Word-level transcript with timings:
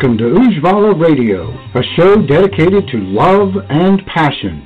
Welcome 0.00 0.18
to 0.18 0.26
Ujjvala 0.26 1.00
Radio, 1.00 1.50
a 1.74 1.82
show 1.96 2.22
dedicated 2.24 2.86
to 2.86 2.98
love 2.98 3.48
and 3.68 4.00
passion 4.06 4.62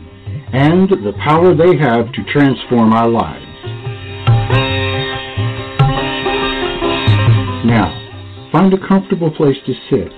and 0.52 0.90
the 0.90 1.14
power 1.24 1.54
they 1.54 1.74
have 1.78 2.12
to 2.12 2.22
transform 2.30 2.92
our 2.92 3.08
lives. 3.08 3.46
Now, 7.64 8.50
find 8.52 8.74
a 8.74 8.86
comfortable 8.86 9.30
place 9.30 9.56
to 9.64 9.72
sit, 9.88 10.12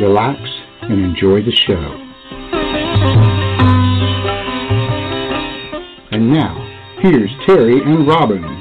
relax, 0.00 0.40
and 0.80 1.04
enjoy 1.04 1.42
the 1.42 1.52
show. 1.52 1.98
And 6.10 6.32
now, 6.32 6.56
here's 7.02 7.30
Terry 7.44 7.82
and 7.82 8.08
Robin. 8.08 8.51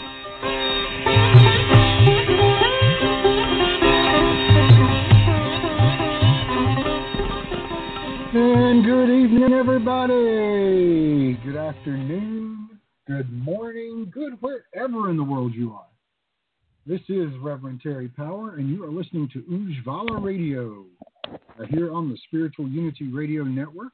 This 16.86 17.02
is 17.10 17.30
Reverend 17.42 17.82
Terry 17.82 18.08
Power, 18.10 18.56
and 18.56 18.70
you 18.70 18.84
are 18.84 18.92
listening 18.92 19.30
to 19.34 19.42
Ujjvala 19.42 20.24
Radio 20.24 20.86
uh, 21.32 21.66
here 21.70 21.94
on 21.94 22.10
the 22.10 22.18
Spiritual 22.28 22.68
Unity 22.68 23.08
Radio 23.08 23.44
Network. 23.44 23.94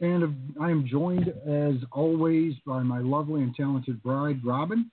And 0.00 0.24
uh, 0.24 0.62
I 0.62 0.70
am 0.70 0.86
joined, 0.88 1.28
as 1.48 1.76
always, 1.92 2.54
by 2.66 2.82
my 2.82 2.98
lovely 2.98 3.42
and 3.42 3.54
talented 3.54 4.02
bride, 4.02 4.44
Robin. 4.44 4.90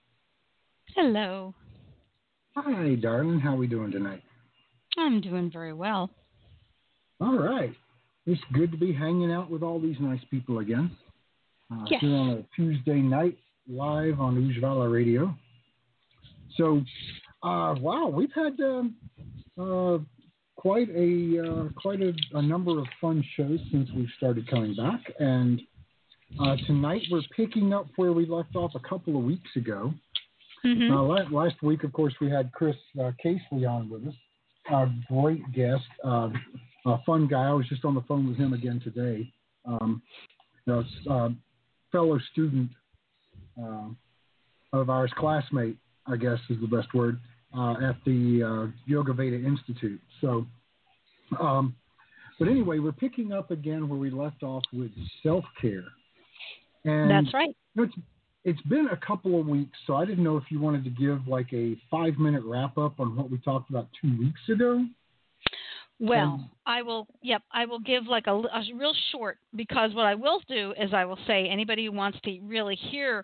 Hello. 0.96 1.56
Hi, 2.56 2.96
darling. 2.96 3.40
How 3.40 3.54
are 3.54 3.58
we 3.58 3.68
doing 3.68 3.92
tonight? 3.92 4.22
I'm 4.98 5.22
doing 5.22 5.50
very 5.52 5.74
well. 5.74 6.12
All 7.20 7.40
right. 7.40 7.74
It's 8.28 8.42
good 8.54 8.72
to 8.72 8.78
be 8.78 8.94
hanging 8.94 9.32
out 9.32 9.50
with 9.50 9.64
all 9.64 9.80
these 9.80 9.96
nice 10.00 10.22
people 10.30 10.60
again. 10.60 10.92
Uh, 11.72 11.86
Yes. 11.90 12.02
Here 12.02 12.16
on 12.16 12.30
a 12.30 12.46
Tuesday 12.56 13.00
night, 13.02 13.38
live 13.68 14.20
on 14.20 14.36
Ujjvala 14.36 14.92
Radio. 14.92 15.34
So, 16.62 16.84
uh, 17.42 17.74
wow, 17.80 18.08
we've 18.08 18.32
had 18.36 18.60
um, 18.60 18.96
uh, 19.60 19.98
quite 20.56 20.90
a 20.90 21.44
uh, 21.44 21.70
quite 21.76 22.02
a, 22.02 22.14
a 22.34 22.42
number 22.42 22.78
of 22.80 22.86
fun 23.00 23.24
shows 23.36 23.60
since 23.72 23.90
we've 23.96 24.12
started 24.18 24.48
coming 24.48 24.76
back, 24.76 25.02
and 25.20 25.60
uh, 26.40 26.56
tonight 26.68 27.02
we're 27.10 27.24
picking 27.36 27.74
up 27.74 27.88
where 27.96 28.14
we 28.14 28.28
left 28.28 28.56
off 28.56 28.74
a 28.76 28.88
couple 28.88 29.18
of 29.18 29.24
weeks 29.24 29.50
ago. 29.56 29.92
hmm 30.62 30.92
Uh, 30.92 31.02
la- 31.02 31.30
last 31.32 31.60
week, 31.64 31.84
of 31.84 31.92
course, 31.94 32.14
we 32.22 32.30
had 32.30 32.52
Chris 32.52 32.76
uh, 33.02 33.12
Casely 33.24 33.66
on 33.66 33.90
with 33.90 34.08
us, 34.08 34.14
a 34.72 34.86
great 35.12 35.42
guest, 35.54 35.90
uh, 36.06 36.30
a 36.86 37.00
fun 37.08 37.28
guy. 37.28 37.46
I 37.48 37.54
was 37.54 37.68
just 37.70 37.86
on 37.86 37.96
the 37.96 38.02
phone 38.02 38.28
with 38.28 38.38
him 38.38 38.54
again 38.54 38.80
today. 38.84 39.34
Um, 39.66 40.04
you 40.68 40.74
know, 40.74 40.84
uh, 41.10 41.30
fellow 41.92 42.20
student 42.32 42.70
uh, 43.60 43.88
of 44.74 44.92
ours, 44.92 45.12
classmate, 45.18 45.78
I 46.12 46.18
guess 46.18 46.40
is 46.50 46.58
the 46.62 46.68
best 46.68 46.94
word, 46.94 47.20
uh, 47.58 47.76
at 47.84 47.96
the 48.06 48.44
uh, 48.44 48.72
Yoga 48.86 49.14
Veda 49.14 49.36
Institute. 49.36 50.02
So, 50.20 50.46
um, 51.40 51.76
but 52.40 52.48
anyway, 52.48 52.80
we're 52.80 52.92
picking 52.92 53.32
up 53.32 53.52
again 53.52 53.88
where 53.88 54.00
we 54.00 54.10
left 54.10 54.44
off 54.44 54.64
with 54.74 54.92
self 55.24 55.46
care. 55.62 55.86
And 56.86 57.10
That's 57.10 57.34
right. 57.34 57.50
you 57.76 57.82
know, 57.82 57.84
it's 57.84 57.94
it's 58.44 58.62
been 58.64 58.88
a 58.92 58.98
couple 58.98 59.40
of 59.40 59.48
weeks, 59.48 59.78
so 59.86 59.96
I 59.96 60.06
didn't 60.06 60.24
know 60.24 60.38
if 60.38 60.46
you 60.50 60.60
wanted 60.60 60.84
to 60.86 60.90
give 60.90 61.28
like 61.28 61.54
a 61.54 61.78
five 61.92 62.18
minute 62.18 62.44
wrap 62.44 62.78
up 62.78 63.00
on 63.00 63.16
what 63.16 63.30
we 63.30 63.38
talked 63.40 63.70
about 63.70 63.88
two 64.02 64.18
weeks 64.18 64.42
ago. 64.50 64.86
Well, 66.02 66.26
Um, 66.34 66.50
I 66.66 66.82
will. 66.82 67.08
Yep, 67.22 67.44
I 67.52 67.66
will 67.66 67.80
give 67.80 68.08
like 68.08 68.26
a, 68.28 68.32
a 68.34 68.64
real 68.76 68.94
short 69.12 69.38
because 69.56 69.94
what 69.94 70.06
I 70.06 70.16
will 70.16 70.42
do 70.48 70.74
is 70.80 70.94
I 70.94 71.06
will 71.06 71.18
say 71.28 71.48
anybody 71.48 71.86
who 71.86 71.92
wants 71.92 72.20
to 72.22 72.40
really 72.42 72.76
hear 72.76 73.24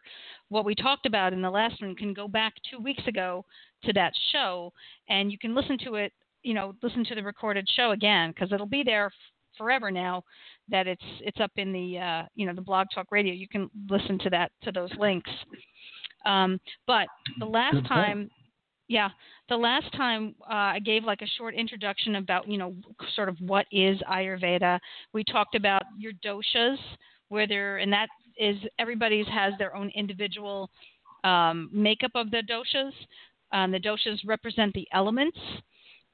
what 0.49 0.63
we 0.63 0.75
talked 0.75 1.05
about 1.07 1.33
in 1.33 1.41
the 1.41 1.49
last 1.49 1.81
one 1.81 1.95
can 1.95 2.13
go 2.13 2.27
back 2.27 2.53
two 2.69 2.79
weeks 2.79 3.05
ago 3.07 3.43
to 3.83 3.93
that 3.93 4.13
show 4.31 4.71
and 5.09 5.31
you 5.31 5.38
can 5.38 5.55
listen 5.55 5.77
to 5.85 5.95
it. 5.95 6.13
You 6.43 6.53
know, 6.53 6.73
listen 6.83 7.03
to 7.05 7.15
the 7.15 7.23
recorded 7.23 7.67
show 7.75 7.91
again 7.91 8.29
because 8.31 8.51
it'll 8.51 8.65
be 8.67 8.83
there 8.83 9.07
f- 9.07 9.13
forever 9.57 9.89
now 9.91 10.23
that 10.69 10.85
it's 10.88 11.03
it's 11.21 11.39
up 11.39 11.51
in 11.57 11.73
the 11.73 11.97
uh, 11.97 12.23
you 12.35 12.45
know 12.45 12.53
the 12.53 12.61
Blog 12.61 12.88
Talk 12.94 13.07
Radio. 13.11 13.33
You 13.33 13.47
can 13.47 13.69
listen 13.89 14.19
to 14.19 14.29
that 14.29 14.51
to 14.63 14.71
those 14.71 14.91
links. 14.99 15.31
Um, 16.25 16.59
but 16.85 17.07
the 17.39 17.45
last 17.45 17.75
time 17.88 18.29
yeah 18.88 19.09
the 19.50 19.58
last 19.58 19.91
time 19.94 20.35
uh, 20.50 20.74
i 20.75 20.80
gave 20.80 21.03
like 21.03 21.22
a 21.22 21.28
short 21.38 21.56
introduction 21.56 22.16
about 22.16 22.47
you 22.47 22.58
know 22.58 22.75
sort 23.16 23.30
of 23.30 23.38
what 23.40 23.66
is 23.72 24.00
ayurveda 24.12 24.80
we 25.13 25.24
talked 25.24 25.56
about 25.56 25.84
your 25.97 26.13
doshas 26.25 26.78
where 27.30 27.47
they're 27.47 27.78
and 27.78 27.91
that 27.91 28.07
is 28.38 28.57
everybody's 28.80 29.28
has 29.28 29.53
their 29.57 29.75
own 29.75 29.91
individual 29.96 30.69
um, 31.24 31.69
makeup 31.74 32.12
of 32.16 32.31
the 32.31 32.44
doshas. 32.50 32.91
Um, 33.52 33.72
the 33.72 33.80
doshas 33.80 34.19
represent 34.25 34.74
the 34.74 34.88
elements 34.94 35.38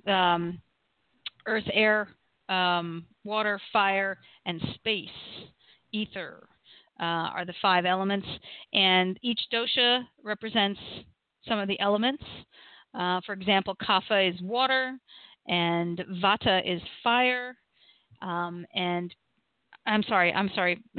um, 0.07 0.61
earth 1.45 1.63
air 1.73 2.09
um, 2.49 3.05
water 3.23 3.59
fire 3.71 4.17
and 4.45 4.61
space 4.75 5.07
ether 5.91 6.47
uh, 6.99 7.03
are 7.03 7.45
the 7.45 7.53
five 7.61 7.85
elements. 7.85 8.27
And 8.73 9.17
each 9.21 9.39
dosha 9.51 10.03
represents 10.23 10.79
some 11.47 11.59
of 11.59 11.67
the 11.67 11.79
elements 11.79 12.23
uh, 12.93 13.21
for 13.25 13.33
example, 13.33 13.75
kapha 13.75 14.33
is 14.33 14.39
water, 14.41 14.97
and 15.47 16.03
vata 16.23 16.61
is 16.65 16.81
fire, 17.03 17.55
um, 18.21 18.65
and 18.75 19.13
I'm 19.85 20.03
sorry, 20.03 20.31
I'm 20.33 20.49
sorry, 20.55 20.81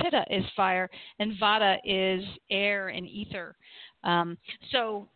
pitta 0.00 0.24
is 0.30 0.44
fire, 0.54 0.88
and 1.18 1.32
vata 1.40 1.76
is 1.84 2.24
air 2.50 2.88
and 2.88 3.06
ether. 3.06 3.56
Um, 4.04 4.38
so, 4.70 5.08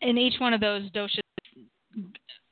in 0.00 0.18
each 0.18 0.38
one 0.38 0.54
of 0.54 0.60
those 0.60 0.90
doshas, 0.92 1.20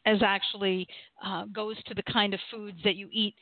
as 0.05 0.19
actually 0.23 0.87
uh, 1.25 1.45
goes 1.47 1.77
to 1.85 1.95
the 1.95 2.03
kind 2.05 2.35
of 2.35 2.41
foods 2.51 2.79
that 2.85 2.97
you 2.97 3.09
eat 3.13 3.35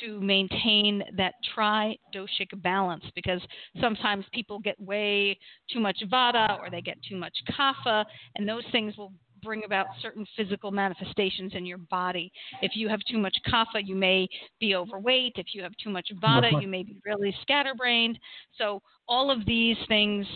to 0.00 0.20
maintain 0.20 1.02
that 1.16 1.34
tri-doshic 1.54 2.50
balance 2.62 3.04
because 3.14 3.40
sometimes 3.80 4.24
people 4.32 4.58
get 4.58 4.80
way 4.80 5.38
too 5.72 5.80
much 5.80 5.98
vata 6.10 6.58
or 6.58 6.70
they 6.70 6.80
get 6.80 6.96
too 7.08 7.16
much 7.16 7.34
kapha 7.56 8.04
and 8.36 8.48
those 8.48 8.64
things 8.72 8.96
will 8.96 9.12
bring 9.42 9.64
about 9.64 9.86
certain 10.02 10.26
physical 10.36 10.70
manifestations 10.70 11.52
in 11.54 11.64
your 11.64 11.78
body. 11.78 12.32
If 12.62 12.72
you 12.74 12.88
have 12.88 13.00
too 13.08 13.18
much 13.18 13.36
kapha, 13.46 13.80
you 13.84 13.94
may 13.94 14.28
be 14.60 14.74
overweight. 14.74 15.34
If 15.36 15.48
you 15.52 15.62
have 15.62 15.72
too 15.82 15.90
much 15.90 16.08
vata, 16.22 16.60
you 16.60 16.66
may 16.66 16.82
be 16.82 16.96
really 17.04 17.34
scatterbrained. 17.42 18.18
So 18.58 18.82
all 19.06 19.30
of 19.30 19.46
these 19.46 19.76
things 19.86 20.26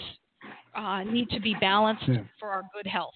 uh, 0.77 1.03
need 1.03 1.29
to 1.31 1.41
be 1.41 1.57
balanced 1.61 2.05
Yeah. 2.07 2.23
for 2.39 2.51
our 2.51 2.63
good 2.73 2.87
health. 2.87 3.15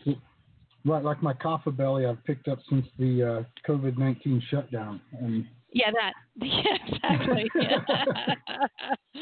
Right, 0.86 1.02
like 1.02 1.22
my 1.22 1.32
kapha 1.32 1.74
belly 1.74 2.04
I've 2.04 2.22
picked 2.24 2.48
up 2.48 2.58
since 2.68 2.86
the 2.98 3.22
uh, 3.22 3.42
COVID 3.70 3.96
nineteen 3.96 4.42
shutdown, 4.50 5.00
and 5.18 5.46
Yeah, 5.74 5.90
that. 5.90 6.12
Yeah, 6.36 6.78
exactly. 6.88 7.48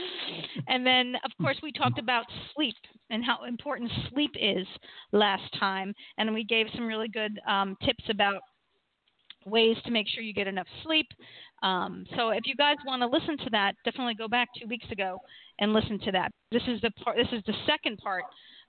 and 0.68 0.86
then, 0.86 1.14
of 1.24 1.30
course, 1.40 1.56
we 1.62 1.72
talked 1.72 1.98
about 1.98 2.24
sleep 2.54 2.74
and 3.10 3.24
how 3.24 3.44
important 3.44 3.90
sleep 4.10 4.32
is 4.40 4.66
last 5.12 5.42
time, 5.58 5.94
and 6.18 6.32
we 6.32 6.44
gave 6.44 6.66
some 6.74 6.86
really 6.86 7.08
good 7.08 7.38
um, 7.46 7.76
tips 7.84 8.04
about 8.08 8.40
ways 9.46 9.76
to 9.84 9.90
make 9.90 10.06
sure 10.08 10.22
you 10.22 10.32
get 10.32 10.46
enough 10.46 10.66
sleep. 10.84 11.06
Um, 11.62 12.04
so 12.16 12.30
if 12.30 12.42
you 12.44 12.54
guys 12.54 12.76
want 12.86 13.02
to 13.02 13.06
listen 13.06 13.36
to 13.38 13.50
that, 13.50 13.74
definitely 13.84 14.14
go 14.14 14.28
back 14.28 14.48
two 14.60 14.68
weeks 14.68 14.90
ago 14.90 15.18
and 15.58 15.72
listen 15.72 15.98
to 16.00 16.12
that. 16.12 16.30
This 16.50 16.62
is 16.66 16.80
the 16.80 16.90
part. 17.02 17.16
This 17.16 17.28
is 17.32 17.42
the 17.46 17.54
second 17.66 17.98
part 17.98 18.24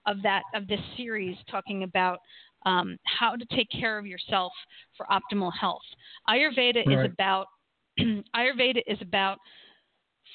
of 0.05 0.21
that 0.23 0.43
of 0.53 0.67
this 0.67 0.79
series 0.97 1.37
talking 1.49 1.83
about 1.83 2.19
um, 2.65 2.97
how 3.05 3.35
to 3.35 3.45
take 3.55 3.67
care 3.71 3.97
of 3.97 4.05
yourself 4.05 4.51
for 4.97 5.05
optimal 5.07 5.51
health. 5.59 5.81
Ayurveda 6.29 6.85
right. 6.85 7.05
is 7.05 7.11
about 7.11 7.47
Ayurveda 8.35 8.81
is 8.87 8.97
about 9.01 9.37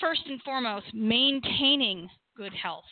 first 0.01 0.23
and 0.27 0.41
foremost 0.43 0.87
maintaining 0.95 2.09
good 2.37 2.53
health 2.53 2.85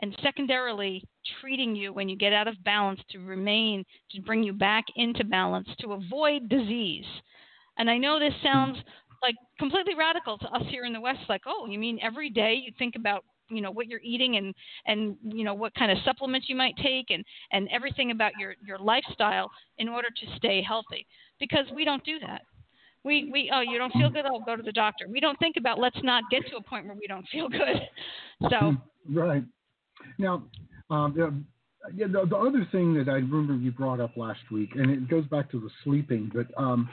and 0.00 0.16
secondarily 0.22 1.02
treating 1.40 1.76
you 1.76 1.92
when 1.92 2.08
you 2.08 2.16
get 2.16 2.32
out 2.32 2.48
of 2.48 2.62
balance 2.64 3.00
to 3.10 3.18
remain 3.18 3.84
to 4.10 4.20
bring 4.22 4.42
you 4.42 4.52
back 4.52 4.84
into 4.96 5.24
balance 5.24 5.68
to 5.80 5.92
avoid 5.92 6.48
disease. 6.48 7.04
And 7.78 7.90
i 7.90 7.98
know 7.98 8.18
this 8.18 8.34
sounds 8.42 8.78
like 9.22 9.34
completely 9.58 9.94
radical 9.94 10.38
to 10.38 10.46
us 10.48 10.62
here 10.68 10.84
in 10.84 10.92
the 10.92 11.00
west 11.00 11.20
like 11.28 11.42
oh 11.46 11.66
you 11.66 11.78
mean 11.78 11.98
every 12.02 12.30
day 12.30 12.54
you 12.54 12.72
think 12.78 12.94
about 12.94 13.24
you 13.50 13.60
know 13.60 13.70
what 13.70 13.86
you're 13.88 14.00
eating 14.02 14.36
and 14.36 14.54
and 14.86 15.16
you 15.22 15.44
know 15.44 15.54
what 15.54 15.74
kind 15.74 15.90
of 15.90 15.98
supplements 16.04 16.48
you 16.48 16.56
might 16.56 16.76
take 16.76 17.06
and 17.10 17.24
and 17.52 17.68
everything 17.72 18.10
about 18.10 18.32
your 18.38 18.54
your 18.66 18.78
lifestyle 18.78 19.50
in 19.78 19.88
order 19.88 20.08
to 20.08 20.36
stay 20.36 20.62
healthy 20.62 21.06
because 21.40 21.66
we 21.74 21.84
don't 21.84 22.04
do 22.04 22.18
that 22.20 22.42
we 23.04 23.30
we 23.30 23.50
oh 23.54 23.60
you 23.60 23.78
don't 23.78 23.92
feel 23.92 24.10
good 24.10 24.24
i'll 24.24 24.40
go 24.40 24.56
to 24.56 24.62
the 24.62 24.72
doctor. 24.72 25.06
We 25.08 25.20
don't 25.20 25.38
think 25.38 25.56
about 25.56 25.78
let's 25.78 25.98
not 26.02 26.24
get 26.30 26.46
to 26.48 26.56
a 26.56 26.62
point 26.62 26.86
where 26.86 26.96
we 26.96 27.06
don't 27.06 27.26
feel 27.28 27.48
good. 27.48 27.60
So. 28.50 28.74
Right. 29.10 29.44
Now, 30.18 30.42
um, 30.90 31.14
the, 31.16 31.32
yeah, 31.94 32.06
the, 32.08 32.26
the, 32.26 32.36
other 32.36 32.66
thing 32.72 32.94
that 32.94 33.08
I 33.08 33.14
remember 33.14 33.54
you 33.54 33.70
brought 33.70 34.00
up 34.00 34.16
last 34.16 34.40
week, 34.50 34.70
and 34.74 34.90
it 34.90 35.08
goes 35.08 35.24
back 35.26 35.50
to 35.52 35.60
the 35.60 35.70
sleeping, 35.84 36.30
but 36.34 36.46
um, 36.60 36.88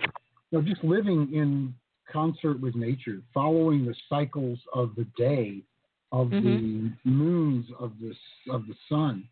you 0.52 0.60
know, 0.60 0.64
just 0.64 0.84
living 0.84 1.34
in 1.34 1.74
concert 2.12 2.62
with 2.62 2.76
nature, 2.76 3.22
following 3.34 3.86
the 3.86 3.96
cycles 4.08 4.60
of 4.74 4.92
the 4.96 5.06
day, 5.18 5.64
of 6.12 6.28
mm-hmm. 6.28 6.46
the 7.04 7.10
moons 7.10 7.66
of 7.80 7.94
the 8.00 8.14
of 8.54 8.68
the 8.68 8.76
sun, 8.88 9.28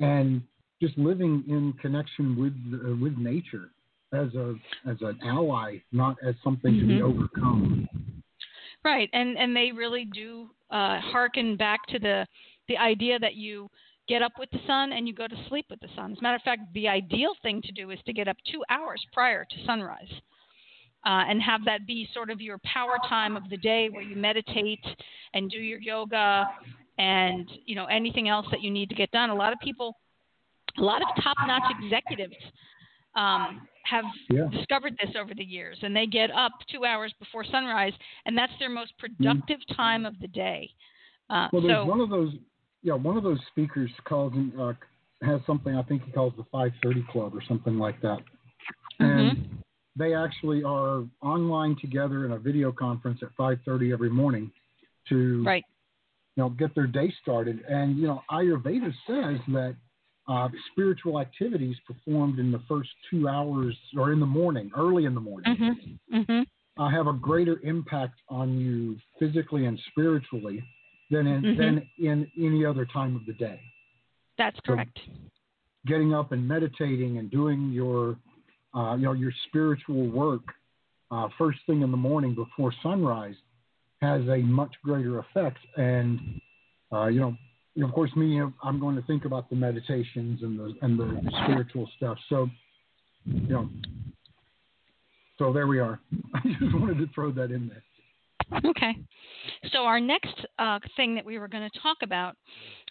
and 0.00 0.42
just 0.80 0.96
living 0.98 1.42
in 1.48 1.72
connection 1.80 2.36
with 2.38 2.52
uh, 2.74 2.96
with 2.96 3.16
nature 3.16 3.70
as 4.12 4.34
a 4.34 4.54
as 4.88 4.96
an 5.00 5.18
ally, 5.24 5.78
not 5.92 6.16
as 6.26 6.34
something 6.42 6.72
mm-hmm. 6.72 6.80
to 6.80 6.86
be 6.86 7.00
mm-hmm. 7.00 7.20
overcome. 7.20 7.88
Right, 8.84 9.10
and 9.12 9.36
and 9.36 9.54
they 9.54 9.72
really 9.72 10.04
do 10.04 10.50
uh, 10.70 11.00
harken 11.00 11.56
back 11.56 11.86
to 11.88 11.98
the 11.98 12.26
the 12.68 12.76
idea 12.76 13.18
that 13.18 13.34
you 13.34 13.68
get 14.08 14.22
up 14.22 14.32
with 14.38 14.50
the 14.50 14.60
sun 14.66 14.92
and 14.92 15.08
you 15.08 15.14
go 15.14 15.26
to 15.26 15.36
sleep 15.48 15.66
with 15.68 15.80
the 15.80 15.88
sun. 15.96 16.12
As 16.12 16.18
a 16.18 16.22
matter 16.22 16.36
of 16.36 16.42
fact, 16.42 16.62
the 16.74 16.86
ideal 16.86 17.32
thing 17.42 17.60
to 17.62 17.72
do 17.72 17.90
is 17.90 17.98
to 18.06 18.12
get 18.12 18.28
up 18.28 18.36
two 18.50 18.62
hours 18.70 19.04
prior 19.12 19.44
to 19.44 19.64
sunrise. 19.66 20.10
Uh, 21.04 21.22
and 21.28 21.40
have 21.40 21.64
that 21.64 21.86
be 21.86 22.08
sort 22.12 22.30
of 22.30 22.40
your 22.40 22.58
power 22.64 22.96
time 23.08 23.36
of 23.36 23.48
the 23.48 23.56
day 23.58 23.88
where 23.88 24.02
you 24.02 24.16
meditate 24.16 24.84
and 25.34 25.48
do 25.48 25.58
your 25.58 25.78
yoga 25.78 26.44
and 26.98 27.48
you 27.64 27.76
know 27.76 27.84
anything 27.84 28.28
else 28.28 28.44
that 28.50 28.60
you 28.60 28.72
need 28.72 28.88
to 28.88 28.94
get 28.96 29.08
done. 29.12 29.30
A 29.30 29.34
lot 29.34 29.52
of 29.52 29.58
people, 29.60 29.96
a 30.78 30.82
lot 30.82 31.02
of 31.02 31.08
top-notch 31.22 31.62
executives 31.80 32.34
um, 33.16 33.66
have 33.88 34.04
yeah. 34.30 34.48
discovered 34.52 34.94
this 35.00 35.14
over 35.18 35.34
the 35.34 35.44
years, 35.44 35.78
and 35.82 35.94
they 35.94 36.06
get 36.06 36.30
up 36.30 36.52
two 36.70 36.84
hours 36.84 37.12
before 37.18 37.44
sunrise, 37.44 37.92
and 38.24 38.36
that's 38.36 38.52
their 38.58 38.70
most 38.70 38.92
productive 38.98 39.58
mm. 39.70 39.76
time 39.76 40.04
of 40.06 40.18
the 40.20 40.28
day. 40.28 40.70
Uh, 41.30 41.48
well, 41.52 41.62
there's 41.62 41.74
so, 41.74 41.84
one 41.84 42.00
of 42.00 42.10
those 42.10 42.32
yeah, 42.82 42.94
one 42.94 43.16
of 43.16 43.24
those 43.24 43.40
speakers 43.50 43.90
calls 44.04 44.32
uh, 44.60 44.72
has 45.22 45.40
something 45.46 45.74
I 45.74 45.82
think 45.82 46.04
he 46.04 46.12
calls 46.12 46.32
the 46.36 46.44
530 46.52 47.04
Club 47.10 47.34
or 47.34 47.42
something 47.48 47.78
like 47.78 48.00
that, 48.02 48.18
and 49.00 49.36
mm-hmm. 49.36 49.56
they 49.96 50.14
actually 50.14 50.62
are 50.62 51.04
online 51.22 51.76
together 51.80 52.26
in 52.26 52.32
a 52.32 52.38
video 52.38 52.72
conference 52.72 53.20
at 53.22 53.36
5:30 53.36 53.92
every 53.92 54.10
morning 54.10 54.50
to 55.08 55.42
right. 55.44 55.64
you 56.36 56.42
know 56.42 56.50
get 56.50 56.74
their 56.74 56.86
day 56.86 57.12
started. 57.22 57.64
And 57.68 57.96
you 57.96 58.06
know, 58.06 58.22
Ayurveda 58.30 58.92
says 59.06 59.40
that 59.48 59.76
uh, 60.28 60.48
spiritual 60.72 61.20
activities 61.20 61.76
performed 61.86 62.38
in 62.38 62.50
the 62.50 62.60
first 62.68 62.90
two 63.10 63.28
hours 63.28 63.76
or 63.96 64.12
in 64.12 64.20
the 64.20 64.26
morning, 64.26 64.70
early 64.76 65.04
in 65.04 65.14
the 65.14 65.20
morning, 65.20 65.56
mm-hmm. 65.56 66.16
Mm-hmm. 66.16 66.82
Uh, 66.82 66.90
have 66.90 67.06
a 67.06 67.12
greater 67.12 67.60
impact 67.62 68.20
on 68.28 68.58
you 68.58 68.96
physically 69.18 69.66
and 69.66 69.80
spiritually 69.90 70.62
than 71.10 71.26
in, 71.26 71.42
mm-hmm. 71.42 71.60
than 71.60 71.88
in 71.98 72.30
any 72.38 72.64
other 72.64 72.86
time 72.86 73.16
of 73.16 73.24
the 73.26 73.32
day. 73.34 73.60
That's 74.36 74.58
correct. 74.66 74.98
So 75.06 75.12
getting 75.86 76.12
up 76.12 76.32
and 76.32 76.46
meditating 76.46 77.18
and 77.18 77.30
doing 77.30 77.70
your, 77.72 78.16
uh, 78.74 78.96
you 78.96 79.04
know, 79.04 79.12
your 79.12 79.32
spiritual 79.48 80.08
work 80.10 80.42
uh, 81.10 81.28
first 81.38 81.58
thing 81.66 81.82
in 81.82 81.90
the 81.90 81.96
morning 81.96 82.34
before 82.34 82.74
sunrise 82.82 83.36
has 84.02 84.22
a 84.28 84.38
much 84.38 84.74
greater 84.84 85.20
effect. 85.20 85.58
And 85.76 86.40
uh, 86.92 87.06
you 87.06 87.20
know, 87.20 87.36
of 87.82 87.92
course, 87.92 88.14
me, 88.16 88.40
I'm 88.62 88.80
going 88.80 88.96
to 88.96 89.02
think 89.02 89.24
about 89.24 89.50
the 89.50 89.56
meditations 89.56 90.42
and 90.42 90.58
the 90.58 90.74
and 90.82 90.98
the 90.98 91.30
spiritual 91.44 91.88
stuff. 91.96 92.16
So, 92.28 92.48
you 93.24 93.48
know, 93.48 93.68
so 95.38 95.52
there 95.52 95.66
we 95.66 95.78
are. 95.78 96.00
I 96.34 96.40
just 96.60 96.74
wanted 96.74 96.98
to 96.98 97.08
throw 97.14 97.30
that 97.32 97.50
in 97.50 97.68
there. 97.68 97.82
Okay. 98.64 98.96
So, 99.72 99.80
our 99.80 100.00
next 100.00 100.46
uh, 100.58 100.78
thing 100.96 101.14
that 101.16 101.24
we 101.24 101.38
were 101.38 101.48
going 101.48 101.68
to 101.68 101.80
talk 101.80 101.98
about, 102.02 102.36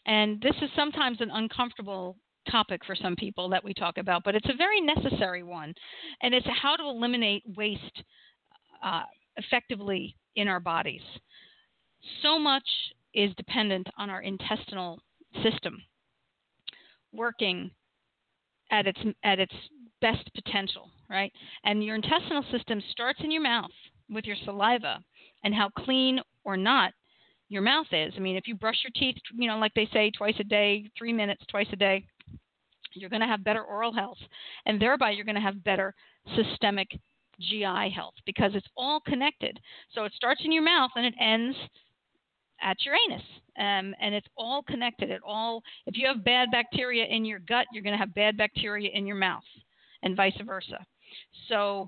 and 0.05 0.41
this 0.41 0.55
is 0.61 0.69
sometimes 0.75 1.21
an 1.21 1.31
uncomfortable 1.31 2.17
topic 2.51 2.81
for 2.85 2.95
some 2.95 3.15
people 3.15 3.49
that 3.49 3.63
we 3.63 3.73
talk 3.73 3.97
about, 3.97 4.23
but 4.23 4.35
it's 4.35 4.49
a 4.49 4.57
very 4.57 4.81
necessary 4.81 5.43
one, 5.43 5.73
and 6.21 6.33
it's 6.33 6.47
how 6.61 6.75
to 6.75 6.83
eliminate 6.83 7.43
waste 7.55 8.03
uh, 8.83 9.03
effectively 9.37 10.15
in 10.35 10.47
our 10.47 10.59
bodies. 10.59 11.01
So 12.21 12.37
much 12.37 12.67
is 13.15 13.33
dependent 13.35 13.87
on 13.97 14.09
our 14.09 14.21
intestinal 14.21 14.99
system 15.43 15.81
working 17.11 17.71
at 18.71 18.87
its 18.87 18.99
at 19.23 19.39
its 19.39 19.53
best 20.01 20.29
potential, 20.35 20.89
right? 21.09 21.31
And 21.63 21.83
your 21.83 21.95
intestinal 21.95 22.43
system 22.51 22.81
starts 22.91 23.19
in 23.23 23.31
your 23.31 23.41
mouth 23.41 23.71
with 24.09 24.25
your 24.25 24.35
saliva 24.43 24.99
and 25.43 25.53
how 25.53 25.69
clean 25.69 26.19
or 26.43 26.57
not 26.57 26.91
your 27.49 27.61
mouth 27.61 27.87
is. 27.91 28.13
I 28.15 28.19
mean, 28.19 28.35
if 28.35 28.47
you 28.47 28.55
brush 28.55 28.83
your 28.83 28.91
teeth, 28.95 29.15
you 29.33 29.47
know, 29.47 29.57
like 29.57 29.73
they 29.75 29.87
say, 29.93 30.11
twice 30.11 30.35
a 30.39 30.43
day, 30.43 30.89
three 30.97 31.13
minutes 31.13 31.43
twice 31.49 31.67
a 31.71 31.75
day, 31.75 32.03
you're 32.93 33.09
going 33.09 33.21
to 33.21 33.27
have 33.27 33.43
better 33.43 33.63
oral 33.63 33.93
health, 33.93 34.17
and 34.65 34.81
thereby 34.81 35.11
you're 35.11 35.25
going 35.25 35.35
to 35.35 35.41
have 35.41 35.63
better 35.63 35.93
systemic 36.35 36.87
GI 37.39 37.91
health 37.93 38.13
because 38.25 38.51
it's 38.55 38.67
all 38.77 38.99
connected. 39.01 39.59
So 39.93 40.05
it 40.05 40.13
starts 40.13 40.41
in 40.43 40.51
your 40.51 40.63
mouth 40.63 40.91
and 40.95 41.05
it 41.05 41.13
ends 41.19 41.57
at 42.61 42.77
your 42.85 42.95
anus, 43.07 43.23
um, 43.57 43.93
and 44.01 44.13
it's 44.15 44.27
all 44.37 44.63
connected. 44.63 45.09
It 45.09 45.21
all. 45.25 45.61
If 45.85 45.97
you 45.97 46.07
have 46.07 46.23
bad 46.23 46.49
bacteria 46.51 47.05
in 47.05 47.25
your 47.25 47.39
gut, 47.39 47.65
you're 47.71 47.83
going 47.83 47.93
to 47.93 47.99
have 47.99 48.13
bad 48.13 48.37
bacteria 48.37 48.89
in 48.93 49.05
your 49.05 49.15
mouth, 49.15 49.43
and 50.03 50.15
vice 50.15 50.33
versa. 50.45 50.85
So 51.49 51.87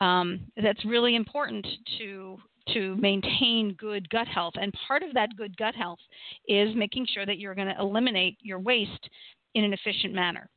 um, 0.00 0.40
that's 0.62 0.84
really 0.84 1.16
important 1.16 1.66
to 1.98 2.38
to 2.74 2.96
maintain 2.96 3.74
good 3.78 4.08
gut 4.10 4.28
health. 4.28 4.54
And 4.60 4.72
part 4.86 5.02
of 5.02 5.12
that 5.14 5.30
good 5.36 5.56
gut 5.56 5.74
health 5.74 5.98
is 6.46 6.74
making 6.76 7.06
sure 7.12 7.26
that 7.26 7.38
you're 7.38 7.54
going 7.54 7.68
to 7.68 7.80
eliminate 7.80 8.36
your 8.42 8.58
waste 8.58 9.08
in 9.54 9.64
an 9.64 9.72
efficient 9.72 10.14
manner. 10.14 10.48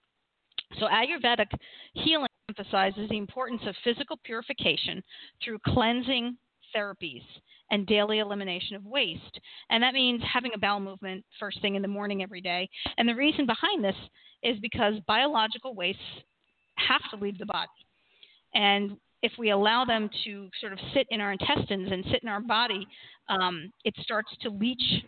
So, 0.79 0.85
Ayurvedic 0.87 1.47
healing 1.93 2.27
emphasizes 2.49 3.09
the 3.09 3.17
importance 3.17 3.61
of 3.65 3.75
physical 3.83 4.17
purification 4.23 5.03
through 5.43 5.59
cleansing 5.67 6.37
therapies 6.75 7.23
and 7.73 7.87
daily 7.87 8.19
elimination 8.19 8.75
of 8.75 8.85
waste. 8.85 9.39
And 9.71 9.81
that 9.81 9.95
means 9.95 10.21
having 10.31 10.51
a 10.53 10.59
bowel 10.59 10.79
movement 10.79 11.25
first 11.39 11.59
thing 11.59 11.73
in 11.73 11.81
the 11.81 11.87
morning 11.87 12.21
every 12.21 12.39
day. 12.39 12.69
And 12.97 13.09
the 13.09 13.15
reason 13.15 13.47
behind 13.47 13.83
this 13.83 13.95
is 14.43 14.59
because 14.61 14.93
biological 15.07 15.73
wastes 15.73 15.99
have 16.75 17.01
to 17.09 17.17
leave 17.17 17.39
the 17.39 17.47
body. 17.47 17.67
And 18.53 18.97
if 19.23 19.31
we 19.39 19.49
allow 19.49 19.85
them 19.85 20.07
to 20.23 20.49
sort 20.61 20.71
of 20.71 20.79
sit 20.93 21.07
in 21.09 21.19
our 21.19 21.31
intestines 21.31 21.91
and 21.91 22.05
sit 22.11 22.21
in 22.21 22.29
our 22.29 22.41
body, 22.41 22.87
um, 23.27 23.71
it 23.83 23.95
starts 24.03 24.29
to 24.41 24.49
leach 24.49 25.03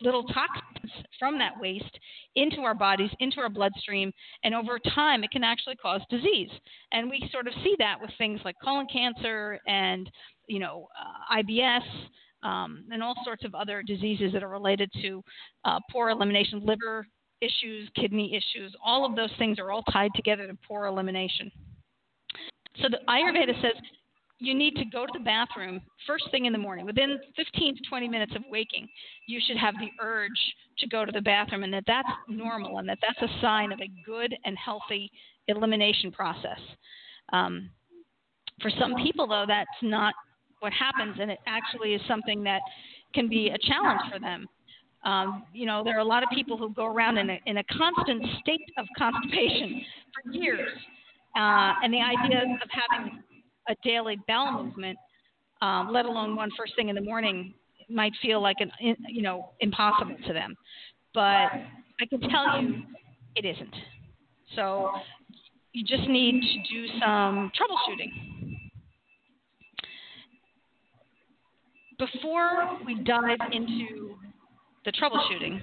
little 0.00 0.24
toxins 0.24 0.92
from 1.18 1.38
that 1.38 1.52
waste 1.60 1.98
into 2.34 2.60
our 2.60 2.74
bodies, 2.74 3.10
into 3.20 3.40
our 3.40 3.48
bloodstream, 3.48 4.12
and 4.44 4.54
over 4.54 4.78
time 4.94 5.24
it 5.24 5.30
can 5.30 5.44
actually 5.44 5.76
cause 5.76 6.00
disease. 6.10 6.50
And 6.92 7.10
we 7.10 7.28
sort 7.32 7.46
of 7.46 7.54
see 7.64 7.74
that 7.78 7.96
with 8.00 8.10
things 8.18 8.40
like 8.44 8.56
colon 8.62 8.86
cancer 8.92 9.60
and 9.66 10.10
you 10.46 10.58
know 10.58 10.88
uh, 10.98 11.36
IBS. 11.42 11.82
Um, 12.42 12.84
and 12.92 13.02
all 13.02 13.14
sorts 13.24 13.44
of 13.44 13.56
other 13.56 13.82
diseases 13.82 14.32
that 14.32 14.44
are 14.44 14.48
related 14.48 14.88
to 15.02 15.24
uh, 15.64 15.80
poor 15.90 16.10
elimination, 16.10 16.64
liver 16.64 17.04
issues, 17.40 17.90
kidney 17.96 18.36
issues, 18.36 18.72
all 18.84 19.04
of 19.04 19.16
those 19.16 19.30
things 19.38 19.58
are 19.58 19.72
all 19.72 19.82
tied 19.84 20.12
together 20.14 20.46
to 20.46 20.56
poor 20.68 20.86
elimination. 20.86 21.50
So 22.82 22.88
the 22.88 22.98
Ayurveda 23.08 23.60
says 23.62 23.72
you 24.38 24.54
need 24.54 24.74
to 24.76 24.84
go 24.84 25.06
to 25.06 25.12
the 25.14 25.24
bathroom 25.24 25.80
first 26.06 26.30
thing 26.30 26.44
in 26.44 26.52
the 26.52 26.58
morning. 26.58 26.84
Within 26.84 27.18
15 27.36 27.76
to 27.76 27.82
20 27.88 28.08
minutes 28.08 28.32
of 28.36 28.42
waking, 28.50 28.88
you 29.26 29.40
should 29.46 29.56
have 29.56 29.74
the 29.80 29.88
urge 30.00 30.30
to 30.78 30.88
go 30.88 31.04
to 31.04 31.12
the 31.12 31.22
bathroom, 31.22 31.62
and 31.62 31.72
that 31.72 31.84
that's 31.86 32.08
normal, 32.28 32.78
and 32.78 32.88
that 32.88 32.98
that's 33.00 33.30
a 33.30 33.40
sign 33.40 33.72
of 33.72 33.80
a 33.80 33.90
good 34.04 34.34
and 34.44 34.56
healthy 34.58 35.10
elimination 35.48 36.12
process. 36.12 36.60
Um, 37.32 37.70
For 38.60 38.70
some 38.78 38.94
people, 38.96 39.26
though, 39.26 39.44
that's 39.46 39.68
not 39.82 40.14
what 40.60 40.72
happens, 40.72 41.16
and 41.20 41.30
it 41.30 41.38
actually 41.46 41.94
is 41.94 42.02
something 42.06 42.42
that 42.44 42.60
can 43.14 43.28
be 43.28 43.48
a 43.48 43.58
challenge 43.58 44.00
for 44.12 44.18
them. 44.18 44.46
Um, 45.04 45.44
you 45.54 45.66
know, 45.66 45.84
there 45.84 45.96
are 45.96 46.00
a 46.00 46.04
lot 46.04 46.22
of 46.22 46.28
people 46.34 46.56
who 46.58 46.72
go 46.74 46.86
around 46.86 47.16
in 47.16 47.30
a, 47.30 47.40
in 47.46 47.58
a 47.58 47.64
constant 47.64 48.22
state 48.40 48.68
of 48.76 48.86
constipation 48.98 49.82
for 50.12 50.32
years, 50.32 50.68
uh, 51.36 51.72
and 51.82 51.92
the 51.92 52.00
idea 52.00 52.42
of 52.42 52.68
having 52.70 53.22
a 53.68 53.74
daily 53.82 54.18
bowel 54.28 54.64
movement, 54.64 54.98
um, 55.62 55.90
let 55.92 56.04
alone 56.04 56.36
one 56.36 56.50
first 56.56 56.74
thing 56.76 56.88
in 56.88 56.94
the 56.94 57.00
morning, 57.02 57.54
might 57.88 58.12
feel 58.20 58.42
like 58.42 58.56
an 58.60 58.70
you 59.08 59.22
know 59.22 59.52
impossible 59.60 60.16
to 60.26 60.32
them. 60.32 60.54
But 61.14 61.20
I 62.00 62.06
can 62.08 62.20
tell 62.20 62.60
you, 62.60 62.82
it 63.36 63.44
isn't. 63.44 63.74
So 64.54 64.90
you 65.72 65.84
just 65.84 66.08
need 66.08 66.40
to 66.40 66.74
do 66.74 66.86
some 67.00 67.50
troubleshooting. 67.58 68.58
Before 71.98 72.78
we 72.84 72.94
dive 73.04 73.38
into 73.52 74.16
the 74.84 74.92
troubleshooting, 74.92 75.60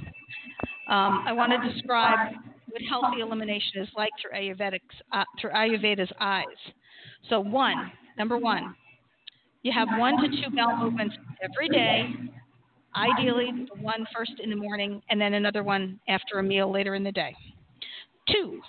um, 0.89 1.23
I 1.27 1.31
want 1.31 1.51
to 1.51 1.73
describe 1.73 2.33
what 2.69 2.81
healthy 2.89 3.21
elimination 3.21 3.81
is 3.81 3.89
like 3.95 4.09
through 4.21 4.37
Ayurvedics, 4.37 4.79
uh, 5.11 5.23
through 5.39 5.51
Ayurveda's 5.51 6.11
eyes. 6.19 6.45
So, 7.29 7.39
one, 7.39 7.91
number 8.17 8.37
one, 8.37 8.75
you 9.63 9.71
have 9.71 9.87
one 9.97 10.21
to 10.21 10.27
two 10.29 10.55
bowel 10.55 10.77
movements 10.77 11.15
every 11.41 11.69
day. 11.69 12.09
Ideally, 12.95 13.67
one 13.81 14.05
first 14.15 14.33
in 14.43 14.49
the 14.49 14.55
morning 14.55 15.01
and 15.09 15.19
then 15.19 15.33
another 15.33 15.63
one 15.63 15.99
after 16.07 16.39
a 16.39 16.43
meal 16.43 16.71
later 16.71 16.95
in 16.95 17.03
the 17.03 17.11
day. 17.11 17.35
Two, 18.31 18.61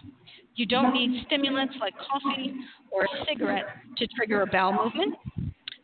you 0.56 0.66
don't 0.66 0.94
need 0.94 1.24
stimulants 1.26 1.74
like 1.80 1.94
coffee 1.98 2.54
or 2.90 3.04
a 3.04 3.24
cigarette 3.28 3.66
to 3.98 4.06
trigger 4.16 4.42
a 4.42 4.46
bowel 4.46 4.72
movement. 4.72 5.14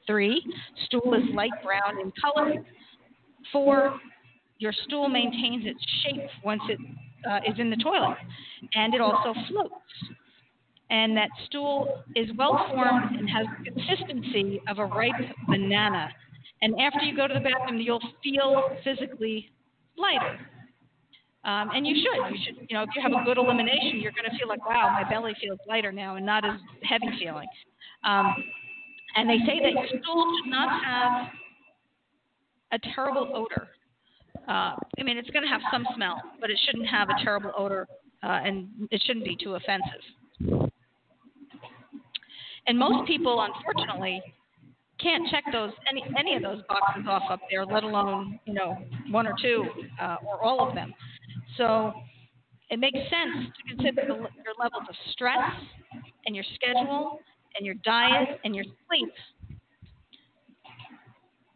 Three, 0.06 0.42
stool 0.86 1.14
is 1.14 1.22
light 1.34 1.50
brown 1.64 2.00
in 2.00 2.12
color. 2.20 2.64
Four, 3.52 4.00
your 4.58 4.72
stool 4.84 5.08
maintains 5.08 5.64
its 5.66 5.84
shape 6.02 6.28
once 6.44 6.62
it 6.68 6.78
uh, 7.28 7.40
is 7.46 7.58
in 7.58 7.68
the 7.70 7.76
toilet, 7.76 8.16
and 8.74 8.94
it 8.94 9.00
also 9.00 9.34
floats. 9.48 9.74
And 10.90 11.16
that 11.16 11.28
stool 11.46 12.02
is 12.16 12.28
well 12.36 12.66
formed 12.68 13.16
and 13.16 13.28
has 13.30 13.46
the 13.58 13.70
consistency 13.70 14.60
of 14.68 14.78
a 14.78 14.84
ripe 14.84 15.14
banana. 15.48 16.08
And 16.62 16.74
after 16.80 17.04
you 17.04 17.16
go 17.16 17.26
to 17.28 17.34
the 17.34 17.40
bathroom, 17.40 17.80
you'll 17.80 18.02
feel 18.22 18.76
physically 18.84 19.50
lighter. 19.96 20.38
Um, 21.44 21.70
and 21.74 21.86
you 21.86 21.94
should. 21.94 22.34
You 22.34 22.38
should. 22.44 22.66
You 22.68 22.76
know, 22.76 22.82
if 22.82 22.90
you 22.94 23.02
have 23.02 23.12
a 23.12 23.24
good 23.24 23.38
elimination, 23.38 24.00
you're 24.00 24.12
going 24.12 24.30
to 24.30 24.36
feel 24.36 24.48
like, 24.48 24.66
wow, 24.66 24.90
my 24.92 25.08
belly 25.08 25.32
feels 25.40 25.58
lighter 25.66 25.92
now 25.92 26.16
and 26.16 26.26
not 26.26 26.44
as 26.44 26.60
heavy 26.82 27.06
feeling. 27.18 27.48
Um, 28.04 28.34
and 29.16 29.28
they 29.28 29.38
say 29.46 29.60
that 29.60 29.88
stool 29.88 30.38
should 30.42 30.50
not 30.50 30.84
have 30.84 31.28
a 32.72 32.78
terrible 32.94 33.30
odor. 33.34 33.68
Uh, 34.48 34.74
I 34.98 35.02
mean, 35.02 35.16
it's 35.16 35.30
going 35.30 35.44
to 35.44 35.48
have 35.48 35.60
some 35.72 35.86
smell, 35.94 36.20
but 36.40 36.50
it 36.50 36.58
shouldn't 36.66 36.88
have 36.88 37.08
a 37.08 37.24
terrible 37.24 37.52
odor, 37.56 37.86
uh, 38.22 38.40
and 38.44 38.68
it 38.90 39.02
shouldn't 39.06 39.24
be 39.24 39.36
too 39.36 39.54
offensive. 39.54 40.69
And 42.70 42.78
most 42.78 43.04
people, 43.08 43.42
unfortunately, 43.42 44.22
can't 45.02 45.28
check 45.28 45.42
those 45.52 45.72
any 45.90 46.04
any 46.16 46.36
of 46.36 46.42
those 46.42 46.62
boxes 46.68 47.04
off 47.08 47.24
up 47.28 47.40
there, 47.50 47.66
let 47.66 47.82
alone 47.82 48.38
you 48.44 48.54
know 48.54 48.78
one 49.10 49.26
or 49.26 49.34
two 49.42 49.66
uh, 50.00 50.18
or 50.24 50.40
all 50.40 50.68
of 50.68 50.76
them. 50.76 50.94
So 51.56 51.92
it 52.70 52.78
makes 52.78 52.96
sense 52.96 53.48
to 53.48 53.74
consider 53.74 54.06
the, 54.06 54.14
your 54.14 54.54
levels 54.56 54.84
of 54.88 54.94
stress 55.10 55.40
and 56.26 56.36
your 56.36 56.44
schedule 56.54 57.18
and 57.56 57.66
your 57.66 57.74
diet 57.84 58.38
and 58.44 58.54
your 58.54 58.64
sleep. 58.86 59.12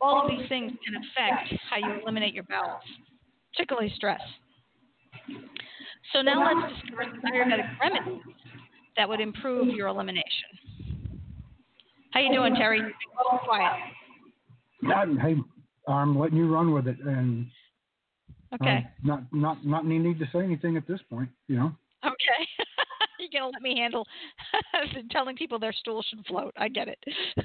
All 0.01 0.21
of 0.21 0.29
these 0.29 0.49
things 0.49 0.73
can 0.85 0.97
affect 0.97 1.55
how 1.71 1.77
you 1.77 2.03
eliminate 2.03 2.35
your 2.35 2.43
bowels, 2.51 2.83
particularly 3.53 3.93
stress. 3.95 4.21
So 6.13 6.23
now 6.23 6.45
let's 6.45 6.75
discuss 6.75 7.07
the 7.23 7.31
Ayurvedic 7.31 7.79
remedies 7.81 8.23
that 8.97 9.09
would 9.09 9.21
improve 9.21 9.69
your 9.69 9.87
elimination. 9.87 10.74
How 12.15 12.21
you 12.21 12.33
doing, 12.33 12.55
Terry? 12.55 12.81
Quiet. 13.45 13.83
Hey, 15.21 15.35
I'm 15.89 16.19
letting 16.19 16.39
you 16.39 16.53
run 16.53 16.73
with 16.73 16.87
it, 16.87 16.97
and 17.01 17.47
Okay. 18.55 18.87
Not 19.03 19.25
not 19.33 19.67
not 19.67 19.85
any 19.85 19.99
need 19.99 20.19
to 20.21 20.27
say 20.33 20.39
anything 20.39 20.77
at 20.77 20.87
this 20.87 21.01
point, 21.11 21.29
you 21.49 21.57
know. 21.57 21.73
Okay. 22.05 22.49
You're 23.19 23.29
gonna 23.33 23.51
let 23.53 23.63
me 23.63 23.77
handle 23.77 24.07
telling 25.11 25.37
people 25.37 25.59
their 25.59 25.73
stool 25.73 26.05
should 26.09 26.25
float. 26.27 26.55
I 26.57 26.69
get 26.69 26.89
it. 26.89 26.99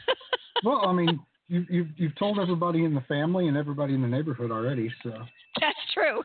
well, 0.64 0.88
I 0.88 0.94
mean, 0.94 1.20
you, 1.48 1.66
you've 1.70 1.88
you've 1.98 2.16
told 2.16 2.38
everybody 2.38 2.84
in 2.86 2.94
the 2.94 3.02
family 3.02 3.48
and 3.48 3.58
everybody 3.58 3.96
in 3.96 4.02
the 4.02 4.08
neighborhood 4.08 4.52
already, 4.52 4.94
so. 5.04 5.14
That's 5.60 5.80
true. 5.94 6.22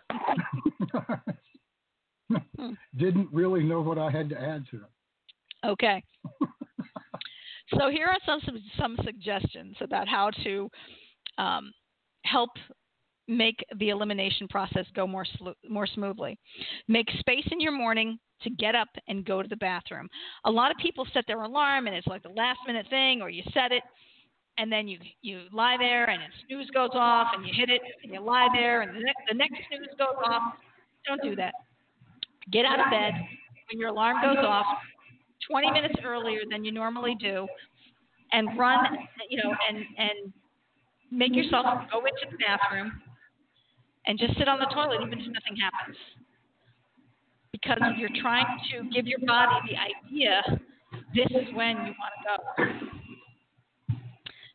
Hmm. 2.58 2.72
Didn't 2.98 3.28
really 3.32 3.62
know 3.62 3.80
what 3.80 3.98
I 3.98 4.10
had 4.10 4.28
to 4.30 4.40
add 4.40 4.64
to 4.70 4.76
it. 4.76 5.66
Okay. 5.66 6.02
So 7.70 7.90
here 7.90 8.06
are 8.06 8.18
some 8.26 8.40
some, 8.44 8.58
some 8.78 8.96
suggestions 9.04 9.76
about 9.80 10.08
how 10.08 10.30
to 10.42 10.70
um, 11.38 11.72
help 12.24 12.50
make 13.26 13.64
the 13.78 13.88
elimination 13.88 14.46
process 14.48 14.86
go 14.94 15.06
more 15.06 15.24
slu- 15.40 15.54
more 15.68 15.86
smoothly. 15.86 16.38
Make 16.88 17.08
space 17.18 17.46
in 17.50 17.60
your 17.60 17.72
morning 17.72 18.18
to 18.42 18.50
get 18.50 18.74
up 18.74 18.88
and 19.08 19.24
go 19.24 19.42
to 19.42 19.48
the 19.48 19.56
bathroom. 19.56 20.08
A 20.44 20.50
lot 20.50 20.70
of 20.70 20.76
people 20.76 21.06
set 21.14 21.24
their 21.26 21.42
alarm 21.42 21.86
and 21.86 21.96
it's 21.96 22.06
like 22.06 22.22
the 22.22 22.28
last 22.30 22.58
minute 22.66 22.86
thing 22.90 23.22
or 23.22 23.30
you 23.30 23.42
set 23.54 23.72
it 23.72 23.82
and 24.58 24.70
then 24.70 24.86
you 24.86 24.98
you 25.22 25.42
lie 25.52 25.76
there 25.78 26.10
and 26.10 26.22
a 26.22 26.26
snooze 26.46 26.70
goes 26.70 26.90
off 26.92 27.28
and 27.34 27.46
you 27.46 27.52
hit 27.56 27.70
it 27.70 27.80
and 28.02 28.12
you 28.12 28.20
lie 28.20 28.48
there 28.54 28.82
and 28.82 28.94
the 28.94 29.14
the 29.28 29.34
next 29.34 29.56
snooze 29.68 29.88
goes 29.98 30.16
off. 30.24 30.54
Don't 31.06 31.22
do 31.22 31.34
that. 31.36 31.54
Get 32.52 32.66
out 32.66 32.80
of 32.80 32.90
bed 32.90 33.14
when 33.70 33.80
your 33.80 33.88
alarm 33.88 34.18
goes 34.22 34.44
off 34.44 34.66
20 35.50 35.70
minutes 35.70 35.94
earlier 36.04 36.40
than 36.50 36.64
you 36.64 36.72
normally 36.72 37.16
do 37.20 37.46
and 38.32 38.58
run 38.58 38.84
you 39.28 39.42
know 39.42 39.54
and 39.68 39.78
and 39.98 40.32
make 41.10 41.34
yourself 41.34 41.66
go 41.92 42.00
into 42.00 42.26
the 42.30 42.38
bathroom 42.38 42.92
and 44.06 44.18
just 44.18 44.36
sit 44.38 44.48
on 44.48 44.58
the 44.58 44.66
toilet 44.66 45.00
even 45.00 45.18
if 45.18 45.26
nothing 45.32 45.56
happens. 45.56 45.96
Because 47.52 47.80
you're 47.96 48.12
trying 48.20 48.46
to 48.72 48.90
give 48.90 49.06
your 49.06 49.20
body 49.20 49.54
the 49.70 49.76
idea 49.78 50.42
this 51.14 51.26
is 51.30 51.46
when 51.54 51.76
you 51.86 51.94
want 51.98 52.12
to 52.18 52.22
go. 52.26 52.64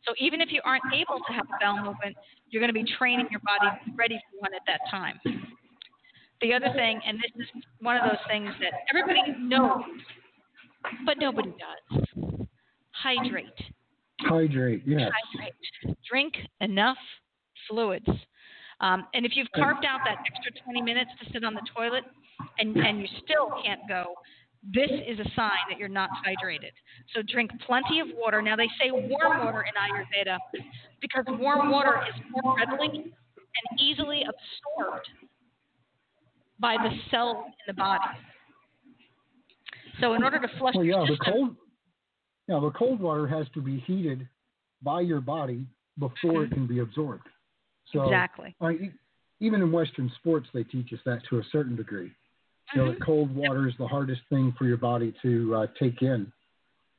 So 0.06 0.14
even 0.20 0.42
if 0.42 0.52
you 0.52 0.62
aren't 0.66 0.84
able 0.94 1.20
to 1.28 1.34
have 1.34 1.46
a 1.46 1.58
bowel 1.60 1.78
movement, 1.78 2.16
you're 2.50 2.62
going 2.62 2.74
to 2.74 2.74
be 2.74 2.86
training 2.98 3.28
your 3.32 3.42
body 3.42 3.72
ready 3.96 4.20
for 4.32 4.40
one 4.40 4.54
at 4.54 4.62
that 4.68 4.82
time. 4.90 5.20
The 6.42 6.54
other 6.54 6.72
thing, 6.74 7.00
and 7.06 7.18
this 7.18 7.32
is 7.36 7.64
one 7.82 7.98
of 7.98 8.04
those 8.04 8.20
things 8.28 8.50
that 8.62 8.74
everybody 8.90 9.22
knows, 9.38 9.84
but 11.06 11.18
nobody 11.18 11.52
does 11.52 12.08
hydrate. 13.02 13.48
Hydrate, 14.22 14.84
yes. 14.86 15.12
Hydrate. 15.34 15.98
Drink 16.10 16.34
enough 16.62 16.98
fluids. 17.68 18.08
Um, 18.82 19.08
and 19.14 19.26
if 19.26 19.34
you've 19.36 19.52
carved 19.56 19.86
out 19.86 20.00
that 20.06 20.18
extra 20.26 20.52
20 20.64 20.82
minutes 20.82 21.12
to 21.22 21.32
sit 21.32 21.44
on 21.44 21.54
the 21.54 21.62
toilet 21.76 22.04
and, 22.60 22.76
and 22.78 23.00
you 23.00 23.08
still 23.24 23.52
can't 23.64 23.82
go, 23.88 24.14
this 24.74 24.90
is 24.90 25.20
a 25.20 25.30
sign 25.36 25.64
that 25.70 25.78
you're 25.78 25.88
not 25.88 26.10
hydrated. 26.26 26.72
So 27.16 27.22
drink 27.22 27.52
plenty 27.66 28.00
of 28.00 28.08
water. 28.16 28.42
Now, 28.42 28.56
they 28.56 28.68
say 28.82 28.92
warm 28.92 29.46
water 29.46 29.64
in 29.64 29.74
Ayurveda 29.76 30.38
because 31.02 31.24
warm 31.28 31.72
water 31.72 32.02
is 32.08 32.22
more 32.32 32.56
readily 32.58 33.14
and 33.14 33.80
easily 33.80 34.24
absorbed 34.24 35.08
by 36.60 36.76
the 36.76 36.90
cells 37.10 37.38
in 37.46 37.54
the 37.68 37.74
body. 37.74 38.04
So, 40.00 40.14
in 40.14 40.24
order 40.24 40.40
to 40.40 40.48
flush 40.58 40.76
well, 40.76 40.86
yeah, 40.86 41.06
the, 41.08 41.16
the 41.16 41.32
cold, 41.32 41.56
yeah, 42.48 42.60
the 42.60 42.72
cold 42.72 43.00
water 43.00 43.28
has 43.28 43.46
to 43.54 43.62
be 43.62 43.80
heated 43.82 44.28
by 44.82 45.02
your 45.02 45.22
body 45.22 45.66
before 45.98 46.32
mm-hmm. 46.32 46.44
it 46.44 46.52
can 46.52 46.68
be 46.68 46.80
absorbed. 46.80 47.28
So, 47.92 48.04
exactly. 48.04 48.56
I, 48.62 48.92
even 49.40 49.62
in 49.62 49.72
Western 49.72 50.12
sports, 50.20 50.48
they 50.54 50.64
teach 50.64 50.94
us 50.94 51.00
that 51.06 51.22
to 51.30 51.40
a 51.40 51.44
certain 51.52 51.76
degree. 51.76 52.12
You 52.74 52.82
know, 52.82 52.92
mm-hmm. 52.92 53.04
cold 53.04 53.36
water 53.36 53.68
is 53.68 53.74
the 53.80 53.88
hardest 53.88 54.22
thing 54.30 54.54
for 54.58 54.66
your 54.66 54.78
body 54.78 55.14
to 55.24 55.56
uh, 55.56 55.68
take 55.80 56.02
in, 56.02 56.32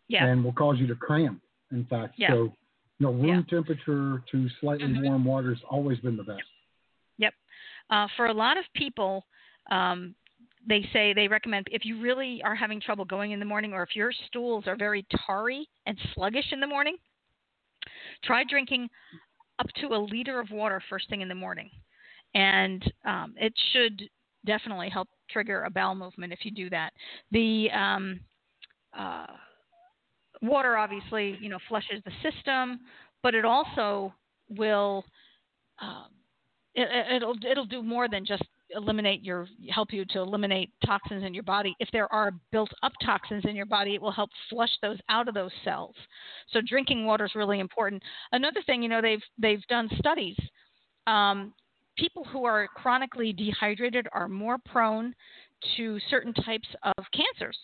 yeah. 0.09 0.27
and 0.27 0.45
will 0.45 0.53
cause 0.53 0.77
you 0.79 0.87
to 0.89 0.97
cramp. 0.97 1.41
In 1.71 1.85
fact, 1.85 2.15
yeah. 2.17 2.31
so 2.31 2.53
you 2.99 3.07
know, 3.07 3.13
room 3.13 3.47
yeah. 3.49 3.57
temperature 3.57 4.23
to 4.31 4.49
slightly 4.61 4.89
mm-hmm. 4.89 5.05
warm 5.05 5.25
water 5.25 5.51
has 5.51 5.63
always 5.71 5.99
been 6.01 6.17
the 6.17 6.25
best. 6.25 6.43
Yep. 7.19 7.35
Uh, 7.89 8.07
for 8.17 8.27
a 8.27 8.35
lot 8.35 8.59
of 8.59 8.65
people, 8.75 9.25
um, 9.71 10.15
they 10.69 10.87
say 10.93 11.13
they 11.13 11.29
recommend 11.29 11.67
if 11.71 11.85
you 11.85 12.01
really 12.01 12.43
are 12.45 12.55
having 12.55 12.81
trouble 12.81 13.05
going 13.05 13.33
in 13.33 13.41
the 13.41 13.47
morning, 13.47 13.73
or 13.73 13.83
if 13.83 13.97
your 13.97 14.13
stools 14.27 14.65
are 14.67 14.77
very 14.77 15.07
tarry 15.27 15.69
and 15.87 15.99
sluggish 16.15 16.53
in 16.53 16.61
the 16.61 16.67
morning, 16.67 16.97
try 18.25 18.45
drinking 18.49 18.89
up 19.59 19.67
to 19.81 19.89
a 19.89 19.99
liter 19.99 20.41
of 20.41 20.51
water 20.51 20.83
first 20.89 21.09
thing 21.09 21.21
in 21.21 21.29
the 21.29 21.35
morning. 21.35 21.71
And 22.35 22.83
um, 23.05 23.35
it 23.37 23.53
should 23.73 24.03
definitely 24.47 24.89
help 24.89 25.09
trigger 25.31 25.65
a 25.65 25.71
bowel 25.71 25.95
movement 25.95 26.33
if 26.33 26.41
you 26.45 26.51
do 26.51 26.71
that. 26.71 26.93
The 27.31 27.69
um, 27.71 28.21
uh, 28.97 29.27
water 30.43 30.77
obviously, 30.77 31.37
you 31.41 31.49
know, 31.49 31.59
flushes 31.69 32.03
the 32.05 32.13
system, 32.23 32.81
but 33.23 33.35
it 33.35 33.45
also 33.45 34.15
will 34.49 35.05
um, 35.81 36.07
it, 36.75 36.89
it'll 37.17 37.35
it'll 37.51 37.67
do 37.67 37.83
more 37.83 38.09
than 38.09 38.25
just 38.25 38.43
eliminate 38.75 39.23
your 39.23 39.47
help 39.71 39.93
you 39.93 40.05
to 40.07 40.21
eliminate 40.21 40.71
toxins 40.85 41.25
in 41.25 41.35
your 41.35 41.43
body. 41.43 41.75
If 41.81 41.89
there 41.93 42.13
are 42.13 42.33
built 42.53 42.71
up 42.83 42.93
toxins 43.05 43.45
in 43.45 43.57
your 43.57 43.67
body, 43.67 43.95
it 43.95 44.03
will 44.03 44.13
help 44.13 44.31
flush 44.49 44.71
those 44.83 44.99
out 45.09 45.29
of 45.29 45.35
those 45.35 45.51
cells. 45.65 45.95
So 46.53 46.61
drinking 46.67 47.07
water 47.07 47.25
is 47.25 47.35
really 47.35 47.61
important. 47.61 48.03
Another 48.33 48.63
thing, 48.67 48.83
you 48.83 48.89
know, 48.89 49.03
they've 49.03 49.23
they've 49.39 49.67
done 49.69 49.89
studies. 49.99 50.37
Um, 51.07 51.53
people 51.97 52.25
who 52.25 52.45
are 52.45 52.69
chronically 52.75 53.33
dehydrated 53.33 54.09
are 54.13 54.29
more 54.29 54.57
prone 54.65 55.15
to 55.77 55.99
certain 56.09 56.33
types 56.33 56.69
of 56.83 57.05
cancers. 57.13 57.59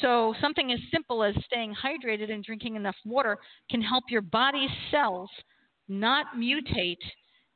So 0.00 0.34
something 0.40 0.72
as 0.72 0.78
simple 0.92 1.22
as 1.22 1.34
staying 1.44 1.74
hydrated 1.74 2.30
and 2.32 2.42
drinking 2.42 2.76
enough 2.76 2.96
water 3.04 3.38
can 3.70 3.82
help 3.82 4.04
your 4.08 4.22
body's 4.22 4.70
cells 4.90 5.30
not 5.88 6.26
mutate 6.36 6.96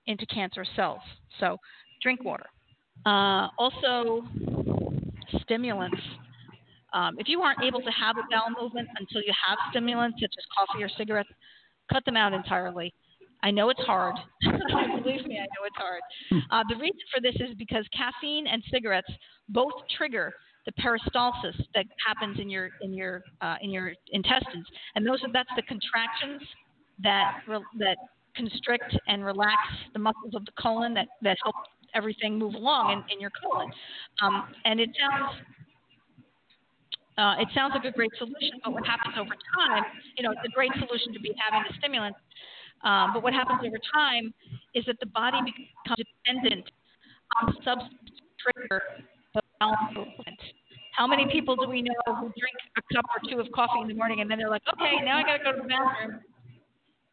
into 0.07 0.27
cancer 0.27 0.65
cells. 0.77 1.01
So 1.41 1.57
drink 2.03 2.25
water. 2.25 2.47
Uh, 3.07 3.49
also, 3.59 4.23
stimulants. 5.43 6.01
Um, 6.93 7.17
if 7.19 7.29
you 7.29 7.43
aren't 7.43 7.63
able 7.63 7.81
to 7.81 7.91
have 7.91 8.17
a 8.17 8.23
bowel 8.31 8.51
movement 8.61 8.89
until 8.99 9.21
you 9.23 9.33
have 9.47 9.59
stimulants 9.71 10.19
such 10.21 10.33
as 10.37 10.45
coffee 10.57 10.83
or 10.83 10.89
cigarettes, 10.97 11.29
cut 11.93 12.05
them 12.05 12.17
out 12.17 12.33
entirely. 12.33 12.93
I 13.43 13.51
know 13.51 13.71
it's 13.71 13.81
hard. 13.81 14.17
Believe 14.43 15.27
me, 15.27 15.39
I 15.39 15.47
know 15.47 15.65
it's 15.65 15.77
hard. 15.77 16.01
Uh, 16.51 16.65
the 16.69 16.77
reason 16.77 16.99
for 17.15 17.21
this 17.21 17.35
is 17.37 17.55
because 17.57 17.85
caffeine 17.97 18.47
and 18.47 18.63
cigarettes 18.71 19.11
both 19.49 19.73
trigger 19.97 20.33
the 20.67 20.73
peristalsis 20.83 21.57
that 21.75 21.87
happens 22.05 22.39
in 22.41 22.51
your 22.51 22.71
in 22.83 22.93
your 22.93 23.23
uh, 23.41 23.57
in 23.63 23.71
your 23.71 23.93
intestines, 24.13 24.67
and 24.95 25.07
those 25.07 25.23
are, 25.23 25.33
that's 25.33 25.49
the 25.57 25.63
contractions 25.63 26.43
that 27.03 27.41
that 27.79 27.97
constrict 28.37 28.97
and 29.07 29.25
relax 29.25 29.57
the 29.93 29.99
muscles 29.99 30.35
of 30.35 30.45
the 30.45 30.53
colon 30.61 30.93
that 30.95 31.09
that 31.23 31.37
help 31.43 31.55
everything 31.95 32.39
move 32.39 32.55
along 32.55 32.93
in, 32.93 33.15
in 33.15 33.21
your 33.21 33.31
colon. 33.43 33.71
Um, 34.23 34.49
and 34.65 34.81
it 34.81 34.91
sounds 34.99 35.43
uh, 37.19 37.35
it 37.41 37.49
sounds 37.53 37.75
like 37.75 37.85
a 37.85 37.91
great 37.91 38.13
solution, 38.17 38.63
but 38.63 38.73
what 38.73 38.87
happens 38.87 39.17
over 39.19 39.35
time, 39.59 39.83
you 40.17 40.23
know, 40.23 40.31
it's 40.31 40.47
a 40.47 40.55
great 40.55 40.71
solution 40.79 41.13
to 41.13 41.19
be 41.19 41.35
having 41.35 41.67
the 41.67 41.75
stimulant. 41.79 42.15
Um, 42.85 43.11
but 43.13 43.25
what 43.25 43.35
happens 43.35 43.59
over 43.67 43.79
time 43.93 44.33
is 44.75 44.85
that 44.87 45.01
the 45.01 45.07
body 45.07 45.39
becomes 45.43 45.99
dependent 45.99 46.71
on 47.43 47.55
substance 47.65 48.23
trigger 48.39 48.83
the 49.35 49.43
bowel 49.59 49.77
movement. 49.95 50.39
How 50.95 51.07
many 51.09 51.27
people 51.31 51.57
do 51.57 51.69
we 51.69 51.83
know 51.83 52.15
who 52.15 52.33
drink 52.39 52.59
a 52.77 52.95
cup 52.95 53.05
or 53.11 53.29
two 53.29 53.41
of 53.41 53.51
coffee 53.53 53.83
in 53.83 53.89
the 53.89 53.95
morning 53.95 54.21
and 54.21 54.31
then 54.31 54.39
they're 54.39 54.51
like, 54.51 54.63
okay, 54.73 55.05
now 55.05 55.19
I 55.19 55.23
got 55.23 55.39
to 55.39 55.45
go 55.45 55.53
to 55.53 55.63
the 55.63 55.69
bathroom? 55.69 56.21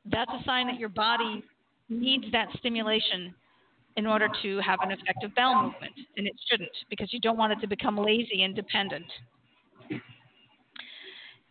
That's 0.05 0.31
a 0.31 0.43
sign 0.45 0.67
that 0.67 0.79
your 0.79 0.89
body 0.89 1.43
needs 1.89 2.25
that 2.31 2.47
stimulation 2.59 3.33
in 3.97 4.05
order 4.05 4.27
to 4.41 4.59
have 4.59 4.79
an 4.81 4.91
effective 4.91 5.33
bowel 5.35 5.63
movement, 5.63 5.93
and 6.17 6.27
it 6.27 6.33
shouldn't 6.49 6.71
because 6.89 7.13
you 7.13 7.19
don't 7.19 7.37
want 7.37 7.53
it 7.53 7.59
to 7.61 7.67
become 7.67 7.97
lazy 7.97 8.43
and 8.43 8.55
dependent. 8.55 9.05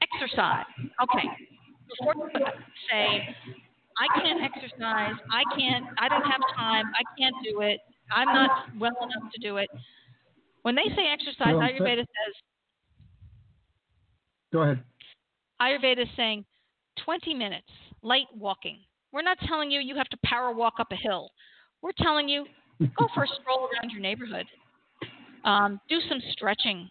Exercise. 0.02 0.64
Okay. 1.02 1.28
Before 1.88 2.14
you 2.16 2.44
say, 2.90 3.36
I 3.98 4.20
can't 4.20 4.42
exercise, 4.42 5.14
I 5.30 5.42
can't, 5.56 5.86
I 5.98 6.08
don't 6.08 6.24
have 6.24 6.40
time, 6.56 6.84
I 6.94 7.02
can't 7.18 7.34
do 7.44 7.60
it, 7.60 7.80
I'm 8.12 8.26
not 8.26 8.50
well 8.78 8.96
enough 9.02 9.32
to 9.32 9.40
do 9.40 9.56
it. 9.58 9.68
When 10.62 10.74
they 10.74 10.88
say 10.96 11.08
exercise, 11.12 11.54
Ayurveda 11.54 11.98
says. 11.98 12.34
Go 14.52 14.62
ahead. 14.62 14.82
Ayurveda 15.60 16.02
is 16.02 16.08
saying 16.16 16.44
20 17.04 17.34
minutes, 17.34 17.68
light 18.02 18.26
walking. 18.36 18.78
We're 19.12 19.22
not 19.22 19.38
telling 19.46 19.70
you 19.70 19.80
you 19.80 19.96
have 19.96 20.08
to 20.08 20.16
power 20.24 20.52
walk 20.52 20.74
up 20.80 20.88
a 20.90 20.96
hill. 20.96 21.30
We're 21.85 21.92
telling 22.03 22.31
you 22.31 22.47
go 22.81 23.09
for 23.14 23.25
a 23.25 23.27
stroll 23.42 23.68
around 23.68 23.90
your 23.90 24.01
neighborhood, 24.01 24.47
um, 25.44 25.79
do 25.87 25.99
some 26.09 26.18
stretching, 26.33 26.88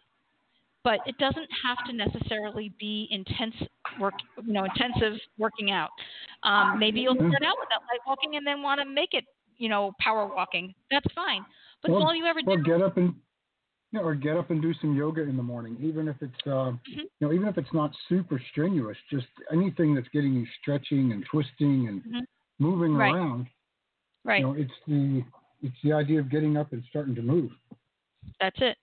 but 0.83 0.99
it 1.07 1.17
doesn't 1.17 1.47
have 1.63 1.77
to 1.87 1.93
necessarily 1.93 2.71
be 2.79 3.07
intense 3.09 3.55
work, 3.99 4.13
you 4.45 4.53
know, 4.53 4.65
intensive 4.65 5.19
working 5.39 5.71
out. 5.71 5.89
Um, 6.43 6.77
maybe 6.77 6.99
you'll 6.99 7.15
start 7.15 7.41
out 7.43 7.55
with 7.59 7.69
that 7.69 7.81
light 7.91 8.01
walking 8.05 8.35
and 8.35 8.45
then 8.45 8.61
want 8.61 8.81
to 8.81 8.85
make 8.85 9.09
it, 9.13 9.25
you 9.57 9.67
know, 9.67 9.93
power 9.99 10.27
walking. 10.27 10.75
That's 10.91 11.11
fine. 11.15 11.43
But 11.81 11.89
well, 11.89 12.03
all 12.03 12.15
you 12.15 12.27
ever 12.27 12.41
well, 12.45 12.57
do. 12.57 12.63
get 12.63 12.83
up 12.83 12.97
and 12.97 13.15
yeah, 13.93 14.01
or 14.01 14.13
get 14.13 14.37
up 14.37 14.51
and 14.51 14.61
do 14.61 14.75
some 14.79 14.95
yoga 14.95 15.23
in 15.23 15.37
the 15.37 15.43
morning, 15.43 15.75
even 15.81 16.07
if 16.07 16.17
it's 16.21 16.33
uh, 16.45 16.49
mm-hmm. 16.49 16.99
you 16.99 17.07
know, 17.19 17.33
even 17.33 17.47
if 17.47 17.57
it's 17.57 17.73
not 17.73 17.91
super 18.09 18.39
strenuous. 18.51 18.97
Just 19.09 19.25
anything 19.51 19.95
that's 19.95 20.07
getting 20.09 20.35
you 20.35 20.45
stretching 20.61 21.13
and 21.13 21.25
twisting 21.31 21.87
and 21.87 22.01
mm-hmm. 22.01 22.19
moving 22.59 22.93
right. 22.93 23.11
around 23.11 23.47
Right. 24.23 24.39
You 24.39 24.47
know, 24.47 24.53
it's 24.53 24.71
the 24.87 25.23
it's 25.61 25.75
the 25.83 25.93
idea 25.93 26.19
of 26.19 26.29
getting 26.29 26.57
up 26.57 26.73
and 26.73 26.83
starting 26.89 27.15
to 27.15 27.21
move. 27.21 27.51
That's 28.39 28.57
it. 28.59 28.77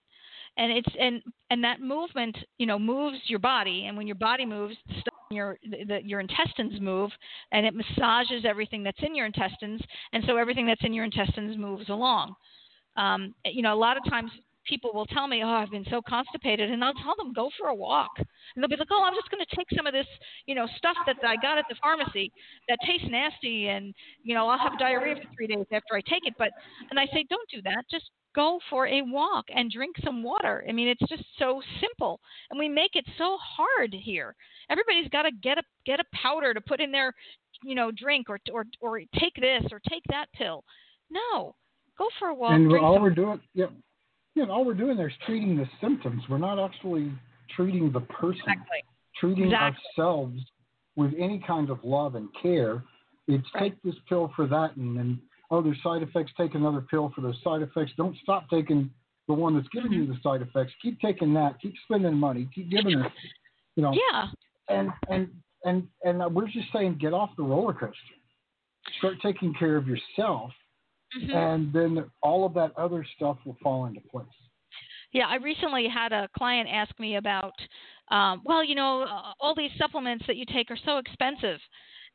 And 0.57 0.73
it's 0.73 0.89
and 0.99 1.23
and 1.51 1.63
that 1.65 1.81
movement, 1.81 2.37
you 2.59 2.67
know, 2.67 2.79
moves 2.79 3.19
your 3.27 3.39
body, 3.39 3.87
and 3.87 3.97
when 3.97 4.07
your 4.07 4.17
body 4.17 4.45
moves, 4.45 4.77
your 5.31 5.57
the, 5.63 6.01
your 6.05 6.21
intestines 6.21 6.81
move, 6.81 7.11
and 7.53 7.65
it 7.65 7.75
massages 7.75 8.45
everything 8.45 8.83
that's 8.83 8.99
in 9.03 9.15
your 9.15 9.27
intestines, 9.27 9.81
and 10.13 10.25
so 10.27 10.37
everything 10.37 10.67
that's 10.67 10.85
in 10.85 10.93
your 10.93 11.05
intestines 11.05 11.57
moves 11.57 11.89
along. 11.89 12.35
Um, 12.97 13.35
you 13.45 13.63
know, 13.63 13.73
a 13.73 13.79
lot 13.79 13.97
of 13.97 14.03
times 14.11 14.31
people 14.71 14.93
will 14.95 15.07
tell 15.07 15.27
me, 15.27 15.43
"Oh, 15.43 15.49
I've 15.49 15.71
been 15.71 15.85
so 15.91 16.01
constipated," 16.01 16.71
and 16.71 16.83
I'll 16.83 16.95
tell 16.95 17.17
them, 17.17 17.33
"Go 17.35 17.51
for 17.59 17.69
a 17.69 17.75
walk." 17.75 18.13
And 18.17 18.63
they'll 18.63 18.69
be 18.69 18.77
like, 18.77 18.89
"Oh, 18.91 19.03
I'm 19.03 19.15
just 19.15 19.31
going 19.31 19.45
to 19.45 19.57
take 19.57 19.67
some 19.77 19.87
of 19.87 19.93
this, 19.93 20.07
you 20.47 20.55
know, 20.55 20.67
stuff 20.79 20.97
that 21.07 21.17
I 21.23 21.37
got 21.37 21.59
at 21.59 21.67
the 21.69 21.75
pharmacy 21.83 22.33
that 22.69 22.79
tastes 22.87 23.09
nasty, 23.11 23.69
and 23.69 23.93
you 24.23 24.35
know, 24.35 24.49
I'll 24.49 24.59
have 24.59 24.79
diarrhea 24.79 25.17
for 25.17 25.29
three 25.37 25.49
days 25.49 25.67
after 25.73 25.97
I 25.97 26.01
take 26.03 26.25
it." 26.25 26.35
But 26.39 26.53
and 26.91 26.99
I 26.99 27.07
say, 27.07 27.27
"Don't 27.29 27.49
do 27.51 27.61
that. 27.63 27.85
Just 27.91 28.11
go 28.35 28.61
for 28.71 28.87
a 28.87 29.03
walk 29.03 29.45
and 29.55 29.71
drink 29.71 29.97
some 30.05 30.23
water. 30.23 30.65
I 30.69 30.73
mean, 30.73 30.89
it's 30.89 31.09
just 31.09 31.25
so 31.39 31.61
simple, 31.81 32.21
and 32.51 32.59
we 32.59 32.69
make 32.69 32.95
it 32.95 33.05
so 33.19 33.37
hard 33.41 33.93
here. 33.93 34.37
Everybody's 34.71 35.09
got 35.09 35.23
to 35.23 35.33
get 35.43 35.59
a 35.59 35.63
get 35.85 36.01
a 36.01 36.05
powder 36.15 36.55
to 36.55 36.61
put 36.61 36.81
in 36.81 36.93
their, 36.93 37.13
you 37.65 37.75
know, 37.75 37.91
drink 37.91 38.31
or 38.31 38.39
or 38.53 38.65
or 38.81 39.01
take 39.19 39.35
this 39.35 39.65
or 39.73 39.81
take 39.89 40.05
that 40.11 40.27
pill. 40.33 40.65
No, 41.11 41.57
go 41.99 42.09
for 42.19 42.29
a 42.29 42.35
walk. 42.35 42.53
And 42.53 42.73
all 42.79 43.01
we're 43.01 43.11
doing, 43.11 43.41
yeah, 43.55 43.67
know, 44.47 44.53
all 44.53 44.65
we're 44.65 44.75
doing 44.75 44.97
there 44.97 45.09
is 45.09 45.15
treating 45.27 45.57
the 45.57 45.67
symptoms. 45.81 46.23
We're 46.29 46.39
not 46.39 46.59
actually 46.59 47.13
treating 47.55 47.91
the 47.93 48.01
person. 48.01 48.43
Exactly. 48.47 48.85
Treating 49.19 49.45
exactly. 49.45 49.83
ourselves 49.99 50.41
with 50.97 51.13
any 51.19 51.43
kind 51.47 51.71
of 51.71 51.79
love 51.83 52.15
and 52.15 52.29
care. 52.41 52.83
It's 53.29 53.47
right. 53.55 53.71
take 53.71 53.83
this 53.83 53.95
pill 54.09 54.33
for 54.35 54.47
that, 54.47 54.77
and 54.77 54.97
then 54.97 55.21
oh, 55.51 55.63
there's 55.63 55.81
side 55.83 56.03
effects. 56.03 56.33
Take 56.37 56.55
another 56.55 56.81
pill 56.81 57.13
for 57.15 57.21
those 57.21 57.37
side 57.45 57.63
effects. 57.63 57.93
Don't 57.97 58.17
stop 58.23 58.49
taking 58.51 58.91
the 59.29 59.35
one 59.35 59.55
that's 59.55 59.69
giving 59.69 59.93
mm-hmm. 59.93 60.03
you 60.03 60.15
the 60.15 60.19
side 60.23 60.43
effects. 60.43 60.73
Keep 60.83 61.01
taking 61.01 61.33
that. 61.35 61.61
Keep 61.61 61.75
spending 61.85 62.15
money. 62.15 62.49
Keep 62.55 62.71
giving 62.71 62.99
it. 62.99 63.13
You 63.77 63.83
know. 63.83 63.93
Yeah. 63.93 64.27
And 64.69 64.91
and 65.09 65.29
and 65.65 65.87
and 66.05 66.35
we're 66.35 66.47
just 66.47 66.69
saying, 66.73 66.99
get 67.01 67.13
off 67.13 67.31
the 67.37 67.43
roller 67.43 67.73
coaster. 67.73 67.97
Start 68.99 69.17
taking 69.23 69.55
care 69.55 69.77
of 69.77 69.87
yourself 69.87 70.51
mm-hmm. 71.19 71.31
and 71.31 71.73
then 71.73 72.05
all 72.23 72.45
of 72.45 72.55
that 72.55 72.73
other 72.77 73.07
stuff 73.17 73.39
will 73.45 73.57
fall 73.63 73.87
into 73.87 74.01
place. 74.11 74.27
Yeah, 75.13 75.27
I 75.27 75.37
recently 75.37 75.89
had 75.89 76.13
a 76.13 76.29
client 76.37 76.69
ask 76.71 76.99
me 77.01 77.17
about, 77.17 77.55
um, 78.11 78.43
well, 78.45 78.63
you 78.63 78.77
know, 78.77 79.03
uh, 79.03 79.33
all 79.41 79.55
these 79.57 79.73
supplements 79.77 80.25
that 80.27 80.37
you 80.37 80.45
take 80.53 80.71
are 80.71 80.79
so 80.85 80.99
expensive, 80.99 81.59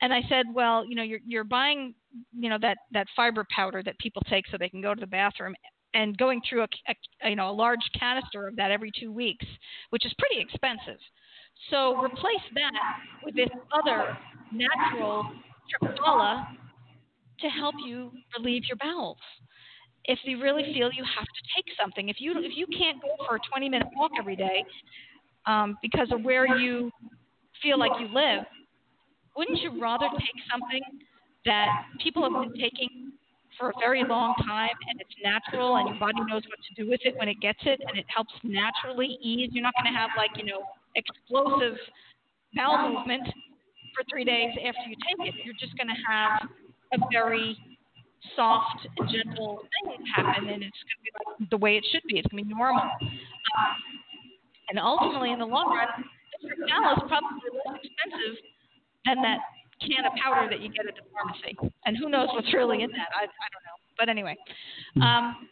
and 0.01 0.13
I 0.13 0.21
said, 0.29 0.45
well, 0.53 0.86
you 0.86 0.95
know, 0.95 1.03
you're 1.03 1.19
you're 1.25 1.43
buying, 1.43 1.93
you 2.38 2.49
know, 2.49 2.58
that 2.62 2.77
that 2.91 3.08
fiber 3.15 3.45
powder 3.53 3.81
that 3.84 3.97
people 3.99 4.21
take 4.29 4.45
so 4.49 4.58
they 4.58 4.69
can 4.69 4.81
go 4.81 4.93
to 4.93 4.99
the 4.99 5.08
bathroom, 5.08 5.55
and 5.93 6.17
going 6.17 6.41
through 6.47 6.63
a, 6.63 6.67
a 7.23 7.29
you 7.29 7.36
know 7.36 7.49
a 7.49 7.51
large 7.51 7.79
canister 7.97 8.47
of 8.47 8.55
that 8.55 8.71
every 8.71 8.91
two 8.97 9.12
weeks, 9.12 9.45
which 9.89 10.05
is 10.05 10.13
pretty 10.17 10.41
expensive. 10.41 10.99
So 11.69 11.97
replace 12.01 12.45
that 12.53 12.71
with 13.23 13.36
this 13.36 13.49
other 13.73 14.17
natural 14.51 15.25
triphala 15.81 16.45
to 17.39 17.47
help 17.47 17.75
you 17.85 18.11
relieve 18.37 18.63
your 18.67 18.77
bowels. 18.77 19.17
If 20.05 20.19
you 20.23 20.41
really 20.41 20.63
feel 20.63 20.89
you 20.93 21.03
have 21.03 21.25
to 21.25 21.41
take 21.55 21.65
something, 21.81 22.09
if 22.09 22.17
you 22.19 22.33
if 22.37 22.53
you 22.55 22.67
can't 22.67 23.01
go 23.01 23.09
for 23.27 23.37
a 23.37 23.39
20 23.51 23.69
minute 23.69 23.87
walk 23.95 24.11
every 24.19 24.35
day 24.35 24.63
um, 25.45 25.77
because 25.81 26.09
of 26.11 26.23
where 26.23 26.57
you 26.59 26.91
feel 27.61 27.79
like 27.79 27.91
you 27.99 28.07
live, 28.13 28.45
wouldn't 29.35 29.59
you 29.61 29.81
rather 29.81 30.07
take 30.19 30.39
something 30.51 30.81
that 31.45 31.67
people 32.01 32.23
have 32.23 32.33
been 32.33 32.59
taking 32.59 33.11
for 33.57 33.69
a 33.69 33.73
very 33.79 34.03
long 34.03 34.35
time 34.45 34.75
and 34.89 34.99
it's 34.99 35.15
natural 35.23 35.77
and 35.77 35.89
your 35.89 35.99
body 35.99 36.19
knows 36.27 36.43
what 36.49 36.59
to 36.67 36.83
do 36.83 36.89
with 36.89 36.99
it 37.03 37.15
when 37.17 37.29
it 37.29 37.39
gets 37.41 37.59
it 37.63 37.79
and 37.87 37.97
it 37.97 38.05
helps 38.13 38.33
naturally 38.43 39.17
ease. 39.21 39.49
You're 39.53 39.63
not 39.63 39.73
going 39.81 39.91
to 39.91 39.97
have 39.97 40.09
like, 40.17 40.31
you 40.35 40.45
know, 40.45 40.61
explosive 40.95 41.77
bowel 42.55 42.91
movement 42.91 43.23
for 43.95 44.03
three 44.09 44.25
days 44.25 44.51
after 44.59 44.89
you 44.89 44.95
take 45.07 45.27
it. 45.27 45.35
You're 45.43 45.59
just 45.59 45.75
going 45.77 45.87
to 45.87 46.01
have 46.07 46.49
a 46.95 47.08
very 47.12 47.58
soft 48.36 48.88
and 48.97 49.10
gentle 49.10 49.62
thing 49.84 50.05
happen, 50.15 50.49
and 50.49 50.63
it's 50.63 50.81
going 50.84 50.97
to 50.97 51.03
be 51.03 51.12
like 51.13 51.49
the 51.49 51.58
way 51.58 51.77
it 51.77 51.86
should 51.91 52.03
be. 52.08 52.17
It's 52.17 52.27
going 52.27 52.43
to 52.43 52.47
be 52.47 52.53
normal. 52.53 52.84
Um, 52.84 53.75
and 54.69 54.79
ultimately, 54.79 55.31
in 55.31 55.39
the 55.39 55.45
long 55.45 55.69
run, 55.69 55.88
this 56.41 56.51
triphala 56.51 56.97
is 56.97 57.03
probably 57.08 57.49
less 57.65 57.79
expensive 57.84 58.36
than 59.05 59.21
that 59.21 59.39
can 59.81 60.05
of 60.05 60.13
powder 60.17 60.47
that 60.49 60.62
you 60.62 60.69
get 60.71 60.88
at 60.88 60.95
the 60.95 61.05
pharmacy. 61.12 61.53
And 61.86 61.97
who 61.97 62.10
knows 62.10 62.29
what's 62.34 62.51
really 62.53 62.81
in 62.81 62.91
that? 62.91 63.12
I, 63.13 63.27
I 63.27 63.47
don't 63.51 63.65
know. 63.67 63.77
But 63.97 64.10
anyway. 64.10 64.36
Um, 65.01 65.47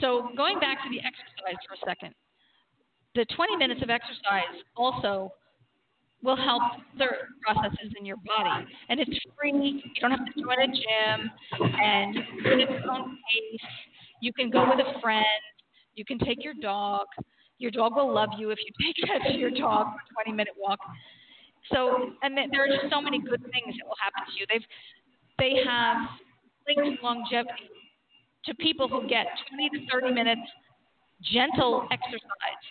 so 0.00 0.28
going 0.36 0.58
back 0.58 0.82
to 0.82 0.88
the 0.88 0.98
exercise 0.98 1.60
for 1.68 1.76
a 1.76 1.82
second, 1.84 2.14
the 3.14 3.26
20 3.36 3.56
minutes 3.56 3.82
of 3.82 3.90
exercise 3.90 4.56
also 4.76 5.32
will 6.22 6.36
help 6.36 6.62
other 6.94 7.28
processes 7.42 7.92
in 7.98 8.04
your 8.04 8.16
body. 8.18 8.66
And 8.88 9.00
it's 9.00 9.18
free. 9.38 9.82
You 9.84 10.00
don't 10.00 10.10
have 10.10 10.24
to 10.24 10.32
join 10.40 10.60
a 10.60 10.66
gym. 10.66 11.30
And 11.80 12.14
you 12.14 12.42
do 12.42 12.50
it 12.50 12.60
at 12.62 12.70
your 12.70 12.92
own 12.92 13.16
pace. 13.32 13.68
You 14.20 14.32
can 14.32 14.50
go 14.50 14.68
with 14.68 14.84
a 14.84 15.00
friend. 15.00 15.24
You 15.94 16.04
can 16.04 16.18
take 16.18 16.44
your 16.44 16.54
dog. 16.54 17.06
Your 17.58 17.70
dog 17.70 17.96
will 17.96 18.12
love 18.12 18.30
you 18.38 18.50
if 18.50 18.58
you 18.58 18.86
take 19.24 19.38
your 19.38 19.50
dog 19.50 19.86
for 20.14 20.20
a 20.20 20.24
20 20.24 20.36
minute 20.36 20.54
walk. 20.58 20.78
So, 21.72 22.10
and 22.22 22.36
there 22.36 22.64
are 22.64 22.68
just 22.68 22.90
so 22.90 23.00
many 23.00 23.18
good 23.18 23.42
things 23.52 23.76
that 23.76 23.86
will 23.86 24.00
happen 24.02 24.24
to 24.26 24.38
you. 24.38 24.46
They've, 24.50 24.66
they 25.38 25.62
have 25.64 25.96
linked 26.66 27.02
longevity 27.02 27.70
to 28.46 28.54
people 28.54 28.88
who 28.88 29.06
get 29.08 29.26
20 29.50 29.70
to 29.70 29.86
30 29.92 30.14
minutes 30.14 30.40
gentle 31.22 31.86
exercise 31.92 32.64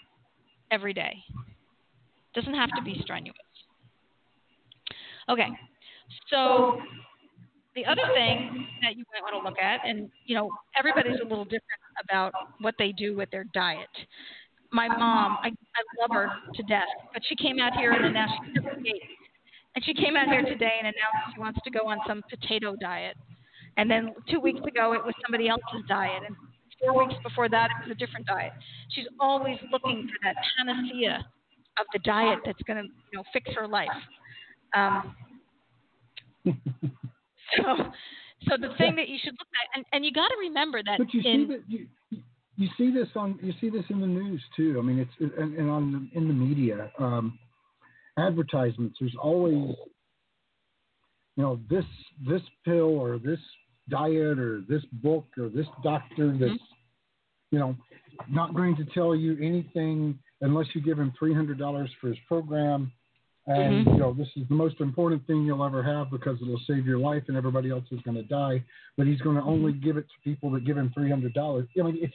every 0.71 0.93
day. 0.93 1.13
Doesn't 2.35 2.53
have 2.53 2.69
to 2.75 2.81
be 2.83 2.99
strenuous. 3.01 3.37
Okay, 5.29 5.47
so 6.31 6.79
the 7.75 7.85
other 7.85 8.01
thing 8.13 8.67
that 8.81 8.97
you 8.97 9.03
might 9.13 9.21
want 9.21 9.41
to 9.41 9.47
look 9.47 9.59
at, 9.59 9.87
and 9.87 10.09
you 10.25 10.35
know, 10.35 10.49
everybody's 10.77 11.19
a 11.21 11.27
little 11.27 11.45
different 11.45 11.81
about 12.03 12.33
what 12.61 12.75
they 12.79 12.91
do 12.91 13.15
with 13.15 13.29
their 13.31 13.45
diet. 13.53 13.89
My 14.71 14.87
mom, 14.87 15.37
I, 15.43 15.47
I 15.49 15.81
love 16.01 16.11
her 16.11 16.29
to 16.53 16.63
death, 16.63 16.89
but 17.13 17.21
she 17.27 17.35
came 17.35 17.59
out 17.59 17.73
here 17.73 17.91
and 17.91 18.05
announced 18.05 18.35
and 19.75 19.85
she 19.85 19.93
came 19.93 20.15
out 20.15 20.27
here 20.27 20.43
today 20.43 20.77
and 20.79 20.87
announced 20.87 21.33
she 21.33 21.39
wants 21.39 21.59
to 21.63 21.69
go 21.69 21.87
on 21.87 21.99
some 22.07 22.23
potato 22.29 22.75
diet. 22.75 23.15
And 23.77 23.89
then 23.89 24.13
two 24.29 24.39
weeks 24.39 24.59
ago, 24.67 24.93
it 24.93 25.03
was 25.03 25.13
somebody 25.25 25.47
else's 25.47 25.87
diet, 25.87 26.23
and 26.25 26.35
four 26.81 27.05
weeks 27.05 27.17
before 27.23 27.49
that, 27.49 27.69
it 27.71 27.87
was 27.87 27.95
a 27.95 27.99
different 27.99 28.25
diet. 28.25 28.51
She's 28.89 29.05
always 29.19 29.57
looking 29.71 30.07
for 30.07 30.17
that 30.23 30.35
panacea 30.57 31.25
of 31.79 31.87
the 31.93 31.99
diet 31.99 32.39
that's 32.45 32.61
going 32.63 32.77
to, 32.77 32.83
you 32.83 33.17
know, 33.17 33.23
fix 33.33 33.49
her 33.55 33.67
life. 33.67 33.89
Um, 34.75 35.15
so, 36.45 37.63
so 38.47 38.57
the 38.59 38.69
thing 38.77 38.95
that 38.95 39.09
you 39.09 39.17
should 39.23 39.33
look 39.33 39.47
at, 39.53 39.77
and, 39.77 39.85
and 39.91 40.05
you 40.05 40.11
got 40.11 40.27
to 40.27 40.35
remember 40.39 40.81
that. 40.83 40.97
But 40.97 41.13
you 41.13 41.21
in, 41.25 41.47
see 41.47 41.53
that 41.53 41.63
you, 41.67 41.87
you 42.55 42.67
see 42.77 42.91
this 42.91 43.07
on 43.15 43.39
you 43.41 43.53
see 43.61 43.69
this 43.69 43.85
in 43.89 43.99
the 43.99 44.07
news 44.07 44.41
too. 44.55 44.77
I 44.79 44.81
mean, 44.81 44.99
it's 44.99 45.33
and, 45.37 45.55
and 45.55 45.69
on 45.69 46.11
in 46.13 46.27
the 46.27 46.33
media, 46.33 46.91
um, 46.99 47.39
advertisements. 48.17 48.97
There's 48.99 49.15
always, 49.21 49.75
you 51.35 51.43
know, 51.43 51.59
this 51.69 51.85
this 52.27 52.41
pill 52.65 52.99
or 52.99 53.17
this 53.17 53.39
diet 53.89 54.39
or 54.39 54.61
this 54.67 54.83
book 54.93 55.25
or 55.37 55.49
this 55.49 55.65
doctor 55.83 56.31
that's, 56.31 56.51
mm-hmm. 56.51 57.51
you 57.51 57.59
know, 57.59 57.75
not 58.29 58.53
going 58.53 58.75
to 58.75 58.85
tell 58.93 59.15
you 59.15 59.37
anything 59.41 60.19
unless 60.41 60.67
you 60.73 60.81
give 60.81 60.99
him 60.99 61.13
three 61.17 61.33
hundred 61.33 61.57
dollars 61.57 61.89
for 61.99 62.07
his 62.07 62.17
program. 62.27 62.91
And 63.47 63.85
mm-hmm. 63.85 63.93
you 63.95 63.99
know, 63.99 64.13
this 64.13 64.27
is 64.35 64.47
the 64.47 64.53
most 64.53 64.79
important 64.79 65.25
thing 65.25 65.43
you'll 65.43 65.65
ever 65.65 65.81
have 65.81 66.11
because 66.11 66.37
it'll 66.41 66.61
save 66.67 66.85
your 66.85 66.99
life, 66.99 67.23
and 67.27 67.37
everybody 67.37 67.71
else 67.71 67.85
is 67.91 67.99
going 68.01 68.17
to 68.17 68.23
die. 68.23 68.63
But 68.95 69.07
he's 69.07 69.21
going 69.21 69.37
to 69.37 69.41
only 69.41 69.73
give 69.73 69.97
it 69.97 70.05
to 70.05 70.29
people 70.29 70.51
that 70.51 70.65
give 70.65 70.77
him 70.77 70.91
three 70.93 71.09
hundred 71.09 71.33
dollars. 71.33 71.67
I 71.79 71.83
mean, 71.83 71.97
it's 71.99 72.13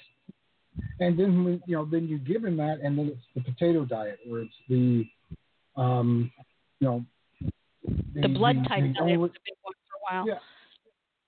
and 1.01 1.19
then 1.19 1.61
you 1.67 1.77
know, 1.77 1.89
then 1.91 2.09
you 2.09 2.19
give 2.19 2.45
him 2.45 2.57
that, 2.59 2.79
and 2.83 2.99
then 2.99 3.09
it's 3.09 3.25
the 3.35 3.53
potato 3.53 3.85
diet, 3.85 4.19
where 4.27 4.43
it's 4.43 4.55
the, 4.69 5.05
um, 5.77 6.31
you 6.81 6.87
know, 6.87 7.05
the, 8.15 8.23
the 8.23 8.29
blood 8.29 8.57
the, 8.65 8.69
type 8.69 8.83
the 8.83 8.89
diet 8.89 8.97
only, 9.01 9.17
was 9.17 9.31
a 9.31 9.43
big 9.45 9.57
one 9.63 9.75
for 9.89 10.15
a 10.15 10.17
while. 10.17 10.29
Yeah, 10.29 10.39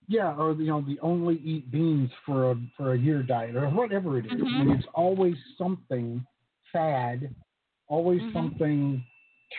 yeah, 0.09 0.35
or 0.37 0.53
you 0.55 0.67
know, 0.67 0.83
the 0.83 0.99
only 1.01 1.37
eat 1.45 1.71
beans 1.71 2.11
for 2.25 2.53
a 2.53 2.57
for 2.77 2.95
a 2.95 2.99
year 2.99 3.23
diet 3.23 3.57
or 3.57 3.69
whatever 3.71 4.19
it 4.19 4.27
is. 4.27 4.33
Mm-hmm. 4.33 4.47
I 4.47 4.65
mean, 4.65 4.77
it's 4.77 4.87
always 4.95 5.35
something 5.59 6.25
fad, 6.73 7.35
always 7.89 8.21
mm-hmm. 8.21 8.33
something 8.33 9.05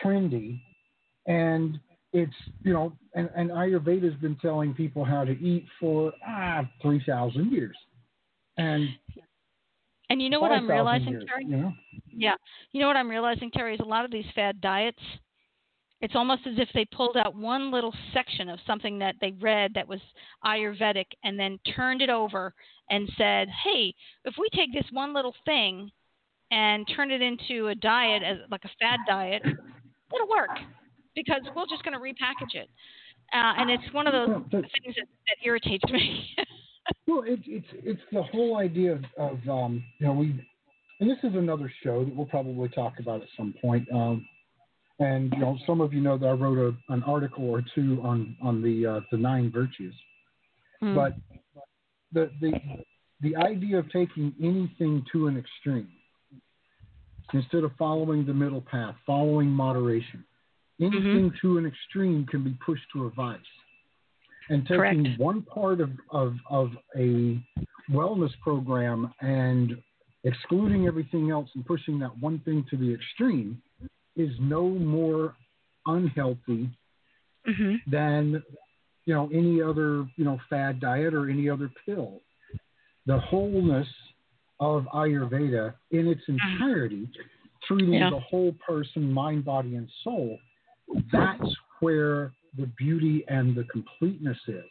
trendy, 0.02 0.60
and 1.26 1.78
it's 2.12 2.32
you 2.62 2.72
know, 2.72 2.92
and, 3.14 3.28
and 3.36 3.50
Ayurveda's 3.50 4.18
been 4.20 4.36
telling 4.36 4.74
people 4.74 5.04
how 5.04 5.24
to 5.24 5.32
eat 5.32 5.66
for 5.80 6.12
ah 6.26 6.68
three 6.82 7.02
thousand 7.06 7.52
years, 7.52 7.76
and 8.56 8.88
and 10.10 10.22
you 10.22 10.30
know 10.30 10.40
what 10.40 10.52
I'm 10.52 10.68
realizing, 10.68 11.10
years, 11.10 11.24
Terry? 11.28 11.44
You 11.46 11.56
know? 11.56 11.72
Yeah, 12.10 12.34
you 12.72 12.80
know 12.80 12.86
what 12.86 12.96
I'm 12.96 13.10
realizing, 13.10 13.50
Terry, 13.50 13.74
is 13.74 13.80
a 13.80 13.84
lot 13.84 14.04
of 14.04 14.10
these 14.10 14.26
fad 14.34 14.60
diets 14.60 15.02
it's 16.00 16.14
almost 16.14 16.46
as 16.46 16.54
if 16.58 16.68
they 16.74 16.84
pulled 16.84 17.16
out 17.16 17.34
one 17.34 17.72
little 17.72 17.94
section 18.12 18.48
of 18.48 18.60
something 18.66 18.98
that 19.00 19.16
they 19.20 19.32
read 19.40 19.72
that 19.74 19.88
was 19.88 20.00
Ayurvedic 20.44 21.06
and 21.24 21.38
then 21.38 21.58
turned 21.74 22.02
it 22.02 22.10
over 22.10 22.54
and 22.90 23.10
said, 23.18 23.48
hey, 23.64 23.92
if 24.24 24.34
we 24.38 24.48
take 24.54 24.72
this 24.72 24.86
one 24.92 25.12
little 25.12 25.34
thing 25.44 25.90
and 26.50 26.86
turn 26.94 27.10
it 27.10 27.20
into 27.20 27.68
a 27.68 27.74
diet, 27.74 28.22
as 28.22 28.38
like 28.50 28.64
a 28.64 28.70
fad 28.80 29.00
diet, 29.06 29.42
it'll 29.44 30.28
work 30.28 30.50
because 31.14 31.40
we're 31.54 31.66
just 31.68 31.82
going 31.84 31.94
to 31.94 32.00
repackage 32.00 32.54
it. 32.54 32.68
Uh, 33.32 33.52
and 33.58 33.70
it's 33.70 33.92
one 33.92 34.06
of 34.06 34.12
those 34.12 34.42
things 34.50 34.94
that, 34.96 35.06
that 35.26 35.36
irritates 35.44 35.84
me. 35.92 36.26
well, 37.06 37.22
it, 37.26 37.40
it's 37.44 37.66
it's 37.74 38.00
the 38.10 38.22
whole 38.22 38.56
idea 38.56 38.92
of, 38.92 39.04
of 39.18 39.48
um, 39.48 39.84
you 39.98 40.06
know 40.06 40.14
we, 40.14 40.46
and 41.00 41.10
this 41.10 41.18
is 41.22 41.34
another 41.34 41.70
show 41.82 42.04
that 42.04 42.16
we'll 42.16 42.26
probably 42.26 42.68
talk 42.70 42.94
about 42.98 43.20
at 43.20 43.28
some 43.36 43.54
point. 43.60 43.86
Um, 43.92 44.26
and 44.98 45.30
you 45.32 45.40
know, 45.40 45.58
some 45.66 45.82
of 45.82 45.92
you 45.92 46.00
know 46.00 46.16
that 46.16 46.26
I 46.26 46.32
wrote 46.32 46.58
a, 46.58 46.92
an 46.92 47.02
article 47.02 47.48
or 47.50 47.62
two 47.74 48.00
on 48.02 48.34
on 48.42 48.62
the 48.62 48.86
uh, 48.86 49.00
the 49.12 49.18
nine 49.18 49.52
virtues. 49.52 49.94
Hmm. 50.80 50.94
But 50.94 51.16
the 52.12 52.30
the 52.40 52.52
the 53.20 53.36
idea 53.36 53.78
of 53.78 53.90
taking 53.90 54.32
anything 54.40 55.04
to 55.12 55.26
an 55.26 55.36
extreme 55.36 55.88
instead 57.34 57.64
of 57.64 57.72
following 57.78 58.24
the 58.24 58.32
middle 58.32 58.60
path, 58.60 58.94
following 59.06 59.48
moderation, 59.48 60.24
anything 60.80 61.30
mm-hmm. 61.30 61.46
to 61.46 61.58
an 61.58 61.66
extreme 61.66 62.26
can 62.26 62.44
be 62.44 62.56
pushed 62.64 62.84
to 62.92 63.06
a 63.06 63.10
vice. 63.10 63.38
And 64.50 64.62
taking 64.62 64.78
Correct. 64.78 65.20
one 65.20 65.42
part 65.42 65.80
of, 65.80 65.90
of, 66.10 66.34
of 66.48 66.70
a 66.96 67.38
wellness 67.90 68.30
program 68.42 69.12
and 69.20 69.76
excluding 70.24 70.86
everything 70.86 71.30
else 71.30 71.48
and 71.54 71.66
pushing 71.66 71.98
that 71.98 72.16
one 72.18 72.40
thing 72.40 72.64
to 72.70 72.76
the 72.76 72.92
extreme 72.92 73.60
is 74.16 74.30
no 74.40 74.68
more 74.68 75.34
unhealthy 75.86 76.70
mm-hmm. 77.46 77.74
than 77.90 78.42
you 79.04 79.14
know 79.14 79.28
any 79.32 79.62
other 79.62 80.06
you 80.16 80.24
know 80.24 80.38
fad 80.50 80.80
diet 80.80 81.14
or 81.14 81.30
any 81.30 81.48
other 81.48 81.70
pill. 81.86 82.20
The 83.06 83.18
wholeness 83.18 83.88
of 84.60 84.84
Ayurveda 84.94 85.74
in 85.90 86.08
its 86.08 86.22
mm-hmm. 86.22 86.52
entirety, 86.52 87.08
treating 87.66 87.94
yeah. 87.94 88.10
the 88.10 88.20
whole 88.20 88.54
person, 88.66 89.12
mind, 89.12 89.44
body, 89.44 89.76
and 89.76 89.88
soul, 90.04 90.38
that's 91.12 91.54
where 91.80 92.32
the 92.56 92.66
beauty 92.78 93.24
and 93.28 93.54
the 93.54 93.64
completeness 93.64 94.38
is. 94.48 94.64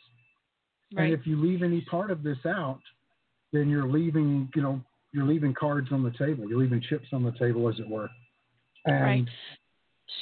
Right. 0.93 1.05
And 1.05 1.13
if 1.13 1.27
you 1.27 1.41
leave 1.41 1.63
any 1.63 1.81
part 1.81 2.11
of 2.11 2.23
this 2.23 2.37
out, 2.45 2.79
then 3.53 3.69
you're 3.69 3.87
leaving, 3.87 4.49
you 4.55 4.61
know, 4.61 4.81
you're 5.13 5.25
leaving 5.25 5.53
cards 5.53 5.89
on 5.91 6.03
the 6.03 6.11
table. 6.11 6.47
You're 6.49 6.59
leaving 6.59 6.81
chips 6.81 7.07
on 7.13 7.23
the 7.23 7.31
table, 7.31 7.69
as 7.69 7.79
it 7.79 7.87
were. 7.87 8.09
And 8.85 9.01
right. 9.01 9.25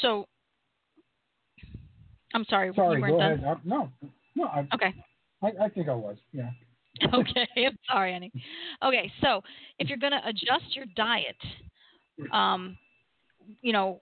So, 0.02 0.28
I'm 2.34 2.46
sorry. 2.50 2.72
Sorry, 2.76 3.02
go 3.02 3.18
done? 3.18 3.44
ahead. 3.44 3.58
no, 3.64 3.90
no. 4.36 4.46
I, 4.46 4.68
okay. 4.74 4.94
I, 5.42 5.66
I 5.66 5.70
think 5.70 5.90
I 5.90 5.94
was. 5.94 6.18
Yeah. 6.34 6.50
okay, 7.14 7.48
I'm 7.58 7.78
sorry, 7.90 8.14
Annie. 8.14 8.32
Okay, 8.84 9.12
so 9.22 9.42
if 9.80 9.90
you're 9.90 9.98
going 9.98 10.14
to 10.14 10.28
adjust 10.28 10.76
your 10.76 10.86
diet, 10.96 11.36
um, 12.32 12.78
you 13.62 13.74
know, 13.74 14.02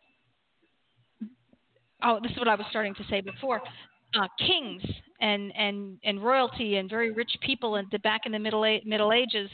oh, 2.04 2.20
this 2.22 2.32
is 2.32 2.38
what 2.38 2.48
I 2.48 2.56
was 2.56 2.66
starting 2.70 2.96
to 2.96 3.04
say 3.10 3.22
before. 3.22 3.62
Uh, 4.16 4.28
kings 4.38 4.84
and, 5.22 5.52
and, 5.58 5.98
and 6.04 6.24
royalty 6.24 6.76
and 6.76 6.88
very 6.88 7.12
rich 7.12 7.32
people 7.42 7.78
in 7.78 7.88
the, 7.92 7.98
back 8.00 8.22
in 8.26 8.32
the 8.32 8.38
Middle, 8.38 8.64
A- 8.64 8.84
Middle 8.86 9.12
Ages, 9.12 9.50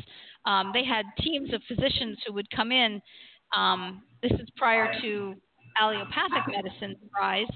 um, 0.46 0.72
they 0.74 0.84
had 0.84 1.06
teams 1.20 1.54
of 1.54 1.62
physicians 1.68 2.18
who 2.28 2.34
would 2.34 2.50
come 2.52 2.72
in 2.72 3.02
um, 3.56 4.04
this 4.22 4.32
is 4.34 4.48
prior 4.58 4.92
to 5.02 5.36
allopathic 5.80 6.44
medicine's 6.48 6.98
rise, 7.20 7.48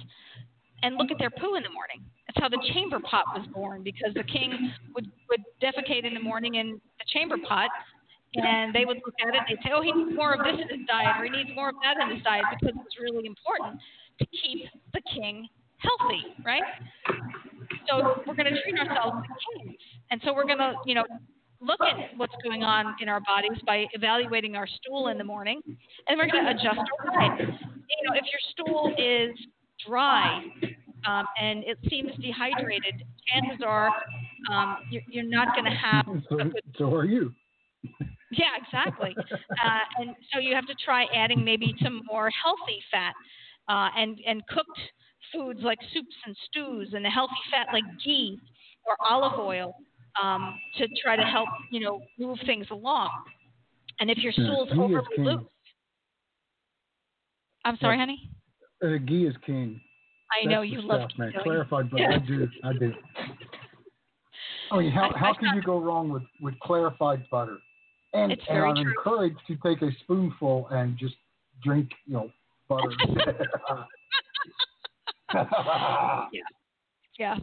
and 0.82 0.96
look 0.96 1.12
at 1.12 1.18
their 1.20 1.30
poo 1.30 1.56
in 1.56 1.64
the 1.64 1.70
morning. 1.70 2.04
That's 2.34 2.44
how 2.44 2.50
the 2.50 2.74
chamber 2.74 3.00
pot 3.00 3.26
was 3.36 3.48
born 3.54 3.84
because 3.84 4.14
the 4.14 4.24
king 4.24 4.72
would, 4.96 5.10
would 5.30 5.42
defecate 5.62 6.06
in 6.06 6.14
the 6.14 6.20
morning 6.20 6.56
in 6.56 6.82
the 6.98 7.06
chamber 7.08 7.38
pot, 7.48 7.70
and 8.36 8.74
they 8.74 8.86
would 8.86 8.98
look 9.06 9.16
at 9.22 9.36
it. 9.36 9.42
They'd 9.48 9.58
say, 9.64 9.72
"Oh, 9.74 9.82
he 9.82 9.92
needs 9.92 10.16
more 10.16 10.34
of 10.34 10.40
this 10.40 10.56
in 10.60 10.80
his 10.80 10.88
diet, 10.88 11.20
or 11.20 11.26
he 11.26 11.30
needs 11.30 11.52
more 11.56 11.70
of 11.70 11.76
that 11.84 12.02
in 12.02 12.16
his 12.16 12.24
diet," 12.24 12.46
because 12.50 12.76
it's 12.84 13.00
really 13.00 13.26
important 13.28 13.80
to 14.20 14.26
keep 14.26 14.66
the 14.94 15.02
king 15.14 15.48
healthy, 15.78 16.24
right? 16.46 16.64
So 17.90 18.24
we're 18.26 18.36
going 18.36 18.52
to 18.52 18.62
treat 18.64 18.80
ourselves 18.80 19.18
like 19.18 19.66
kings, 19.66 19.78
and 20.10 20.22
so 20.24 20.34
we're 20.34 20.46
going 20.46 20.60
to, 20.60 20.74
you 20.86 20.96
know, 20.96 21.06
look 21.60 21.82
at 21.82 22.18
what's 22.18 22.36
going 22.44 22.64
on 22.64 22.96
in 23.00 23.10
our 23.10 23.20
bodies 23.20 23.60
by 23.66 23.86
evaluating 23.94 24.56
our 24.56 24.68
stool 24.68 25.10
in 25.10 25.18
the 25.18 25.24
morning, 25.24 25.62
and 26.08 26.18
we're 26.18 26.30
going 26.30 26.46
to 26.46 26.52
adjust 26.52 26.80
our 26.80 27.14
diet. 27.14 27.40
You 27.40 28.10
know, 28.10 28.16
if 28.16 28.26
your 28.26 28.42
stool 28.52 28.96
is 28.98 29.38
dry 29.86 30.44
um, 31.08 31.26
and 31.42 31.64
it 31.64 31.78
seems 31.90 32.12
dehydrated, 32.22 33.04
chances 33.28 33.64
are 33.66 33.90
um, 34.52 34.78
you're, 34.90 35.04
you're 35.10 35.30
not 35.30 35.56
going 35.56 35.66
to 35.66 35.78
have. 35.78 36.06
so, 36.30 36.40
so 36.78 36.94
are 36.94 37.06
you. 37.06 37.34
Yeah, 38.32 38.50
exactly. 38.66 39.16
uh, 39.18 39.80
and 40.00 40.16
so 40.32 40.40
you 40.40 40.56
have 40.56 40.66
to 40.68 40.76
try 40.84 41.06
adding 41.16 41.44
maybe 41.44 41.76
some 41.84 42.02
more 42.06 42.30
healthy 42.44 42.82
fat 42.92 43.14
uh, 43.70 43.90
and 43.98 44.18
and 44.26 44.46
cooked 44.48 44.80
foods 45.32 45.60
like 45.64 45.80
soups 45.94 46.16
and 46.26 46.36
stews 46.48 46.94
and 46.94 47.06
a 47.06 47.10
healthy 47.10 47.34
fat 47.52 47.68
like 47.74 47.84
ghee 48.04 48.38
or 48.86 48.96
olive 49.08 49.40
oil 49.40 49.76
um, 50.22 50.60
to 50.78 50.88
try 51.02 51.16
to 51.16 51.24
help 51.24 51.50
you 51.72 51.80
know 51.80 52.02
move 52.18 52.38
things 52.46 52.66
along. 52.72 53.10
And 54.00 54.10
if 54.10 54.18
your 54.18 54.34
stool's 54.34 54.70
yeah, 54.72 54.82
overly 54.82 55.18
loose, 55.20 55.44
I'm 57.66 57.78
sorry, 57.78 57.98
yeah. 57.98 58.02
honey. 58.02 58.30
Uh, 58.84 58.98
ghee 59.06 59.28
is 59.28 59.36
king. 59.46 59.80
I 60.42 60.46
know 60.46 60.62
you 60.62 60.82
the 60.82 60.88
love 60.88 61.10
stuff, 61.10 61.20
man. 61.20 61.32
ghee. 61.32 61.40
Clarified, 61.44 61.90
but 61.92 62.02
I 62.02 62.18
do, 62.20 62.48
I 62.64 62.74
do. 62.74 62.94
Oh, 64.72 64.78
I 64.78 64.82
mean, 64.82 64.92
how, 64.92 65.12
I- 65.14 65.18
how 65.18 65.32
I 65.34 65.36
can 65.38 65.56
you 65.56 65.62
go 65.62 65.80
wrong 65.80 66.10
with, 66.10 66.24
with 66.42 66.58
clarified 66.60 67.24
butter? 67.30 67.58
And, 68.14 68.32
It's 68.32 68.42
and 68.50 68.56
very 68.58 68.70
I'm 68.70 68.76
true. 68.76 68.94
encouraged 68.98 69.40
to 69.48 69.56
take 69.58 69.82
a 69.82 69.92
spoonful 70.02 70.68
and 70.72 70.98
just 70.98 71.16
drink, 71.64 71.90
you 72.06 72.14
know, 72.14 72.32
butter. 72.70 72.92
Yeah. 76.32 76.42
Yeah. 77.20 77.36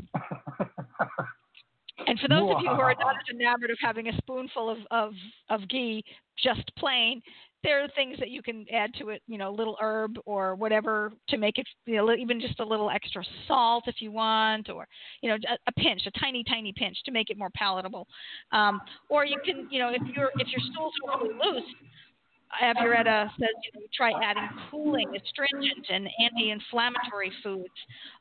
And 2.06 2.18
for 2.18 2.28
those 2.28 2.50
of 2.54 2.62
you 2.62 2.68
who 2.70 2.80
are 2.80 2.94
not 2.98 3.16
as 3.16 3.34
enamored 3.34 3.70
of 3.70 3.76
having 3.80 4.08
a 4.08 4.16
spoonful 4.16 4.70
of, 4.70 4.78
of, 4.90 5.12
of 5.50 5.68
ghee, 5.68 6.02
just 6.42 6.62
plain, 6.78 7.20
there 7.62 7.82
are 7.84 7.88
things 7.94 8.18
that 8.18 8.30
you 8.30 8.42
can 8.42 8.64
add 8.72 8.92
to 8.94 9.10
it, 9.10 9.22
you 9.26 9.36
know, 9.36 9.50
a 9.50 9.54
little 9.54 9.76
herb 9.80 10.18
or 10.24 10.54
whatever 10.54 11.12
to 11.28 11.36
make 11.36 11.58
it, 11.58 11.66
you 11.84 11.96
know, 11.96 12.14
even 12.14 12.40
just 12.40 12.58
a 12.60 12.64
little 12.64 12.90
extra 12.90 13.22
salt 13.46 13.84
if 13.86 13.96
you 14.00 14.10
want, 14.10 14.70
or, 14.70 14.88
you 15.20 15.28
know, 15.28 15.36
a, 15.66 15.72
pinch, 15.72 16.02
a 16.06 16.18
tiny, 16.18 16.42
tiny 16.44 16.72
pinch 16.72 16.96
to 17.04 17.10
make 17.10 17.28
it 17.28 17.36
more 17.36 17.50
palatable. 17.54 18.06
Um, 18.52 18.80
or 19.08 19.26
you 19.26 19.38
can, 19.44 19.68
you 19.70 19.78
know, 19.78 19.90
if 19.90 20.02
your 20.16 20.30
if 20.38 20.48
your 20.48 20.60
stool's 20.72 20.94
overly 21.06 21.34
loose, 21.34 21.64
Ayurveda 22.62 23.30
says 23.38 23.48
you 23.62 23.80
know, 23.80 23.86
try 23.94 24.12
adding 24.22 24.48
cooling, 24.70 25.08
astringent, 25.14 25.86
and 25.88 26.08
anti-inflammatory 26.22 27.30
foods. 27.42 27.68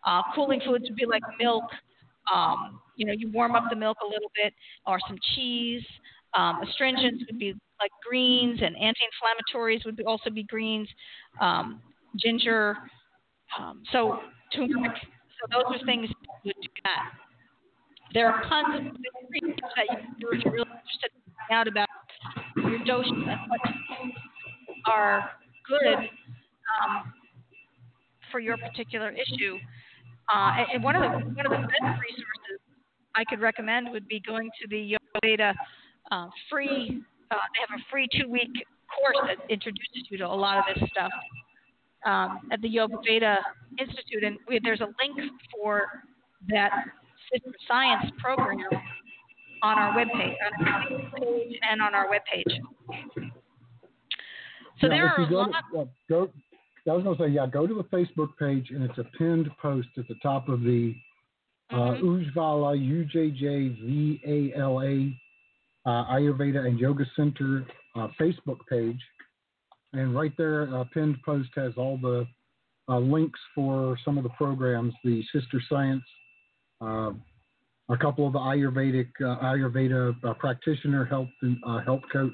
Uh, 0.05 0.21
cooling 0.35 0.61
foods 0.65 0.85
would 0.87 0.95
be 0.95 1.05
like 1.05 1.23
milk. 1.39 1.63
Um, 2.33 2.79
you 2.95 3.05
know, 3.05 3.13
you 3.13 3.31
warm 3.31 3.55
up 3.55 3.63
the 3.69 3.75
milk 3.75 3.97
a 4.03 4.05
little 4.05 4.31
bit, 4.35 4.53
or 4.85 4.99
some 5.07 5.17
cheese. 5.33 5.83
Um, 6.35 6.61
astringents 6.61 7.23
would 7.27 7.39
be 7.39 7.55
like 7.79 7.91
greens, 8.07 8.59
and 8.61 8.75
anti-inflammatories 8.77 9.85
would 9.85 9.95
be, 9.95 10.03
also 10.03 10.29
be 10.29 10.43
greens, 10.43 10.87
um, 11.41 11.81
ginger. 12.17 12.77
Um, 13.59 13.83
so 13.91 14.19
turmeric. 14.55 14.91
So 15.01 15.47
those 15.51 15.79
are 15.81 15.85
things 15.85 16.09
that 16.45 16.53
do 16.61 16.69
that. 16.83 17.11
There 18.13 18.31
are 18.31 18.41
tons 18.49 18.87
of 18.87 18.95
research 19.31 19.59
that 19.75 19.85
you're 20.17 20.31
really 20.31 20.45
interested 20.45 21.11
in 21.15 21.55
out 21.55 21.67
about 21.67 21.87
your 22.57 22.79
dosha 22.79 23.11
and 23.11 23.39
what 23.49 23.61
are 24.87 25.31
good 25.67 25.97
um, 25.97 27.13
for 28.31 28.39
your 28.39 28.57
particular 28.57 29.11
issue. 29.11 29.57
Uh, 30.33 30.51
and- 30.57 30.67
and 30.73 30.83
one 30.83 30.95
of 30.95 31.01
the 31.01 31.09
one 31.09 31.45
of 31.45 31.51
the 31.51 31.67
best 31.67 31.99
resources 32.01 32.59
I 33.15 33.23
could 33.25 33.39
recommend 33.39 33.89
would 33.91 34.07
be 34.07 34.19
going 34.19 34.49
to 34.61 34.67
the 34.67 34.79
Yoga 34.79 35.19
Veda 35.23 35.55
uh, 36.11 36.29
free. 36.49 37.01
Uh, 37.31 37.35
they 37.53 37.59
have 37.67 37.79
a 37.79 37.83
free 37.91 38.07
two 38.11 38.27
week 38.29 38.51
course 38.99 39.17
that 39.27 39.37
introduces 39.51 40.07
you 40.09 40.17
to 40.17 40.25
a 40.25 40.27
lot 40.27 40.57
of 40.57 40.63
this 40.73 40.89
stuff 40.89 41.11
um, 42.05 42.39
at 42.51 42.61
the 42.61 42.67
Yoga 42.67 42.95
Veda 43.05 43.37
Institute, 43.79 44.23
and 44.23 44.37
we, 44.47 44.59
there's 44.63 44.81
a 44.81 44.87
link 45.01 45.31
for 45.53 46.03
that 46.49 46.71
Science 47.67 48.09
program 48.19 48.57
on 49.61 49.77
our 49.77 49.93
webpage, 49.93 50.33
on 50.59 50.67
our 50.67 50.83
page, 51.19 51.59
and 51.69 51.79
on 51.81 51.93
our 51.93 52.07
webpage. 52.07 52.51
So 54.81 54.87
Yeah, 54.87 54.89
there 54.89 55.07
are 55.09 55.21
a 55.23 55.29
go, 55.29 55.35
lot. 55.35 55.51
to, 55.73 55.87
go. 56.09 56.31
I 56.89 56.93
was 56.93 57.03
going 57.03 57.17
to 57.17 57.23
say, 57.23 57.29
yeah, 57.29 57.45
go 57.45 57.67
to 57.67 57.73
the 57.75 57.83
Facebook 57.83 58.29
page, 58.39 58.71
and 58.71 58.83
it's 58.83 58.97
a 58.97 59.03
pinned 59.17 59.51
post 59.61 59.89
at 59.97 60.07
the 60.07 60.15
top 60.23 60.49
of 60.49 60.61
the 60.61 60.95
uh, 61.71 61.75
Mhm. 61.75 62.33
Ujvala 62.33 62.75
UJJVALA 63.85 65.19
uh, 65.85 66.05
Ayurveda 66.05 66.65
and 66.65 66.79
Yoga 66.79 67.05
Center 67.15 67.65
uh, 67.95 68.07
Facebook 68.19 68.57
page, 68.69 68.99
and 69.93 70.15
right 70.15 70.33
there, 70.37 70.73
uh, 70.75 70.83
pinned 70.93 71.17
post 71.25 71.49
has 71.55 71.73
all 71.77 71.97
the 71.97 72.27
uh, 72.87 72.99
links 72.99 73.39
for 73.55 73.97
some 74.03 74.17
of 74.17 74.23
the 74.23 74.29
programs, 74.31 74.93
the 75.03 75.23
Sister 75.33 75.61
Science, 75.69 76.03
uh, 76.81 77.11
a 77.89 77.97
couple 77.97 78.27
of 78.27 78.33
the 78.33 78.39
Ayurvedic 78.39 79.09
uh, 79.21 79.43
Ayurveda 79.43 80.37
practitioner, 80.37 81.05
health 81.05 81.29
health 81.85 82.03
coach, 82.11 82.31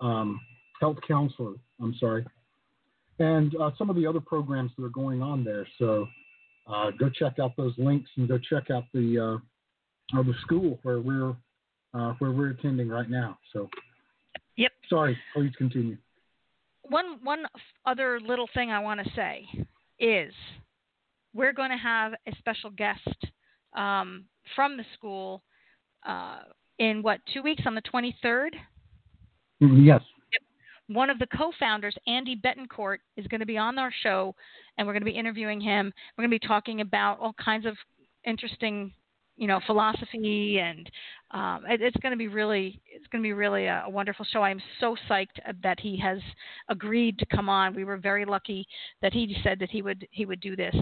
um, 0.00 0.40
health 0.80 0.98
counselor. 1.06 1.54
I'm 1.80 1.94
sorry, 1.98 2.24
and 3.18 3.54
some 3.78 3.90
of 3.90 3.96
the 3.96 4.06
other 4.06 4.20
programs 4.20 4.70
that 4.76 4.84
are 4.84 4.90
going 4.90 5.22
on 5.22 5.44
there. 5.44 5.66
So 5.78 6.06
go 6.98 7.08
check 7.08 7.38
out 7.40 7.56
those 7.56 7.74
links 7.78 8.10
and 8.16 8.28
go 8.28 8.38
check 8.38 8.70
out 8.70 8.84
the 8.92 9.40
uh, 10.14 10.22
the 10.22 10.34
school 10.42 10.78
where 10.82 11.00
we're 11.00 11.34
uh, 11.94 12.12
where 12.18 12.30
we're 12.30 12.50
attending 12.50 12.88
right 12.88 13.08
now. 13.10 13.38
So 13.52 13.68
Yep. 14.56 14.72
sorry, 14.88 15.18
please 15.34 15.52
continue. 15.56 15.96
one 16.82 17.18
one 17.22 17.44
other 17.86 18.20
little 18.20 18.48
thing 18.54 18.70
I 18.70 18.78
want 18.78 19.00
to 19.02 19.10
say 19.14 19.46
is 19.98 20.32
we're 21.34 21.52
going 21.52 21.70
to 21.70 21.76
have 21.76 22.12
a 22.26 22.34
special 22.38 22.70
guest 22.70 23.26
um, 23.74 24.24
from 24.56 24.76
the 24.76 24.84
school 24.94 25.42
uh, 26.06 26.40
in 26.78 27.02
what 27.02 27.20
two 27.32 27.42
weeks 27.42 27.62
on 27.66 27.74
the 27.74 27.82
23rd. 27.82 28.50
Yes. 29.60 30.00
One 30.88 31.08
of 31.08 31.20
the 31.20 31.26
co-founders, 31.36 31.94
Andy 32.08 32.34
Betancourt, 32.34 32.98
is 33.16 33.26
going 33.28 33.38
to 33.40 33.46
be 33.46 33.56
on 33.56 33.78
our 33.78 33.92
show, 34.02 34.34
and 34.76 34.86
we're 34.86 34.92
going 34.92 35.02
to 35.02 35.12
be 35.12 35.16
interviewing 35.16 35.60
him. 35.60 35.92
We're 36.18 36.22
going 36.22 36.32
to 36.32 36.40
be 36.40 36.48
talking 36.48 36.80
about 36.80 37.20
all 37.20 37.34
kinds 37.34 37.64
of 37.64 37.76
interesting, 38.26 38.92
you 39.40 39.46
know, 39.46 39.58
philosophy, 39.66 40.58
and 40.58 40.90
um, 41.30 41.64
it, 41.66 41.80
it's 41.80 41.96
going 42.02 42.12
to 42.12 42.18
be 42.18 42.28
really, 42.28 42.78
it's 42.94 43.06
going 43.06 43.22
to 43.22 43.26
be 43.26 43.32
really 43.32 43.64
a, 43.64 43.84
a 43.86 43.90
wonderful 43.90 44.26
show. 44.30 44.42
I'm 44.42 44.60
so 44.80 44.94
psyched 45.08 45.40
that 45.62 45.80
he 45.80 45.96
has 45.98 46.18
agreed 46.68 47.18
to 47.18 47.26
come 47.34 47.48
on. 47.48 47.74
We 47.74 47.84
were 47.84 47.96
very 47.96 48.26
lucky 48.26 48.66
that 49.00 49.14
he 49.14 49.34
said 49.42 49.58
that 49.60 49.70
he 49.70 49.80
would 49.80 50.06
he 50.10 50.26
would 50.26 50.40
do 50.40 50.56
this. 50.56 50.74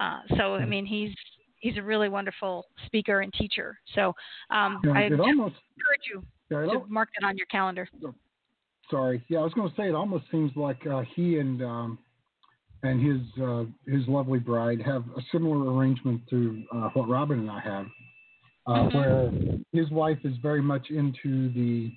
Uh, 0.00 0.20
so 0.38 0.54
I 0.54 0.64
mean, 0.64 0.86
he's 0.86 1.10
he's 1.58 1.76
a 1.76 1.82
really 1.82 2.08
wonderful 2.08 2.64
speaker 2.86 3.20
and 3.20 3.30
teacher. 3.34 3.78
So 3.94 4.14
um, 4.48 4.80
Yeah, 4.84 4.92
I 4.92 5.10
almost. 5.20 5.56
encourage 5.76 6.00
you 6.10 6.24
Yeah, 6.50 6.62
to 6.80 6.86
mark 6.88 7.10
that 7.20 7.26
on 7.26 7.36
your 7.36 7.46
calendar. 7.46 7.86
sorry. 8.90 9.22
Yeah, 9.28 9.40
I 9.40 9.42
was 9.42 9.52
going 9.52 9.68
to 9.68 9.76
say 9.76 9.88
it 9.90 9.94
almost 9.94 10.24
seems 10.30 10.50
like 10.56 10.86
uh, 10.86 11.02
he 11.14 11.40
and 11.40 11.62
um, 11.62 11.98
and 12.82 13.00
his 13.00 13.42
uh, 13.42 13.64
his 13.86 14.06
lovely 14.08 14.38
bride 14.38 14.80
have 14.82 15.04
a 15.16 15.22
similar 15.32 15.72
arrangement 15.72 16.22
to 16.30 16.62
uh, 16.74 16.88
what 16.94 17.08
Robin 17.08 17.40
and 17.40 17.50
I 17.50 17.60
have, 17.60 17.86
uh, 18.66 18.84
Mhm. 18.84 18.94
where 18.94 19.34
his 19.72 19.90
wife 19.90 20.18
is 20.24 20.36
very 20.38 20.62
much 20.62 20.90
into 20.90 21.50
the 21.50 21.92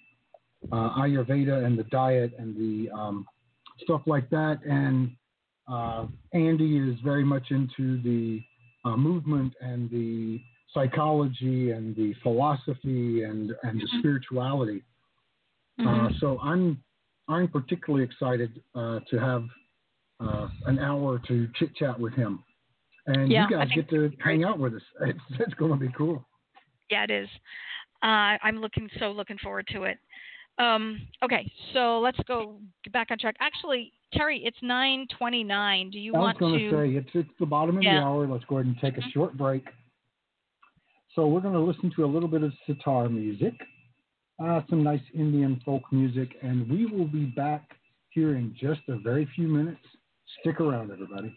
uh, 0.72 0.96
Ayurveda 1.02 1.66
and 1.66 1.78
the 1.78 1.84
diet 1.86 2.34
and 2.38 2.56
the 2.56 2.90
um, 2.92 3.28
stuff 3.84 4.02
like 4.06 4.30
that, 4.30 4.60
and 4.64 5.12
uh, 5.68 6.08
Andy 6.34 6.78
is 6.78 7.00
very 7.02 7.24
much 7.24 7.52
into 7.52 8.02
the 8.02 8.42
uh, 8.86 8.98
movement 8.98 9.54
and 9.62 9.90
the 9.92 10.42
psychology 10.74 11.72
and 11.72 11.96
the 11.96 12.14
philosophy 12.24 13.24
and 13.24 13.54
and 13.64 13.80
the 13.82 13.88
Mhm. 13.88 14.00
spirituality. 14.00 14.84
Uh, 15.80 15.84
Mhm. 16.10 16.20
so 16.20 16.40
I'm 16.42 16.84
I'm 17.28 17.48
particularly 17.48 18.04
excited 18.04 18.62
uh, 18.76 19.00
to 19.10 19.18
have 19.20 19.48
uh, 20.22 20.48
an 20.66 20.80
hour 20.80 21.20
to 21.28 21.48
chit 21.56 21.76
chat 21.76 22.00
with 22.00 22.14
him, 22.14 22.44
and 23.08 23.32
Yeah, 23.32 23.48
you 23.50 23.58
guys 23.58 23.70
get 23.74 23.90
to 23.90 24.12
hang 24.24 24.44
out 24.44 24.60
with 24.60 24.74
us. 24.76 24.82
It's 25.02 25.20
it's 25.40 25.54
going 25.56 25.72
to 25.72 25.78
be 25.78 25.92
cool. 25.98 26.26
Yeah, 26.90 27.04
it 27.04 27.12
is. 27.12 27.30
Uh, 28.04 28.38
I'm 28.44 28.58
looking 28.58 28.90
so 29.00 29.12
looking 29.12 29.38
forward 29.38 29.68
to 29.72 29.84
it. 29.84 29.98
Um, 30.58 31.08
okay, 31.24 31.52
so 31.74 32.00
let's 32.00 32.20
go 32.28 32.60
back 32.92 33.08
on 33.12 33.18
track. 33.18 33.36
Actually, 33.40 33.94
Terry, 34.14 34.42
it's 34.44 34.58
9:29. 34.64 35.92
Do 35.92 36.00
you 36.00 36.14
I 36.16 36.20
want 36.20 36.38
to? 36.38 36.46
I 36.46 36.48
was 36.48 36.60
going 36.60 36.70
to? 36.70 36.72
say 36.72 36.98
it's 36.98 37.10
it's 37.14 37.40
the 37.40 37.46
bottom 37.46 37.78
of 37.78 37.84
Yeah. 37.84 38.00
the 38.00 38.06
hour. 38.06 38.28
Let's 38.28 38.46
go 38.46 38.58
ahead 38.58 38.68
and 38.68 38.78
take 38.80 38.98
a 38.98 39.10
short 39.12 39.38
break. 39.38 39.66
So 41.16 41.28
we're 41.28 41.42
going 41.42 41.54
to 41.54 41.60
listen 41.60 41.92
to 41.96 42.06
a 42.06 42.08
little 42.08 42.30
bit 42.30 42.42
of 42.42 42.54
sitar 42.66 43.10
music, 43.10 43.54
uh, 44.42 44.62
some 44.70 44.82
nice 44.82 45.02
Indian 45.14 45.62
folk 45.66 45.84
music, 45.92 46.38
and 46.42 46.70
we 46.70 46.86
will 46.86 47.08
be 47.08 47.26
back 47.26 47.64
here 48.12 48.36
in 48.38 48.56
just 48.58 48.82
a 48.88 48.98
very 48.98 49.26
few 49.36 49.48
minutes. 49.48 49.82
Stick 50.40 50.60
around, 50.62 50.92
everybody. 50.92 51.34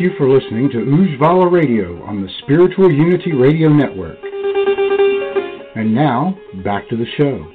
You 0.00 0.12
for 0.16 0.30
listening 0.30 0.70
to 0.70 0.78
Ujjvala 0.78 1.52
Radio 1.52 2.02
on 2.04 2.22
the 2.22 2.28
Spiritual 2.42 2.90
Unity 2.90 3.32
Radio 3.32 3.68
Network. 3.68 4.16
And 5.76 5.94
now, 5.94 6.38
back 6.64 6.88
to 6.88 6.96
the 6.96 7.04
show. 7.18 7.46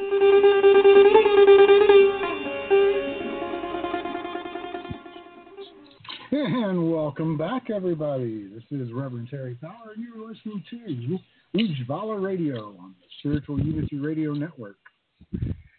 And 6.31 6.91
welcome 6.91 7.35
back, 7.35 7.71
everybody. 7.71 8.47
This 8.53 8.61
is 8.69 8.93
Reverend 8.93 9.29
Terry 9.31 9.55
Power, 9.55 9.93
and 9.95 10.03
you're 10.03 10.29
listening 10.29 10.63
to 10.69 11.57
Ujjvala 11.59 12.21
Radio 12.21 12.77
on 12.79 12.93
the 13.01 13.07
Spiritual 13.21 13.59
Unity 13.59 13.97
Radio 13.97 14.33
Network. 14.33 14.77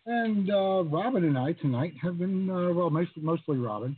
And 0.06 0.50
uh, 0.50 0.82
Robin 0.82 1.26
and 1.26 1.38
I 1.38 1.52
tonight 1.52 1.92
have 2.02 2.18
been, 2.18 2.50
uh, 2.50 2.72
well, 2.72 2.90
mostly 2.90 3.56
Robin, 3.56 3.96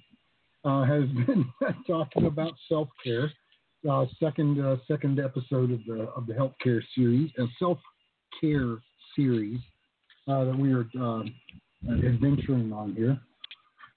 uh, 0.64 0.84
has 0.84 1.04
been 1.26 1.44
talking 1.86 2.26
about 2.26 2.52
self 2.68 2.88
care. 3.02 3.30
Uh, 3.88 4.06
second 4.18 4.60
uh, 4.60 4.76
second 4.88 5.20
episode 5.20 5.70
of 5.70 5.80
the 5.86 6.08
of 6.16 6.26
the 6.26 6.32
healthcare 6.32 6.80
series, 6.94 7.30
and 7.36 7.48
self 7.58 7.78
care 8.40 8.78
series 9.14 9.60
uh, 10.26 10.44
that 10.44 10.58
we 10.58 10.72
are 10.72 10.86
adventuring 12.04 12.72
on 12.72 12.94
here. 12.94 13.18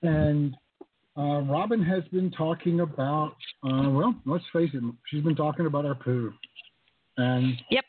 And 0.04 0.56
Robin 1.18 1.84
has 1.84 2.04
been 2.12 2.32
talking 2.32 2.82
about, 2.82 3.36
well, 3.64 4.16
let's 4.26 4.44
face 4.54 4.70
it, 4.74 4.84
she's 5.08 5.24
been 5.24 5.36
talking 5.36 5.66
about 5.66 5.86
our 5.86 5.96
poo. 5.96 6.32
And 7.18 7.54
yep. 7.70 7.86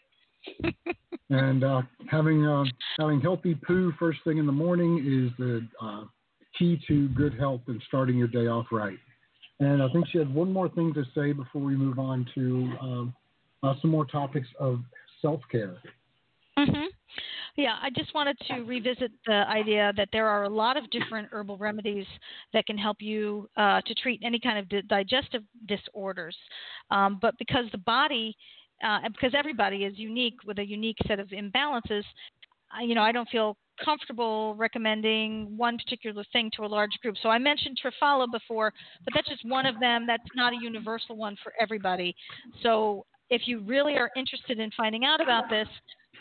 and 1.31 1.65
uh, 1.65 1.83
having 2.11 2.47
uh, 2.47 2.65
having 2.99 3.21
healthy 3.21 3.55
poo 3.67 3.93
first 3.99 4.21
thing 4.25 4.39
in 4.39 4.47
the 4.47 4.53
morning 4.53 4.99
is 4.99 5.37
the 5.39 5.67
uh, 5.81 6.05
key 6.63 6.81
to 6.87 7.09
good 7.09 7.35
health 7.39 7.63
and 7.67 7.83
starting 7.89 8.17
your 8.17 8.29
day 8.29 8.47
off 8.47 8.67
right. 8.71 8.99
And 9.59 9.83
I 9.83 9.89
think 9.93 10.07
she 10.13 10.19
had 10.19 10.33
one 10.33 10.53
more 10.53 10.69
thing 10.69 10.95
to 10.95 11.05
say 11.15 11.33
before 11.33 11.63
we 11.63 11.77
move 11.77 11.99
on 11.99 12.27
to 12.35 12.73
um, 12.81 13.15
uh, 13.63 13.75
some 13.81 13.91
more 13.91 14.07
topics 14.07 14.47
of 14.61 14.81
self 15.21 15.41
care. 15.51 15.77
Mm-hmm. 16.59 16.87
Yeah, 17.57 17.77
I 17.83 17.91
just 17.91 18.15
wanted 18.15 18.39
to 18.49 18.61
revisit 18.61 19.11
the 19.27 19.45
idea 19.49 19.93
that 19.97 20.09
there 20.13 20.27
are 20.27 20.45
a 20.45 20.49
lot 20.49 20.77
of 20.77 20.89
different 20.91 21.29
herbal 21.33 21.59
remedies 21.59 22.07
that 22.53 22.65
can 22.67 22.79
help 22.79 22.99
you 23.01 23.49
uh, 23.57 23.81
to 23.85 23.95
treat 23.95 24.21
any 24.25 24.39
kind 24.39 24.59
of 24.59 24.69
di- 24.69 24.83
digestive 24.83 25.43
disorders. 25.67 26.37
Um, 26.91 27.19
but 27.21 27.35
because 27.39 27.65
the 27.73 27.79
body 27.79 28.37
uh, 28.85 29.01
because 29.09 29.33
everybody 29.37 29.85
is 29.85 29.97
unique 29.97 30.39
with 30.47 30.59
a 30.59 30.65
unique 30.65 30.97
set 31.07 31.21
of 31.21 31.29
imbalances, 31.29 32.03
you 32.81 32.95
know, 32.95 33.03
I 33.03 33.13
don't 33.13 33.29
feel 33.29 33.57
comfortable 33.85 34.55
recommending 34.57 35.57
one 35.57 35.79
particular 35.79 36.25
thing 36.33 36.51
to 36.57 36.65
a 36.65 36.67
large 36.67 36.93
group. 37.03 37.17
So 37.23 37.29
I 37.29 37.39
mentioned 37.39 37.79
Triphala 37.83 38.27
before, 38.31 38.73
but 39.05 39.15
that's 39.15 39.29
just 39.29 39.45
one 39.45 39.67
of 39.67 39.79
them. 39.81 40.07
That's 40.07 40.23
not 40.35 40.53
a 40.53 40.57
universal 40.61 41.17
one 41.17 41.37
for 41.43 41.53
everybody. 41.61 42.15
So 42.63 43.07
if 43.31 43.43
you 43.47 43.61
really 43.61 43.95
are 43.97 44.11
interested 44.17 44.59
in 44.59 44.71
finding 44.77 45.05
out 45.05 45.21
about 45.21 45.49
this, 45.49 45.69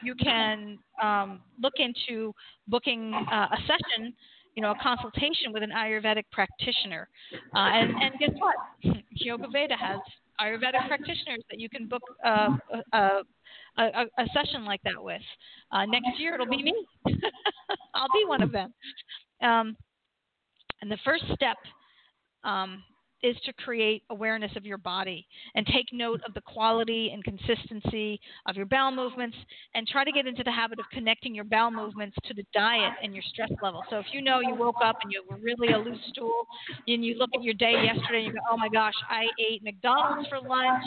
you 0.04 0.16
can 0.16 0.80
um, 1.02 1.42
look 1.62 1.74
into 1.78 2.34
booking 2.68 3.14
uh, 3.14 3.48
a 3.52 3.58
session, 3.62 4.14
you 4.56 4.62
know, 4.62 4.72
a 4.72 4.76
consultation 4.82 5.54
with 5.54 5.64
an 5.64 5.72
Ayurvedic 5.72 6.24
practitioner. 6.32 7.08
Uh, 7.56 7.60
and, 7.60 7.92
and 8.02 8.20
guess 8.20 8.32
what? 8.38 8.56
Yoga 9.12 9.48
Veda 9.52 9.76
has 9.76 10.00
Ayurvedic 10.40 10.88
practitioners 10.88 11.44
that 11.50 11.60
you 11.60 11.70
can 11.70 11.88
book 11.88 12.02
uh, 12.26 12.50
a, 13.78 13.84
a, 13.84 14.06
a, 14.18 14.26
session 14.34 14.66
like 14.66 14.82
that 14.84 15.02
with. 15.02 15.22
Uh, 15.72 15.86
next 15.86 16.20
year 16.20 16.34
it'll 16.36 16.46
be 16.46 16.64
me. 16.64 16.74
I'll 17.96 18.08
be 18.14 18.26
one 18.26 18.42
of 18.42 18.52
them. 18.52 18.74
Um, 19.42 19.76
and 20.82 20.92
the 20.92 20.98
first 21.06 21.24
step 21.34 21.58
um, 22.44 22.84
is 23.24 23.36
to 23.46 23.54
create 23.54 24.04
awareness 24.10 24.52
of 24.56 24.66
your 24.66 24.78
body 24.78 25.26
and 25.56 25.66
take 25.68 25.88
note 25.92 26.22
of 26.28 26.34
the 26.34 26.42
quality 26.42 27.12
and 27.14 27.24
consistency 27.24 28.20
of 28.48 28.56
your 28.56 28.66
bowel 28.66 28.92
movements 28.92 29.36
and 29.76 29.88
try 29.88 30.04
to 30.04 30.12
get 30.12 30.28
into 30.28 30.44
the 30.44 30.52
habit 30.52 30.80
of 30.80 30.86
connecting 30.92 31.36
your 31.36 31.44
bowel 31.44 31.72
movements 31.72 32.16
to 32.26 32.34
the 32.34 32.44
diet 32.54 32.94
and 33.04 33.14
your 33.14 33.24
stress 33.32 33.52
level. 33.62 33.84
So 33.90 33.98
if 33.98 34.06
you 34.12 34.22
know 34.22 34.40
you 34.40 34.56
woke 34.56 34.78
up 34.84 34.98
and 35.04 35.12
you 35.12 35.24
were 35.30 35.38
really 35.38 35.74
a 35.74 35.78
loose 35.78 36.00
stool 36.10 36.48
and 36.88 37.06
you 37.06 37.16
look 37.16 37.30
at 37.36 37.44
your 37.44 37.54
day 37.54 37.74
yesterday 37.84 38.26
and 38.26 38.28
you 38.28 38.34
go, 38.34 38.40
oh 38.52 38.58
my 38.58 38.70
gosh, 38.70 38.94
I 39.10 39.26
ate 39.40 39.64
McDonald's 39.64 40.28
for 40.30 40.40
lunch. 40.40 40.86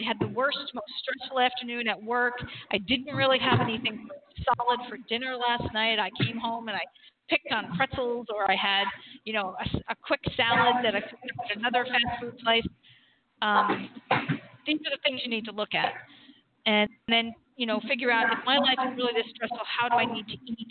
I 0.00 0.06
had 0.06 0.16
the 0.20 0.28
worst, 0.28 0.58
most 0.74 0.92
stressful 1.02 1.40
afternoon 1.40 1.88
at 1.88 2.02
work. 2.02 2.34
I 2.72 2.78
didn't 2.78 3.14
really 3.14 3.38
have 3.38 3.60
anything 3.60 4.08
solid 4.44 4.80
for 4.88 4.96
dinner 5.08 5.36
last 5.36 5.72
night. 5.72 5.98
I 5.98 6.10
came 6.24 6.38
home 6.38 6.68
and 6.68 6.76
I 6.76 6.82
picked 7.28 7.52
on 7.52 7.76
pretzels 7.76 8.26
or 8.34 8.50
I 8.50 8.56
had, 8.56 8.84
you 9.24 9.32
know, 9.32 9.56
a, 9.58 9.92
a 9.92 9.96
quick 10.02 10.20
salad 10.36 10.76
that 10.84 10.94
I 10.94 11.00
took 11.00 11.18
at 11.50 11.56
another 11.56 11.84
fast 11.84 12.20
food 12.20 12.38
place. 12.38 12.66
Um, 13.42 13.88
these 14.66 14.78
are 14.80 14.90
the 14.90 15.02
things 15.02 15.20
you 15.24 15.30
need 15.30 15.44
to 15.46 15.52
look 15.52 15.74
at. 15.74 15.92
And 16.66 16.88
then, 17.08 17.32
you 17.56 17.66
know, 17.66 17.80
figure 17.88 18.10
out 18.10 18.32
if 18.32 18.38
my 18.46 18.58
life 18.58 18.78
is 18.90 18.96
really 18.96 19.12
this 19.14 19.30
stressful, 19.34 19.58
how 19.64 19.88
do 19.88 19.96
I 19.96 20.04
need 20.04 20.26
to 20.28 20.34
eat? 20.46 20.68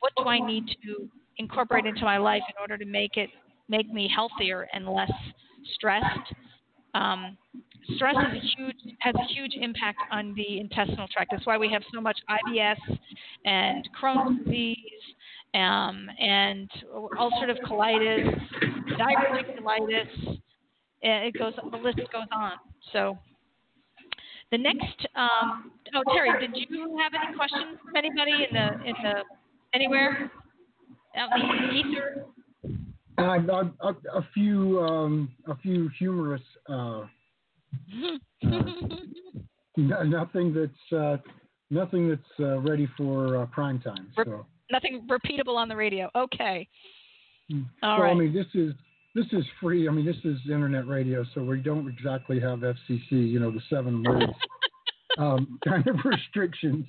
What 0.00 0.12
do 0.16 0.24
I 0.24 0.38
need 0.38 0.66
to 0.84 1.08
incorporate 1.38 1.86
into 1.86 2.04
my 2.04 2.18
life 2.18 2.42
in 2.48 2.54
order 2.60 2.78
to 2.78 2.84
make 2.84 3.16
it 3.16 3.30
make 3.68 3.90
me 3.92 4.10
healthier 4.14 4.68
and 4.72 4.88
less 4.88 5.12
stressed? 5.74 6.34
Um, 6.94 7.36
stress 7.96 8.16
is 8.16 8.38
a 8.38 8.56
huge 8.56 8.96
has 9.00 9.14
a 9.14 9.32
huge 9.32 9.52
impact 9.60 9.98
on 10.10 10.34
the 10.34 10.60
intestinal 10.60 11.06
tract. 11.08 11.30
That's 11.32 11.46
why 11.46 11.58
we 11.58 11.70
have 11.70 11.82
so 11.92 12.00
much 12.00 12.18
IBS 12.30 12.76
and 13.44 13.88
Crohn's 14.00 14.44
disease 14.44 14.76
um, 15.54 16.08
and 16.20 16.70
ulcerative 16.94 17.60
colitis, 17.66 18.38
diverticulitis. 18.98 20.38
It 21.00 21.38
goes, 21.38 21.54
the 21.70 21.76
list 21.76 21.98
goes 22.12 22.26
on. 22.32 22.52
So 22.92 23.18
the 24.50 24.58
next, 24.58 25.06
um, 25.14 25.70
oh 25.94 26.02
Terry, 26.12 26.46
did 26.46 26.56
you 26.70 26.98
have 27.02 27.12
any 27.14 27.36
questions 27.36 27.78
from 27.84 27.96
anybody 27.96 28.46
in 28.48 28.54
the 28.54 28.88
in 28.88 28.94
the 29.02 29.22
anywhere 29.74 30.30
out 31.16 31.28
in 31.38 31.48
the 31.48 31.72
ether? 31.74 32.24
Uh, 33.18 33.38
a, 33.82 34.18
a, 34.18 34.26
few 34.32 34.80
um, 34.80 35.30
a 35.48 35.56
few 35.56 35.90
humorous. 35.98 36.40
Uh, 36.68 37.02
uh, 37.02 37.06
nothing 39.76 40.54
that's 40.54 40.98
uh, 40.98 41.16
nothing 41.70 42.08
that's 42.08 42.22
uh, 42.40 42.58
ready 42.60 42.88
for 42.96 43.42
uh, 43.42 43.46
prime 43.46 43.80
time. 43.80 44.08
So 44.16 44.46
nothing 44.70 45.06
repeatable 45.08 45.56
on 45.56 45.68
the 45.68 45.76
radio. 45.76 46.10
Okay. 46.14 46.68
Hmm. 47.50 47.62
All 47.82 48.02
right. 48.02 48.10
I 48.10 48.14
mean, 48.14 48.34
this 48.34 48.46
is 48.54 48.74
this 49.14 49.26
is 49.32 49.44
free. 49.60 49.88
I 49.88 49.92
mean, 49.92 50.06
this 50.06 50.16
is 50.24 50.38
internet 50.46 50.86
radio, 50.86 51.24
so 51.34 51.42
we 51.42 51.60
don't 51.60 51.88
exactly 51.88 52.40
have 52.40 52.60
FCC. 52.60 53.10
You 53.10 53.40
know, 53.40 53.50
the 53.50 53.62
seven 53.70 54.02
words 54.02 54.32
um, 55.18 55.58
kind 55.66 55.86
of 55.86 55.96
restrictions. 56.04 56.86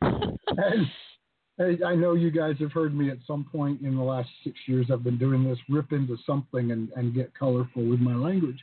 and 0.02 1.84
I 1.84 1.94
know 1.94 2.14
you 2.14 2.30
guys 2.30 2.56
have 2.60 2.72
heard 2.72 2.94
me 2.94 3.10
at 3.10 3.18
some 3.26 3.44
point 3.50 3.82
in 3.82 3.96
the 3.96 4.02
last 4.02 4.28
six 4.44 4.56
years. 4.66 4.86
I've 4.92 5.04
been 5.04 5.18
doing 5.18 5.44
this, 5.44 5.58
rip 5.68 5.92
into 5.92 6.16
something 6.26 6.70
and, 6.70 6.88
and 6.96 7.14
get 7.14 7.36
colorful 7.38 7.84
with 7.84 8.00
my 8.00 8.14
language. 8.14 8.58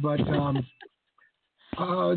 But 0.00 0.20
um, 0.20 0.64
uh, 1.78 2.14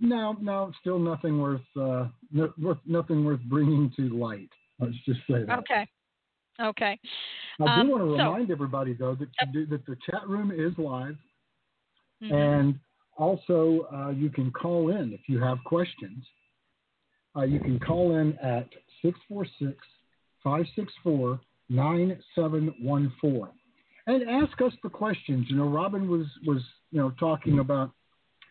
no, 0.00 0.36
no, 0.40 0.72
still 0.80 0.98
nothing 0.98 1.40
worth, 1.40 1.60
uh, 1.76 2.06
no, 2.30 2.52
worth 2.58 2.78
nothing 2.86 3.24
worth 3.24 3.40
bringing 3.48 3.92
to 3.96 4.08
light. 4.10 4.50
Let's 4.78 4.94
just 5.04 5.20
say 5.28 5.44
that. 5.44 5.58
Okay. 5.60 5.86
Okay. 6.60 6.98
I 7.60 7.64
do 7.64 7.70
um, 7.82 7.88
want 7.88 8.02
to 8.02 8.06
remind 8.06 8.48
so, 8.48 8.52
everybody 8.52 8.92
though 8.92 9.14
that 9.14 9.28
do, 9.52 9.66
that 9.66 9.86
the 9.86 9.96
chat 10.08 10.28
room 10.28 10.50
is 10.50 10.72
live, 10.76 11.16
mm-hmm. 12.22 12.34
and 12.34 12.80
also 13.16 13.88
uh, 13.92 14.10
you 14.10 14.30
can 14.30 14.50
call 14.50 14.90
in 14.90 15.12
if 15.12 15.20
you 15.28 15.40
have 15.40 15.58
questions. 15.64 16.24
Uh, 17.36 17.42
you 17.42 17.60
can 17.60 17.78
call 17.78 18.16
in 18.16 18.36
at 18.38 18.68
646 19.02 19.78
564 20.42 21.40
9714 21.68 23.48
and 24.06 24.28
ask 24.28 24.60
us 24.62 24.72
the 24.82 24.88
questions. 24.88 25.46
You 25.48 25.56
know, 25.56 25.68
Robin 25.68 26.08
was 26.08 26.26
was 26.46 26.62
you 26.90 26.98
know 27.00 27.12
talking 27.20 27.60
about 27.60 27.92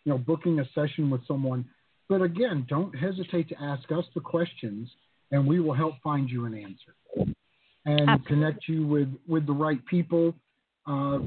you 0.06 0.12
know 0.12 0.18
booking 0.18 0.60
a 0.60 0.66
session 0.74 1.10
with 1.10 1.26
someone, 1.28 1.66
but 2.08 2.22
again, 2.22 2.66
don't 2.70 2.96
hesitate 2.96 3.50
to 3.50 3.62
ask 3.62 3.92
us 3.92 4.06
the 4.16 4.22
questions 4.22 4.90
and 5.32 5.46
we 5.46 5.60
will 5.60 5.74
help 5.74 5.96
find 6.04 6.30
you 6.30 6.46
an 6.46 6.54
answer 6.54 6.96
and 7.86 8.10
Absolutely. 8.10 8.28
connect 8.28 8.68
you 8.68 8.86
with 8.86 9.10
with 9.28 9.46
the 9.46 9.54
right 9.54 9.84
people. 9.86 10.34
Uh, 10.86 11.20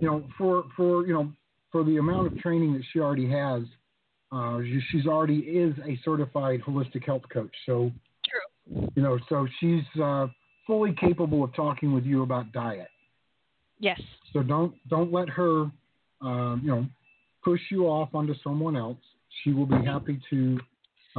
you 0.00 0.06
know, 0.06 0.24
for 0.38 0.64
for 0.76 1.06
you 1.06 1.12
know 1.12 1.32
for 1.70 1.84
the 1.84 1.98
amount 1.98 2.26
of 2.26 2.36
training 2.38 2.72
that 2.72 2.82
she 2.92 3.00
already 3.00 3.28
has, 3.30 3.62
uh, 4.32 4.60
she's 4.90 5.06
already 5.06 5.38
is 5.38 5.74
a 5.86 5.98
certified 6.04 6.60
holistic 6.62 7.04
health 7.04 7.22
coach. 7.32 7.54
So, 7.66 7.92
True. 8.28 8.88
you 8.94 9.02
know, 9.02 9.18
so 9.28 9.46
she's 9.58 9.84
uh, 10.02 10.28
fully 10.66 10.94
capable 11.00 11.44
of 11.44 11.54
talking 11.54 11.92
with 11.92 12.04
you 12.04 12.22
about 12.22 12.52
diet. 12.52 12.88
Yes. 13.78 14.00
So 14.32 14.42
don't 14.42 14.74
don't 14.88 15.12
let 15.12 15.28
her, 15.28 15.64
uh, 16.22 16.56
you 16.56 16.68
know, 16.68 16.86
push 17.44 17.60
you 17.70 17.86
off 17.86 18.14
onto 18.14 18.34
someone 18.42 18.76
else. 18.76 18.98
She 19.42 19.52
will 19.52 19.66
be 19.66 19.82
happy 19.84 20.20
to 20.30 20.58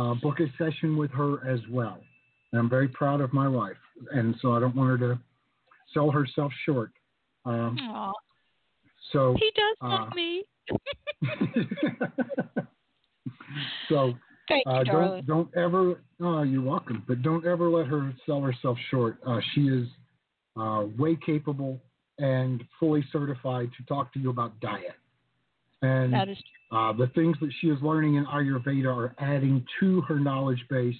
uh, 0.01 0.13
book 0.15 0.39
a 0.39 0.47
session 0.57 0.97
with 0.97 1.11
her 1.11 1.47
as 1.47 1.59
well. 1.69 1.99
And 2.51 2.59
I'm 2.59 2.69
very 2.69 2.87
proud 2.87 3.21
of 3.21 3.33
my 3.33 3.47
wife, 3.47 3.77
and 4.11 4.35
so 4.41 4.53
I 4.53 4.59
don't 4.59 4.75
want 4.75 4.89
her 4.89 4.97
to 4.97 5.19
sell 5.93 6.09
herself 6.09 6.51
short. 6.65 6.91
Um, 7.45 7.77
So 9.11 9.35
he 9.39 9.51
does 9.55 9.77
uh, 9.81 9.89
love 9.89 10.15
me. 10.15 10.43
so 13.89 14.13
Thank 14.47 14.65
you, 14.65 14.71
uh, 14.71 14.83
don't 14.83 15.27
don't 15.27 15.49
ever. 15.55 16.01
Oh, 16.21 16.43
you're 16.43 16.61
welcome. 16.61 17.03
But 17.07 17.21
don't 17.21 17.45
ever 17.45 17.69
let 17.69 17.87
her 17.87 18.13
sell 18.25 18.41
herself 18.41 18.77
short. 18.89 19.17
Uh, 19.25 19.39
she 19.53 19.61
is 19.61 19.87
uh, 20.57 20.85
way 20.97 21.17
capable 21.25 21.79
and 22.17 22.63
fully 22.79 23.03
certified 23.11 23.69
to 23.77 23.83
talk 23.85 24.13
to 24.13 24.19
you 24.19 24.29
about 24.29 24.59
diet. 24.59 24.95
And 25.81 26.13
That 26.13 26.29
is 26.29 26.37
uh, 26.71 26.93
the 26.93 27.07
things 27.15 27.35
that 27.41 27.51
she 27.59 27.67
is 27.67 27.77
learning 27.81 28.15
in 28.15 28.25
Ayurveda 28.25 28.85
are 28.85 29.15
adding 29.19 29.65
to 29.79 30.01
her 30.01 30.19
knowledge 30.19 30.63
base, 30.69 30.95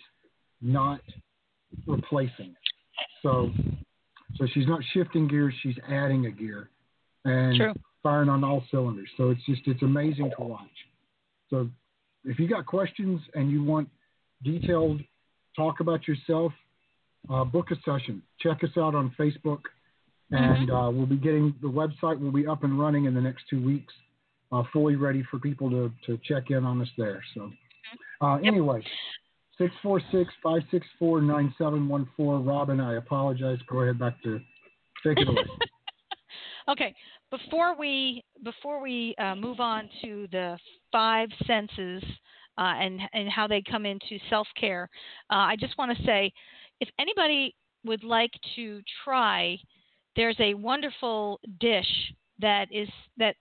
not 0.62 1.02
replacing 1.88 2.48
it. 2.48 2.56
So, 3.22 3.52
so 4.36 4.48
she's 4.54 4.68
not 4.68 4.82
shifting 4.94 5.28
gears; 5.28 5.54
she's 5.62 5.78
adding 5.88 6.26
a 6.26 6.32
gear, 6.32 6.70
and 7.26 7.56
true. 7.56 7.74
firing 8.02 8.30
on 8.30 8.44
all 8.44 8.64
cylinders. 8.72 9.10
So 9.18 9.30
it's 9.30 9.46
just 9.46 9.62
it's 9.66 9.84
amazing 9.84 10.32
to 10.38 10.44
watch. 10.44 10.68
So, 11.50 11.70
if 12.26 12.40
you 12.40 12.48
got 12.48 12.66
questions 12.66 13.22
and 13.36 13.52
you 13.52 13.64
want 13.64 13.88
detailed 14.44 15.02
talk 15.56 15.80
about 15.80 16.08
yourself, 16.08 16.52
uh, 17.30 17.44
book 17.44 17.68
a 17.72 17.76
session. 17.86 18.24
Check 18.40 18.64
us 18.64 18.72
out 18.78 18.96
on 18.96 19.14
Facebook, 19.20 19.62
and 20.32 20.72
uh, 20.72 20.90
we'll 20.92 21.06
be 21.06 21.18
getting 21.18 21.54
the 21.62 21.68
website 21.68 22.20
will 22.20 22.32
be 22.32 22.48
up 22.48 22.64
and 22.64 22.80
running 22.80 23.06
in 23.06 23.14
the 23.14 23.22
next 23.22 23.44
two 23.48 23.64
weeks 23.64 23.94
uh, 24.52 24.64
fully 24.74 24.95
ready 24.95 25.24
for 25.30 25.39
people 25.39 25.70
to, 25.70 25.91
to 26.06 26.20
check 26.24 26.49
in 26.49 26.66
on 26.66 26.82
us 26.82 26.89
there. 26.97 27.24
So, 27.36 27.52
uh, 28.22 28.36
anyway, 28.38 28.84
646 29.58 30.34
564 30.43 31.22
9714. 31.22 32.45
Robin, 32.45 32.80
I 32.80 32.95
apologize. 32.95 33.60
Go 33.70 33.82
ahead 33.82 33.99
back 33.99 34.22
to 34.24 34.39
take 35.06 35.20
it 35.20 35.28
away. 35.28 35.43
okay, 36.70 36.93
before 37.30 37.78
we 37.78 38.24
before 38.43 38.82
we 38.82 39.16
uh, 39.20 39.36
move 39.36 39.60
on 39.60 39.89
to 40.02 40.28
the 40.32 40.58
five 40.91 41.30
senses 41.45 42.04
uh, 42.58 42.74
and 42.80 42.99
and 43.14 43.30
how 43.30 43.47
they 43.47 43.62
come 43.70 43.86
into 43.86 44.18
self 44.30 44.47
care, 44.60 44.89
uh, 45.32 45.36
I 45.36 45.56
just 45.60 45.78
want 45.78 45.95
to 45.97 46.04
say, 46.06 46.34
if 46.80 46.89
anybody 46.99 47.56
would 47.86 48.04
like 48.04 48.32
to 48.56 48.82
try, 49.04 49.58
there's 50.16 50.38
a 50.39 50.54
wonderful 50.54 51.39
dish 51.60 52.14
that 52.39 52.68
is 52.72 52.89
that 53.18 53.36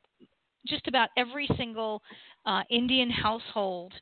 just 0.66 0.86
about 0.88 1.08
every 1.16 1.48
single 1.56 2.02
uh, 2.46 2.62
Indian 2.70 3.11
household 3.11 3.92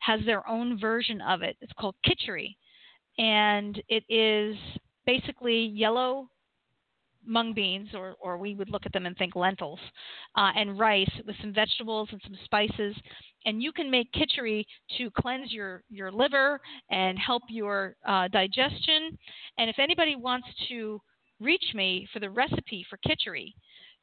has 0.00 0.20
their 0.24 0.46
own 0.48 0.78
version 0.78 1.20
of 1.20 1.42
it. 1.42 1.56
It's 1.60 1.72
called 1.78 1.94
khichdi, 2.06 2.56
and 3.18 3.80
it 3.88 4.04
is 4.08 4.56
basically 5.06 5.66
yellow 5.66 6.28
mung 7.28 7.52
beans, 7.52 7.88
or, 7.92 8.14
or 8.20 8.38
we 8.38 8.54
would 8.54 8.70
look 8.70 8.86
at 8.86 8.92
them 8.92 9.04
and 9.04 9.16
think 9.16 9.34
lentils, 9.34 9.80
uh, 10.36 10.52
and 10.56 10.78
rice 10.78 11.10
with 11.26 11.34
some 11.40 11.52
vegetables 11.52 12.08
and 12.12 12.20
some 12.24 12.36
spices. 12.44 12.94
And 13.44 13.62
you 13.62 13.72
can 13.72 13.90
make 13.90 14.12
khichdi 14.12 14.64
to 14.98 15.10
cleanse 15.18 15.52
your, 15.52 15.82
your 15.90 16.12
liver 16.12 16.60
and 16.90 17.18
help 17.18 17.42
your 17.48 17.96
uh, 18.06 18.28
digestion. 18.28 19.18
And 19.58 19.68
if 19.68 19.78
anybody 19.78 20.14
wants 20.16 20.48
to 20.68 21.00
reach 21.40 21.64
me 21.74 22.08
for 22.12 22.20
the 22.20 22.30
recipe 22.30 22.86
for 22.88 22.98
khichdi, 22.98 23.52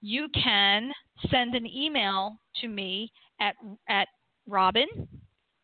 you 0.04 0.28
can 0.34 0.92
send 1.32 1.56
an 1.56 1.66
email 1.66 2.38
to 2.60 2.68
me 2.68 3.10
at, 3.40 3.56
at 3.88 4.10
robin 4.48 4.86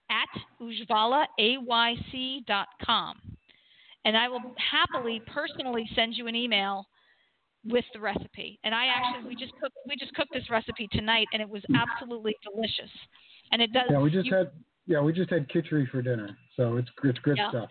at 0.09 0.29
ujjvalaayc.com. 0.61 3.15
And 4.05 4.15
I 4.15 4.29
will 4.29 4.39
happily 4.71 5.21
personally 5.27 5.89
send 5.93 6.15
you 6.15 6.27
an 6.27 6.35
email 6.35 6.85
with 7.65 7.83
the 7.93 7.99
recipe. 7.99 8.57
And 8.63 8.73
I 8.73 8.87
actually 8.87 9.27
we 9.27 9.35
just 9.35 9.51
cooked 9.61 9.75
we 9.87 9.95
just 9.99 10.13
cooked 10.13 10.31
this 10.33 10.49
recipe 10.49 10.87
tonight 10.93 11.27
and 11.33 11.41
it 11.41 11.49
was 11.49 11.61
absolutely 11.75 12.33
delicious. 12.41 12.89
And 13.51 13.61
it 13.61 13.73
does 13.73 13.89
Yeah, 13.91 13.99
we 13.99 14.09
just 14.09 14.25
you, 14.25 14.33
had 14.33 14.51
yeah 14.87 15.01
we 15.01 15.11
just 15.11 15.29
had 15.29 15.49
khichdi 15.49 15.89
for 15.89 16.01
dinner, 16.01 16.29
so 16.55 16.77
it's 16.77 16.87
it's 17.03 17.19
good 17.19 17.37
Yeah. 17.37 17.49
stuff. 17.49 17.69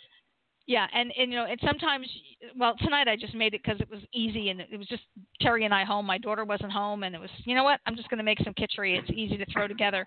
Yeah, 0.69 0.87
and, 0.93 1.11
and 1.19 1.33
you 1.33 1.39
know, 1.39 1.47
and 1.47 1.59
sometimes, 1.65 2.07
well, 2.55 2.75
tonight 2.79 3.09
I 3.09 3.17
just 3.17 3.35
made 3.35 3.55
it 3.55 3.63
because 3.65 3.81
it 3.81 3.89
was 3.91 4.01
easy 4.13 4.51
and 4.51 4.61
it 4.61 4.77
was 4.77 4.87
just 4.87 5.03
Terry 5.41 5.65
and 5.65 5.73
I 5.73 5.83
home. 5.83 6.05
My 6.05 6.19
daughter 6.19 6.45
wasn't 6.45 6.73
home, 6.73 7.05
and 7.05 7.15
it 7.15 7.19
was, 7.19 7.31
you 7.47 7.55
know 7.55 7.65
what? 7.65 7.81
I'm 7.87 7.97
just 7.97 8.11
going 8.11 8.19
to 8.19 8.25
make 8.25 8.39
some 8.45 8.53
kitchery. 8.53 8.99
It's 8.99 9.09
easy 9.09 9.39
to 9.39 9.47
throw 9.51 9.67
together. 9.67 10.07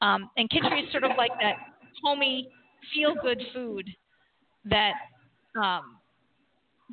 Um, 0.00 0.30
and 0.38 0.48
kitchery 0.48 0.84
is 0.84 0.90
sort 0.90 1.04
of 1.04 1.10
like 1.18 1.32
that 1.42 1.56
homey, 2.02 2.48
feel-good 2.94 3.42
food 3.52 3.86
that 4.64 4.92
um, 5.62 5.98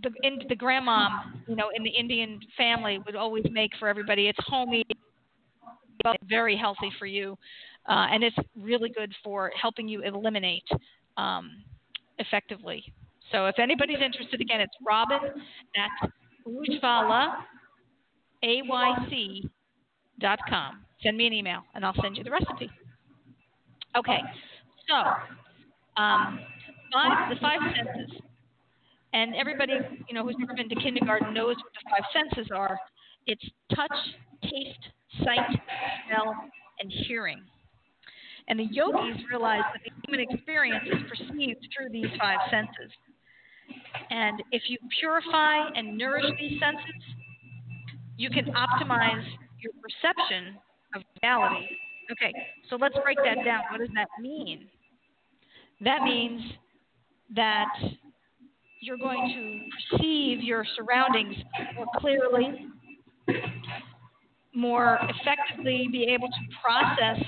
the 0.04 0.12
in, 0.24 0.40
the 0.50 0.56
grandma, 0.56 1.08
you 1.48 1.56
know, 1.56 1.70
in 1.74 1.84
the 1.84 1.90
Indian 1.90 2.42
family 2.58 3.00
would 3.06 3.16
always 3.16 3.46
make 3.50 3.72
for 3.80 3.88
everybody. 3.88 4.28
It's 4.28 4.38
homey, 4.46 4.84
but 6.04 6.18
very 6.28 6.58
healthy 6.58 6.92
for 7.00 7.06
you, 7.06 7.38
uh, 7.88 8.08
and 8.12 8.22
it's 8.22 8.36
really 8.62 8.90
good 8.90 9.14
for 9.24 9.54
helping 9.60 9.88
you 9.88 10.02
eliminate. 10.02 10.68
Um, 11.16 11.64
effectively. 12.20 12.84
So 13.32 13.48
if 13.48 13.60
anybody's 13.60 14.02
interested, 14.04 14.40
again, 14.42 14.62
it's 14.62 14.74
robin 14.86 15.20
at 15.76 16.10
Ujjvala, 16.48 17.34
A-Y-C 18.44 19.50
dot 20.20 20.40
com. 20.50 20.86
Send 21.04 21.18
me 21.18 21.28
an 21.28 21.34
email, 21.34 21.62
and 21.76 21.86
I'll 21.86 21.96
send 22.02 22.18
you 22.18 22.24
the 22.24 22.32
recipe. 22.32 22.70
Okay, 23.98 24.20
so 24.90 24.96
um, 26.02 26.40
five, 26.94 27.30
the 27.30 27.36
five 27.42 27.60
senses. 27.76 28.22
And 29.14 29.36
everybody, 29.36 29.74
you 30.08 30.14
know, 30.14 30.24
who's 30.24 30.36
never 30.38 30.54
been 30.54 30.70
to 30.70 30.76
kindergarten 30.76 31.34
knows 31.34 31.56
what 31.56 31.72
the 31.74 31.90
five 31.90 32.04
senses 32.14 32.52
are. 32.54 32.78
It's 33.26 33.44
touch, 33.76 33.92
taste, 34.44 35.24
sight, 35.24 35.60
smell, 36.08 36.36
and 36.80 36.92
hearing. 37.08 37.42
And 38.48 38.60
the 38.60 38.68
yogis 38.72 39.18
realize 39.30 39.64
that 39.74 39.82
the 39.84 39.92
human 40.06 40.26
experience 40.30 40.86
is 40.88 41.02
perceived 41.10 41.68
through 41.76 41.90
these 41.92 42.10
five 42.20 42.40
senses. 42.50 42.92
And 44.10 44.42
if 44.52 44.64
you 44.70 44.78
purify 45.00 45.70
and 45.76 45.98
nourish 45.98 46.26
these 46.40 46.60
senses, 46.60 47.02
you 48.18 48.30
can 48.30 48.46
optimize 48.46 49.26
your 49.60 49.74
perception 49.82 50.56
of 50.96 51.02
reality. 51.22 51.66
Okay, 52.12 52.34
so 52.70 52.78
let's 52.78 52.96
break 53.04 53.18
that 53.18 53.44
down. 53.44 53.64
What 53.70 53.80
does 53.80 53.90
that 53.96 54.08
mean? 54.22 54.68
That 55.82 56.04
means 56.04 56.42
that 57.36 57.68
you're 58.82 58.98
going 58.98 59.34
to 59.36 59.98
perceive 59.98 60.42
your 60.42 60.66
surroundings 60.78 61.36
more 61.76 61.88
clearly, 61.98 62.68
more 64.56 65.00
effectively, 65.02 65.90
be 65.92 66.04
able 66.06 66.28
to 66.28 66.42
process 66.64 67.22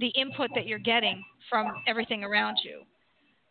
the 0.00 0.08
input 0.08 0.50
that 0.54 0.66
you're 0.66 0.78
getting 0.78 1.22
from 1.48 1.66
everything 1.86 2.24
around 2.24 2.58
you. 2.64 2.82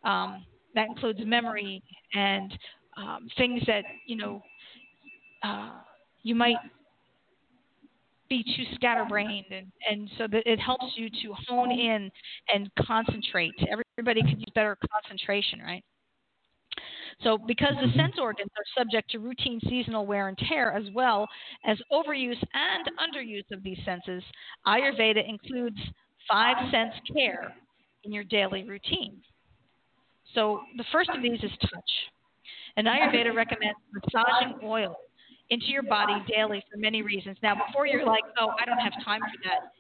Um, 0.10 0.46
that 0.76 0.88
includes 0.88 1.20
memory 1.24 1.82
and 2.14 2.52
um, 2.98 3.28
things 3.38 3.62
that 3.68 3.84
you 4.06 4.16
know 4.16 4.42
uh, 5.44 5.72
you 6.24 6.36
might 6.36 6.58
be 8.30 8.44
too 8.44 8.64
scatterbrained, 8.76 9.48
and, 9.52 9.72
and 9.90 10.10
so 10.18 10.28
that 10.32 10.44
it 10.46 10.60
helps 10.60 10.86
you 10.96 11.10
to 11.10 11.34
hone 11.48 11.72
in 11.72 12.12
and 12.54 12.70
concentrate. 12.86 13.54
Everybody 13.72 14.22
could 14.22 14.40
use 14.40 14.52
better 14.54 14.78
concentration, 14.94 15.60
right? 15.60 15.84
So, 17.24 17.38
because 17.38 17.74
the 17.82 17.92
sense 17.98 18.14
organs 18.22 18.52
are 18.56 18.82
subject 18.82 19.10
to 19.12 19.20
routine 19.20 19.60
seasonal 19.68 20.06
wear 20.06 20.30
and 20.30 20.38
tear, 20.38 20.72
as 20.72 20.86
well 20.94 21.28
as 21.66 21.78
overuse 21.92 22.42
and 22.54 22.90
underuse 22.98 23.52
of 23.52 23.64
these 23.64 23.80
senses, 23.84 24.24
Ayurveda 24.66 25.28
includes 25.28 25.78
five 26.30 26.56
sense 26.72 26.94
care 27.14 27.54
in 28.04 28.12
your 28.12 28.24
daily 28.24 28.64
routine. 28.64 29.18
So, 30.36 30.62
the 30.78 30.86
first 30.92 31.10
of 31.10 31.22
these 31.24 31.40
is 31.44 31.52
touch. 31.62 31.92
And 32.78 32.88
Ayurveda 32.88 33.36
recommends 33.36 33.80
massaging 33.94 34.60
oil 34.64 34.96
into 35.50 35.66
your 35.68 35.82
body 35.84 36.14
daily 36.28 36.64
for 36.72 36.78
many 36.78 37.02
reasons. 37.02 37.38
Now, 37.42 37.56
before 37.56 37.88
you're 37.88 38.06
like, 38.06 38.24
oh, 38.40 38.52
I 38.62 38.66
don't 38.66 38.78
have 38.78 38.94
time 39.04 39.22
for 39.22 39.50
that, 39.50 39.72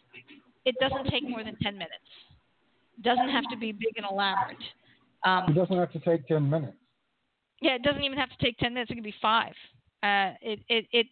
it 0.65 0.75
doesn't 0.81 1.09
take 1.11 1.23
more 1.29 1.43
than 1.43 1.55
10 1.61 1.73
minutes. 1.73 1.93
It 2.97 3.03
doesn't 3.03 3.29
have 3.29 3.43
to 3.51 3.57
be 3.57 3.71
big 3.71 3.93
and 3.95 4.05
elaborate. 4.09 4.57
Um, 5.23 5.43
It 5.49 5.53
doesn't 5.53 5.77
have 5.77 5.91
to 5.93 5.99
take 5.99 6.27
ten 6.27 6.49
minutes. 6.49 6.75
yeah, 7.61 7.75
it 7.75 7.83
doesn't 7.83 8.01
even 8.03 8.17
have 8.17 8.29
to 8.29 8.37
take 8.43 8.57
10 8.57 8.73
minutes. 8.73 8.89
It 8.91 8.95
can 8.95 9.03
be 9.03 9.13
five. 9.21 9.53
Uh, 10.01 10.31
it 10.41 10.59
it 10.69 10.85
it 10.93 11.07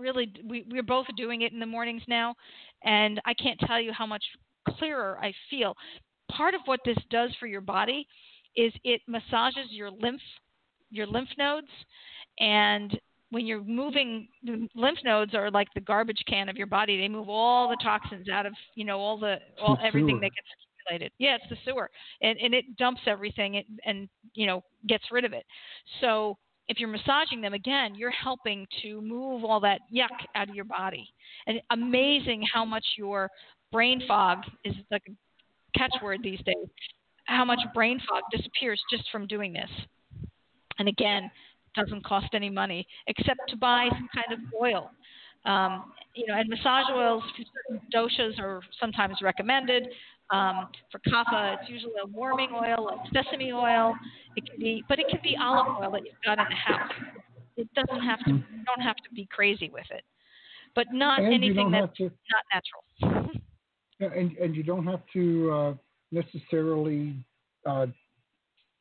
really 0.00 0.32
we 0.42 0.64
we're 0.70 0.82
both 0.82 1.06
doing 1.18 1.42
it 1.42 1.52
in 1.52 1.60
the 1.60 1.66
mornings 1.66 2.02
now, 2.08 2.34
and 2.82 3.20
I 3.26 3.34
can't 3.34 3.60
tell 3.60 3.78
you 3.78 3.92
how 3.92 4.06
much 4.06 4.24
clearer 4.68 5.18
I 5.20 5.32
feel. 5.50 5.74
Part 6.30 6.54
of 6.54 6.60
what 6.64 6.80
this 6.84 6.98
does 7.10 7.30
for 7.38 7.46
your 7.46 7.60
body 7.60 8.06
is 8.56 8.72
it 8.84 9.00
massages 9.06 9.70
your 9.70 9.90
lymph 9.90 10.20
your 10.90 11.06
lymph 11.06 11.30
nodes, 11.38 11.68
and 12.38 12.98
when 13.30 13.46
you're 13.46 13.64
moving, 13.64 14.28
the 14.44 14.68
lymph 14.74 14.98
nodes 15.04 15.34
are 15.34 15.50
like 15.50 15.68
the 15.74 15.80
garbage 15.80 16.22
can 16.28 16.50
of 16.50 16.56
your 16.56 16.66
body. 16.66 16.98
They 16.98 17.08
move 17.08 17.30
all 17.30 17.70
the 17.70 17.78
toxins 17.82 18.28
out 18.28 18.44
of 18.44 18.52
you 18.74 18.84
know 18.84 18.98
all 18.98 19.18
the 19.18 19.36
all 19.60 19.76
the 19.76 19.84
everything 19.84 20.16
sewer. 20.16 20.20
that 20.20 20.30
gets 20.34 20.48
accumulated. 20.86 21.12
Yeah, 21.18 21.36
it's 21.36 21.48
the 21.48 21.56
sewer, 21.64 21.90
and 22.20 22.38
and 22.38 22.54
it 22.54 22.76
dumps 22.76 23.00
everything 23.06 23.56
and 23.56 23.64
and 23.86 24.08
you 24.34 24.46
know 24.46 24.62
gets 24.86 25.04
rid 25.10 25.24
of 25.24 25.32
it. 25.32 25.44
So 26.02 26.36
if 26.68 26.78
you're 26.78 26.88
massaging 26.88 27.40
them 27.40 27.54
again, 27.54 27.94
you're 27.94 28.10
helping 28.10 28.66
to 28.82 29.00
move 29.00 29.44
all 29.44 29.60
that 29.60 29.80
yuck 29.92 30.08
out 30.34 30.48
of 30.48 30.54
your 30.54 30.64
body. 30.64 31.08
And 31.46 31.60
amazing 31.70 32.44
how 32.52 32.64
much 32.64 32.84
your 32.96 33.28
brain 33.72 34.02
fog 34.06 34.38
is 34.64 34.74
like 34.90 35.02
a 35.08 35.78
catchword 35.78 36.18
these 36.22 36.40
days. 36.44 36.68
How 37.24 37.44
much 37.44 37.60
brain 37.74 38.00
fog 38.08 38.22
disappears 38.30 38.80
just 38.90 39.04
from 39.10 39.26
doing 39.26 39.52
this. 39.52 39.70
And 40.78 40.88
again, 40.88 41.30
doesn't 41.74 42.04
cost 42.04 42.26
any 42.34 42.50
money 42.50 42.86
except 43.06 43.40
to 43.48 43.56
buy 43.56 43.88
some 43.90 44.08
kind 44.14 44.32
of 44.32 44.38
oil. 44.60 44.90
Um, 45.44 45.92
you 46.14 46.26
know, 46.26 46.34
and 46.38 46.48
massage 46.48 46.84
oils 46.92 47.22
for 47.36 47.44
certain 47.54 47.80
doshas 47.92 48.38
are 48.38 48.60
sometimes 48.78 49.16
recommended. 49.22 49.88
Um, 50.30 50.68
for 50.90 50.98
kapha, 51.10 51.56
it's 51.60 51.68
usually 51.68 51.94
a 52.02 52.06
warming 52.06 52.50
oil 52.54 52.84
like 52.86 53.24
sesame 53.24 53.52
oil. 53.52 53.94
It 54.36 54.44
can 54.48 54.58
be, 54.58 54.84
but 54.88 54.98
it 54.98 55.06
can 55.08 55.20
be 55.22 55.36
olive 55.40 55.66
oil 55.82 55.90
that 55.92 56.02
you've 56.04 56.14
got 56.24 56.38
in 56.38 56.44
the 56.48 56.54
house. 56.54 56.92
It 57.56 57.68
doesn't 57.74 58.02
have 58.04 58.18
to. 58.24 58.30
You 58.30 58.64
don't 58.66 58.80
have 58.84 58.96
to 58.96 59.10
be 59.14 59.26
crazy 59.30 59.68
with 59.72 59.84
it, 59.90 60.04
but 60.74 60.86
not 60.92 61.20
And 61.20 61.34
anything 61.34 61.70
that's 61.70 61.96
to- 61.96 62.10
not 62.30 62.44
natural. 62.52 63.30
Yeah, 63.98 64.08
and 64.16 64.36
and 64.36 64.54
you 64.56 64.62
don't 64.62 64.86
have 64.86 65.02
to 65.12 65.50
uh, 65.50 65.74
necessarily 66.10 67.14
uh, 67.66 67.86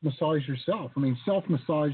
massage 0.01 0.47
yourself. 0.47 0.91
I 0.95 0.99
mean, 0.99 1.17
self 1.25 1.43
massage, 1.47 1.93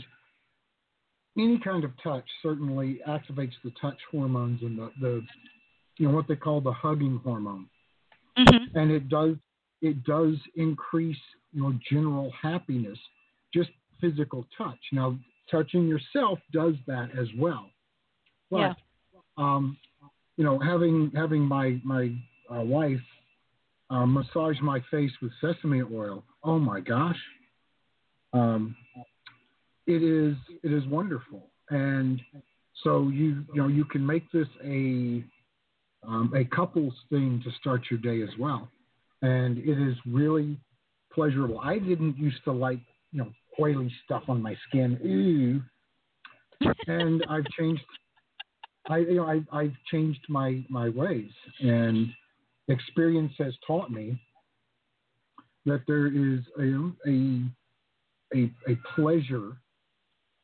any 1.37 1.59
kind 1.59 1.83
of 1.83 1.91
touch 2.01 2.25
certainly 2.41 2.99
activates 3.07 3.53
the 3.63 3.71
touch 3.81 3.97
hormones 4.11 4.61
and 4.61 4.77
the, 4.77 4.91
the 5.01 5.21
you 5.97 6.07
know 6.07 6.15
what 6.15 6.27
they 6.27 6.35
call 6.35 6.61
the 6.61 6.71
hugging 6.71 7.19
hormone, 7.23 7.67
hmm 8.37 8.57
and 8.75 8.91
it 8.91 9.09
does 9.09 9.35
it 9.81 10.03
does 10.03 10.35
increase 10.55 11.17
your 11.53 11.73
general 11.89 12.31
happiness, 12.41 12.97
just 13.53 13.69
physical 14.01 14.45
touch. 14.57 14.79
Now, 14.91 15.17
touching 15.49 15.87
yourself 15.87 16.39
does 16.51 16.75
that 16.87 17.09
as 17.17 17.27
well, 17.37 17.69
but 18.49 18.59
Yeah. 18.59 18.73
um, 19.37 19.77
you 20.35 20.43
know, 20.43 20.59
having 20.59 21.11
having 21.15 21.41
my 21.41 21.79
my 21.83 22.15
uh, 22.51 22.61
wife 22.61 22.99
uh, 23.89 24.05
massage 24.05 24.59
my 24.61 24.81
face 24.91 25.11
with 25.21 25.31
sesame 25.41 25.81
oil. 25.81 26.23
Oh 26.43 26.59
my 26.59 26.79
gosh, 26.79 27.17
um, 28.33 28.75
it 29.85 30.03
is 30.03 30.35
it 30.63 30.71
is 30.73 30.85
wonderful, 30.87 31.47
and 31.69 32.21
so 32.83 33.09
you 33.09 33.45
you 33.53 33.61
know 33.61 33.67
you 33.67 33.85
can 33.85 34.05
make 34.05 34.29
this 34.31 34.47
a 34.63 35.23
um, 36.05 36.31
a 36.35 36.43
couples 36.45 36.93
thing 37.09 37.41
to 37.43 37.51
start 37.59 37.83
your 37.89 37.99
day 37.99 38.21
as 38.21 38.37
well, 38.39 38.69
and 39.21 39.57
it 39.57 39.79
is 39.79 39.95
really 40.05 40.57
pleasurable. 41.13 41.59
I 41.59 41.79
didn't 41.79 42.17
used 42.17 42.43
to 42.43 42.51
like 42.51 42.79
you 43.11 43.19
know 43.19 43.31
oily 43.59 43.91
stuff 44.03 44.23
on 44.27 44.41
my 44.41 44.55
skin, 44.67 44.99
ooh, 45.05 46.71
and 46.87 47.23
I've 47.29 47.45
changed. 47.57 47.83
I 48.89 48.97
you 48.97 49.15
know 49.15 49.25
I 49.25 49.41
I've 49.57 49.75
changed 49.89 50.25
my 50.27 50.63
my 50.69 50.89
ways, 50.89 51.31
and 51.61 52.09
experience 52.67 53.33
has 53.37 53.53
taught 53.65 53.91
me 53.91 54.19
that 55.65 55.81
there 55.87 56.07
is 56.07 56.39
a 56.59 57.09
a 57.09 57.43
a, 58.35 58.51
a 58.71 58.77
pleasure 58.95 59.57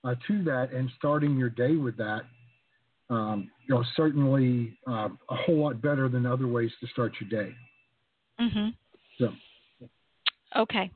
uh, 0.03 0.15
to 0.27 0.43
that, 0.43 0.71
and 0.73 0.89
starting 0.97 1.37
your 1.37 1.49
day 1.49 1.75
with 1.75 1.97
that, 1.97 2.21
um, 3.09 3.49
you 3.67 3.75
know, 3.75 3.83
certainly 3.95 4.77
uh, 4.87 5.09
a 5.29 5.35
whole 5.35 5.63
lot 5.63 5.81
better 5.81 6.09
than 6.09 6.25
other 6.25 6.47
ways 6.47 6.71
to 6.79 6.87
start 6.87 7.13
your 7.19 7.45
day. 7.45 7.53
hmm 8.37 8.69
So, 9.17 9.29
Okay. 10.55 10.91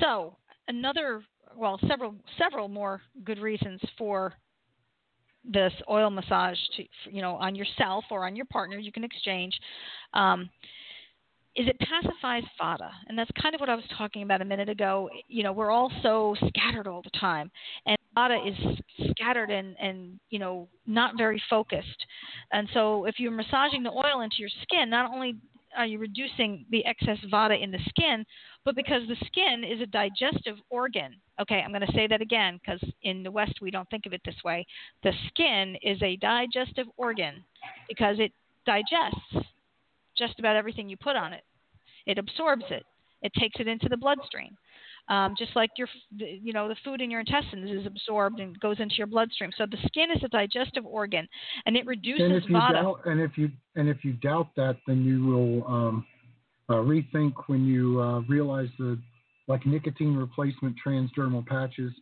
So 0.00 0.36
another, 0.68 1.22
well, 1.56 1.78
several 1.88 2.14
several 2.38 2.68
more 2.68 3.00
good 3.24 3.38
reasons 3.38 3.80
for 3.96 4.34
this 5.50 5.72
oil 5.88 6.10
massage 6.10 6.58
to, 6.76 6.84
you 7.10 7.22
know, 7.22 7.36
on 7.36 7.54
yourself 7.54 8.04
or 8.10 8.26
on 8.26 8.36
your 8.36 8.46
partner. 8.46 8.78
You 8.78 8.92
can 8.92 9.04
exchange. 9.04 9.58
Um, 10.14 10.50
is 11.56 11.66
it 11.66 11.78
pacifies 11.78 12.42
vata, 12.60 12.90
and 13.08 13.18
that's 13.18 13.30
kind 13.40 13.54
of 13.54 13.60
what 13.60 13.70
I 13.70 13.74
was 13.74 13.84
talking 13.96 14.22
about 14.22 14.42
a 14.42 14.44
minute 14.44 14.68
ago. 14.68 15.08
You 15.26 15.42
know, 15.42 15.52
we're 15.52 15.70
all 15.70 15.90
so 16.02 16.36
scattered 16.48 16.86
all 16.86 17.00
the 17.00 17.18
time, 17.18 17.50
and 17.86 17.96
vata 18.14 18.46
is 18.46 19.08
scattered 19.10 19.50
and 19.50 19.74
and 19.80 20.20
you 20.28 20.38
know 20.38 20.68
not 20.86 21.16
very 21.16 21.42
focused. 21.48 22.06
And 22.52 22.68
so, 22.74 23.06
if 23.06 23.14
you're 23.18 23.30
massaging 23.30 23.82
the 23.82 23.90
oil 23.90 24.20
into 24.20 24.36
your 24.38 24.50
skin, 24.62 24.90
not 24.90 25.10
only 25.10 25.36
Uh, 25.76 25.80
are 25.80 25.86
you 25.86 25.98
reducing 25.98 26.64
the 26.70 26.84
excess 26.84 27.18
vata 27.32 27.60
in 27.60 27.70
the 27.70 27.78
skin, 27.88 28.24
but 28.64 28.74
because 28.74 29.02
the 29.08 29.16
skin 29.26 29.64
is 29.64 29.80
a 29.80 29.86
digestive 29.86 30.56
organ. 30.70 31.14
Okay, 31.40 31.62
I'm 31.64 31.70
going 31.70 31.86
to 31.86 31.92
say 31.92 32.06
that 32.06 32.20
again 32.20 32.58
because 32.60 32.80
in 33.02 33.22
the 33.22 33.30
West 33.30 33.54
we 33.60 33.70
don't 33.70 33.88
think 33.90 34.06
of 34.06 34.12
it 34.12 34.22
this 34.24 34.36
way. 34.44 34.66
The 35.02 35.12
skin 35.28 35.76
is 35.82 36.00
a 36.02 36.16
digestive 36.16 36.86
organ 36.96 37.44
because 37.88 38.16
it 38.18 38.32
digests 38.64 39.48
just 40.16 40.38
about 40.38 40.56
everything 40.56 40.88
you 40.88 40.96
put 40.96 41.16
on 41.16 41.32
it. 41.32 41.44
It 42.06 42.18
absorbs 42.18 42.64
it. 42.70 42.84
It 43.22 43.32
takes 43.38 43.60
it 43.60 43.68
into 43.68 43.88
the 43.88 43.96
bloodstream. 43.96 44.56
Um, 45.08 45.34
just 45.38 45.54
like 45.54 45.70
your, 45.76 45.88
the- 46.18 46.40
you 46.42 46.52
know, 46.52 46.68
the 46.68 46.76
food 46.84 47.00
in 47.00 47.10
your 47.10 47.20
intestines 47.20 47.70
is 47.70 47.86
absorbed 47.86 48.40
and 48.40 48.58
goes 48.60 48.80
into 48.80 48.96
your 48.96 49.06
bloodstream. 49.06 49.50
So 49.56 49.64
the 49.66 49.76
skin 49.86 50.10
is 50.10 50.22
a 50.24 50.28
digestive 50.28 50.84
organ, 50.84 51.28
and 51.64 51.76
it 51.76 51.80
and 51.80 51.88
reduces 51.88 52.42
if 52.42 52.50
you 52.50 52.56
vata. 52.56 52.72
doubt, 52.72 53.00
and 53.06 53.20
if 53.20 53.38
you 53.38 53.50
and 53.76 53.88
if 53.88 54.04
you 54.04 54.14
doubt 54.14 54.48
that, 54.56 54.76
then 54.86 55.04
you 55.04 55.24
will 55.24 55.66
um, 55.72 56.06
uh, 56.68 56.74
rethink 56.74 57.34
when 57.46 57.64
you 57.66 58.00
uh, 58.00 58.20
realize 58.22 58.68
the 58.78 58.98
like 59.48 59.64
nicotine 59.64 60.16
replacement 60.16 60.74
transdermal 60.84 61.46
patches, 61.46 61.92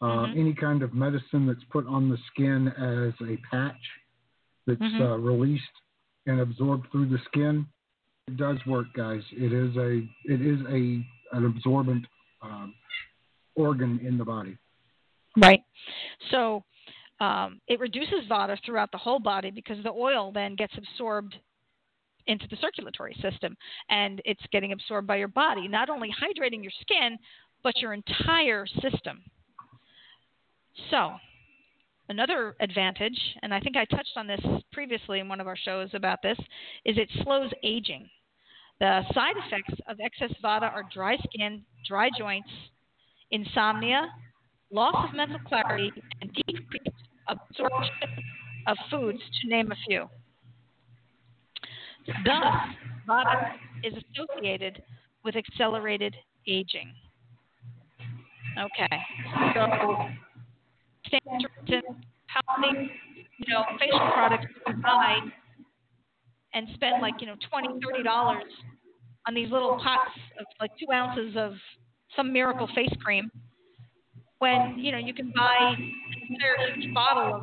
uh, 0.00 0.06
Mhm. 0.28 0.38
any 0.38 0.54
kind 0.54 0.82
of 0.84 0.94
medicine 0.94 1.44
that's 1.44 1.64
put 1.70 1.86
on 1.88 2.08
the 2.08 2.18
skin 2.30 2.68
as 2.68 3.12
a 3.28 3.36
patch 3.50 3.82
that's 4.64 4.80
Mhm. 4.80 5.00
uh, 5.00 5.18
released 5.18 5.64
and 6.26 6.38
absorbed 6.40 6.86
through 6.92 7.06
the 7.08 7.18
skin. 7.24 7.66
It 8.28 8.36
does 8.36 8.64
work, 8.66 8.92
guys. 8.92 9.24
It 9.32 9.52
is 9.52 9.76
a 9.76 10.06
it 10.26 10.40
is 10.40 10.60
a 10.68 11.04
an 11.36 11.46
absorbent 11.46 12.06
um, 12.42 12.74
organ 13.54 14.00
in 14.04 14.18
the 14.18 14.24
body. 14.24 14.56
Right. 15.36 15.62
So 16.30 16.64
um, 17.20 17.60
it 17.66 17.80
reduces 17.80 18.28
vata 18.30 18.56
throughout 18.64 18.92
the 18.92 18.98
whole 18.98 19.18
body 19.18 19.50
because 19.50 19.82
the 19.82 19.90
oil 19.90 20.32
then 20.32 20.54
gets 20.54 20.72
absorbed 20.76 21.34
into 22.26 22.46
the 22.50 22.56
circulatory 22.60 23.16
system 23.22 23.56
and 23.90 24.20
it's 24.24 24.42
getting 24.52 24.72
absorbed 24.72 25.06
by 25.06 25.16
your 25.16 25.28
body, 25.28 25.66
not 25.66 25.90
only 25.90 26.10
hydrating 26.10 26.62
your 26.62 26.72
skin, 26.80 27.18
but 27.62 27.76
your 27.78 27.92
entire 27.92 28.66
system. 28.66 29.22
So, 30.90 31.14
another 32.08 32.54
advantage, 32.60 33.18
and 33.42 33.52
I 33.52 33.60
think 33.60 33.76
I 33.76 33.84
touched 33.86 34.12
on 34.16 34.26
this 34.26 34.40
previously 34.72 35.18
in 35.18 35.28
one 35.28 35.40
of 35.40 35.48
our 35.48 35.56
shows 35.56 35.88
about 35.94 36.22
this, 36.22 36.38
is 36.84 36.96
it 36.96 37.08
slows 37.22 37.50
aging. 37.64 38.08
The 38.80 39.02
side 39.12 39.34
effects 39.46 39.80
of 39.88 39.98
excess 40.00 40.36
vata 40.42 40.70
are 40.72 40.84
dry 40.92 41.16
skin, 41.16 41.62
dry 41.86 42.10
joints, 42.16 42.48
insomnia, 43.30 44.08
loss 44.70 45.08
of 45.08 45.16
mental 45.16 45.40
clarity, 45.46 45.92
and 46.20 46.32
decreased 46.32 46.88
absorption 47.28 48.08
of 48.66 48.76
foods, 48.90 49.18
to 49.42 49.48
name 49.48 49.72
a 49.72 49.76
few. 49.86 50.08
Thus, 52.24 52.44
vata 53.08 53.54
is 53.82 53.94
associated 54.14 54.82
with 55.24 55.34
accelerated 55.36 56.14
aging. 56.46 56.92
Okay, 58.58 58.98
so 59.54 59.66
standard 61.06 61.84
how 62.26 62.56
many 62.58 62.90
you 63.38 63.54
know 63.54 63.64
facial 63.78 64.10
products 64.12 64.46
we 64.66 64.72
buy 64.74 65.18
and 66.54 66.66
spend 66.74 67.02
like 67.02 67.14
you 67.20 67.26
know 67.26 67.36
twenty, 67.50 67.68
thirty 67.84 68.02
dollars 68.02 68.52
on 69.26 69.34
these 69.34 69.50
little 69.50 69.78
pots 69.82 70.16
of 70.40 70.46
like 70.60 70.70
two 70.78 70.90
ounces 70.92 71.36
of 71.36 71.52
some 72.16 72.32
miracle 72.32 72.68
face 72.74 72.92
cream 73.02 73.30
when 74.38 74.74
you 74.78 74.92
know 74.92 74.98
you 74.98 75.14
can 75.14 75.32
buy 75.36 75.74
an 75.76 75.92
entire 76.30 76.74
huge 76.74 76.94
bottle 76.94 77.34
of 77.34 77.42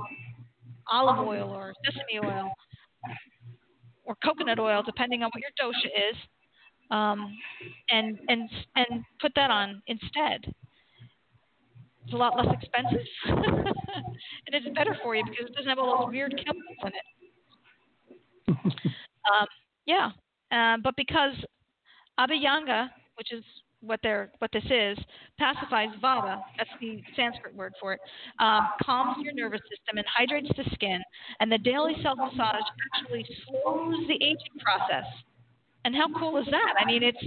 olive 0.91 1.27
oil 1.27 1.49
or 1.49 1.73
sesame 1.85 2.19
oil 2.23 2.51
or 4.05 4.15
coconut 4.23 4.59
oil, 4.59 4.83
depending 4.85 5.23
on 5.23 5.31
what 5.33 5.41
your 5.41 5.51
dosha 5.59 5.87
is, 6.11 6.17
um, 6.91 7.35
and 7.89 8.17
and 8.29 8.49
and 8.75 9.03
put 9.19 9.31
that 9.35 9.49
on 9.49 9.81
instead. 9.87 10.53
It's 12.05 12.13
a 12.13 12.17
lot 12.17 12.37
less 12.37 12.53
expensive, 12.53 13.05
and 13.25 14.53
it's 14.53 14.67
better 14.75 14.95
for 15.01 15.15
you 15.15 15.23
because 15.25 15.47
it 15.47 15.55
doesn't 15.55 15.69
have 15.69 15.79
all 15.79 16.05
those 16.05 16.11
weird 16.11 16.31
chemicals 16.37 16.77
in 16.83 16.87
it. 16.89 17.14
Um, 19.25 19.47
yeah, 19.87 20.11
um, 20.51 20.81
but 20.83 20.95
because 20.95 21.33
Abhyanga, 22.19 22.89
which 23.17 23.33
is 23.33 23.43
what 23.81 23.99
they're 24.03 24.31
what 24.39 24.51
this 24.51 24.63
is, 24.65 24.97
pacifies 25.37 25.89
vata. 26.01 26.41
That's 26.57 26.69
the 26.81 27.01
Sanskrit 27.15 27.55
word 27.55 27.73
for 27.79 27.93
it. 27.93 27.99
Um, 28.39 28.67
calms 28.83 29.17
your 29.23 29.33
nervous 29.33 29.61
system 29.61 29.97
and 29.97 30.05
hydrates 30.07 30.49
the 30.55 30.63
skin. 30.73 31.01
And 31.39 31.51
the 31.51 31.57
daily 31.57 31.95
self 32.01 32.17
massage 32.17 32.61
actually 32.93 33.25
slows 33.47 34.07
the 34.07 34.15
aging 34.15 34.57
process. 34.59 35.05
And 35.85 35.95
how 35.95 36.07
cool 36.19 36.37
is 36.37 36.45
that? 36.51 36.73
I 36.79 36.85
mean, 36.85 37.03
it's 37.03 37.21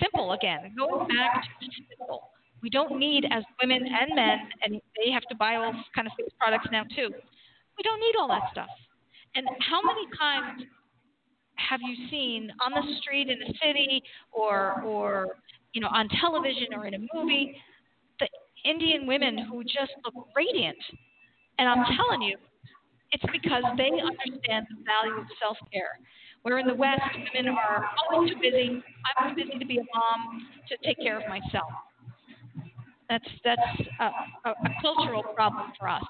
simple 0.00 0.32
again. 0.32 0.72
Going 0.76 1.08
back 1.08 1.42
to 1.42 1.66
simple. 1.98 2.30
We 2.62 2.68
don't 2.68 2.98
need, 2.98 3.24
as 3.30 3.42
women 3.62 3.82
and 3.82 4.14
men, 4.14 4.38
and 4.62 4.80
they 4.96 5.10
have 5.10 5.22
to 5.30 5.34
buy 5.34 5.56
all 5.56 5.72
kind 5.94 6.06
of 6.06 6.12
fixed 6.16 6.36
products 6.38 6.68
now 6.70 6.84
too. 6.84 7.08
We 7.08 7.82
don't 7.82 8.00
need 8.00 8.14
all 8.18 8.28
that 8.28 8.50
stuff. 8.52 8.68
And 9.34 9.46
how 9.68 9.80
many 9.82 10.06
times 10.18 10.62
have 11.56 11.80
you 11.82 12.08
seen 12.10 12.50
on 12.64 12.72
the 12.72 12.96
street 13.00 13.28
in 13.28 13.40
a 13.42 13.52
city 13.64 14.02
or 14.32 14.80
or 14.82 15.28
you 15.72 15.80
know 15.80 15.88
on 15.88 16.08
television 16.20 16.74
or 16.74 16.86
in 16.86 16.94
a 16.94 16.98
movie 17.14 17.54
the 18.18 18.28
Indian 18.64 19.06
women 19.06 19.38
who 19.38 19.62
just 19.64 19.92
look 20.04 20.26
radiant? 20.34 20.78
And 21.58 21.68
I'm 21.68 21.84
telling 21.96 22.22
you, 22.22 22.38
it's 23.12 23.24
because 23.32 23.62
they 23.76 23.90
understand 23.90 24.66
the 24.70 24.82
value 24.84 25.20
of 25.20 25.26
self 25.40 25.58
care. 25.72 25.98
Where 26.42 26.58
in 26.58 26.66
the 26.66 26.74
West, 26.74 27.02
women 27.34 27.52
are 27.52 27.90
always 28.08 28.30
too 28.30 28.36
busy. 28.40 28.82
I'm 29.04 29.34
too 29.34 29.44
busy 29.44 29.58
to 29.58 29.66
be 29.66 29.78
a 29.78 29.84
mom 29.94 30.46
to 30.68 30.76
take 30.82 30.96
care 30.98 31.20
of 31.20 31.28
myself. 31.28 31.68
That's 33.10 33.28
that's 33.44 33.60
a, 34.00 34.48
a, 34.48 34.52
a 34.52 34.70
cultural 34.80 35.22
problem 35.34 35.72
for 35.78 35.88
us. 35.88 36.02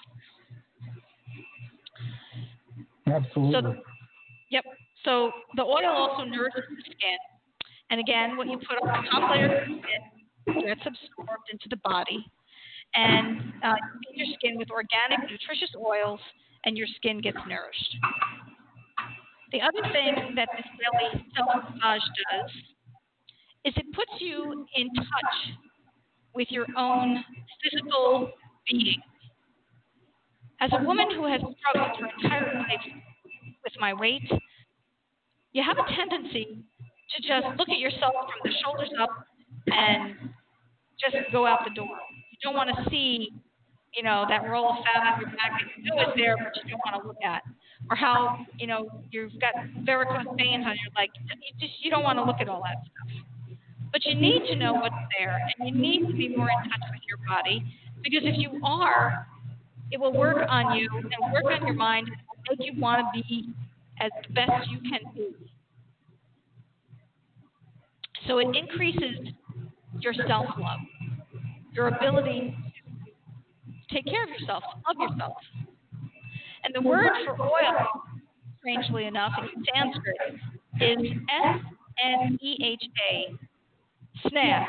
Absolutely. 3.11 3.73
So, 3.75 3.83
yep. 4.51 4.65
So 5.05 5.31
the 5.57 5.63
oil 5.63 5.89
also 5.89 6.25
nourishes 6.25 6.65
the 6.69 6.83
skin, 6.85 7.19
and 7.91 8.01
again, 8.01 8.37
what 8.37 8.47
you 8.47 8.59
put 8.59 8.77
on 8.83 8.87
the 8.89 9.11
top 9.11 9.31
layer 9.31 9.47
of 9.47 9.69
the 9.69 9.81
skin 9.81 10.67
gets 10.67 10.81
absorbed 10.81 11.49
into 11.53 11.69
the 11.71 11.79
body, 11.83 12.25
and 12.95 13.41
uh, 13.65 13.75
you 13.75 14.01
feed 14.13 14.27
your 14.27 14.35
skin 14.39 14.59
with 14.59 14.71
organic, 14.71 15.31
nutritious 15.31 15.71
oils, 15.77 16.21
and 16.65 16.77
your 16.77 16.87
skin 16.97 17.21
gets 17.21 17.39
nourished. 17.49 17.97
The 19.53 19.61
other 19.61 19.83
thing 19.93 20.35
that 20.37 20.49
this 20.57 20.67
daily 20.79 21.27
self 21.37 21.65
massage 21.65 22.03
does 22.31 22.51
is 23.65 23.75
it 23.77 23.87
puts 23.95 24.13
you 24.21 24.67
in 24.77 24.89
touch 24.95 25.57
with 26.35 26.49
your 26.51 26.67
own 26.77 27.25
physical 27.63 28.31
being. 28.71 29.03
As 30.61 30.71
a 30.73 30.85
woman 30.85 31.07
who 31.15 31.27
has 31.27 31.41
struggled 31.41 31.99
her 32.01 32.09
entire 32.23 32.59
life 32.59 32.85
with 33.65 33.73
my 33.81 33.95
weight, 33.95 34.29
you 35.53 35.63
have 35.63 35.79
a 35.79 35.95
tendency 35.97 36.63
to 37.17 37.23
just 37.23 37.47
look 37.59 37.69
at 37.69 37.79
yourself 37.79 38.13
from 38.13 38.41
the 38.45 38.53
shoulders 38.63 38.91
up 39.01 39.11
and 39.67 40.15
just 41.01 41.17
go 41.33 41.47
out 41.47 41.61
the 41.65 41.75
door. 41.75 41.97
You 42.31 42.39
don't 42.43 42.55
want 42.55 42.71
to 42.77 42.91
see, 42.91 43.33
you 43.97 44.03
know, 44.03 44.27
that 44.29 44.49
roll 44.49 44.71
of 44.71 44.77
fat 44.85 45.15
on 45.15 45.21
your 45.21 45.31
back 45.31 45.59
that 45.59 45.69
you 45.77 45.91
know 45.91 46.03
is 46.03 46.15
there, 46.17 46.37
but 46.37 46.53
you 46.63 46.71
don't 46.71 46.81
want 46.85 47.03
to 47.03 47.09
look 47.09 47.23
at 47.25 47.43
or 47.89 47.97
how 47.97 48.45
you 48.59 48.67
know 48.67 49.03
you've 49.11 49.33
got 49.41 49.55
varicose 49.85 50.27
veins 50.37 50.65
on 50.67 50.77
your 50.77 50.93
leg. 50.97 51.09
You 51.25 51.57
just 51.59 51.73
you 51.83 51.91
don't 51.91 52.05
want 52.05 52.19
to 52.19 52.25
look 52.25 52.37
at 52.41 52.49
all 52.49 52.63
that 52.63 52.77
stuff. 52.85 53.25
But 53.93 54.05
you 54.05 54.15
need 54.15 54.47
to 54.49 54.57
know 54.57 54.75
what's 54.75 54.95
there, 55.19 55.41
and 55.59 55.69
you 55.69 55.75
need 55.75 56.07
to 56.07 56.13
be 56.13 56.29
more 56.29 56.49
in 56.49 56.71
touch 56.71 56.85
with 56.93 57.01
your 57.09 57.19
body 57.27 57.65
because 58.05 58.23
if 58.23 58.39
you 58.39 58.61
are, 58.63 59.27
it 59.91 60.01
will 60.01 60.13
work 60.13 60.39
on 60.49 60.77
you 60.77 60.89
and 60.95 61.33
work 61.33 61.45
on 61.47 61.67
your 61.67 61.77
mind 61.77 62.09
make 62.49 62.67
you 62.67 62.81
want 62.81 63.05
to 63.15 63.23
be 63.23 63.49
as 64.01 64.11
best 64.35 64.69
you 64.71 64.79
can 64.81 65.01
be. 65.15 65.35
So 68.27 68.39
it 68.39 68.49
increases 68.57 69.33
your 70.01 70.15
self 70.27 70.47
love, 70.59 70.81
your 71.73 71.89
ability 71.89 72.57
to 73.89 73.95
take 73.95 74.05
care 74.05 74.23
of 74.23 74.29
yourself, 74.31 74.63
love 74.87 75.11
yourself. 75.11 75.37
And 76.65 76.75
the 76.75 76.83
word 76.87 77.11
for 77.25 77.41
oil, 77.41 77.87
strangely 78.59 79.07
enough, 79.07 79.33
in 79.39 79.65
Sanskrit 79.75 80.41
is 80.81 81.13
S 81.45 81.61
N 82.05 82.39
E 82.41 82.57
H 82.63 82.85
A, 83.11 84.29
sneh. 84.29 84.67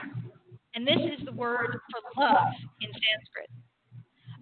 And 0.74 0.88
this 0.88 0.98
is 0.98 1.26
the 1.26 1.34
word 1.34 1.80
for 1.92 2.22
love 2.22 2.48
in 2.82 2.90
Sanskrit. 2.90 3.50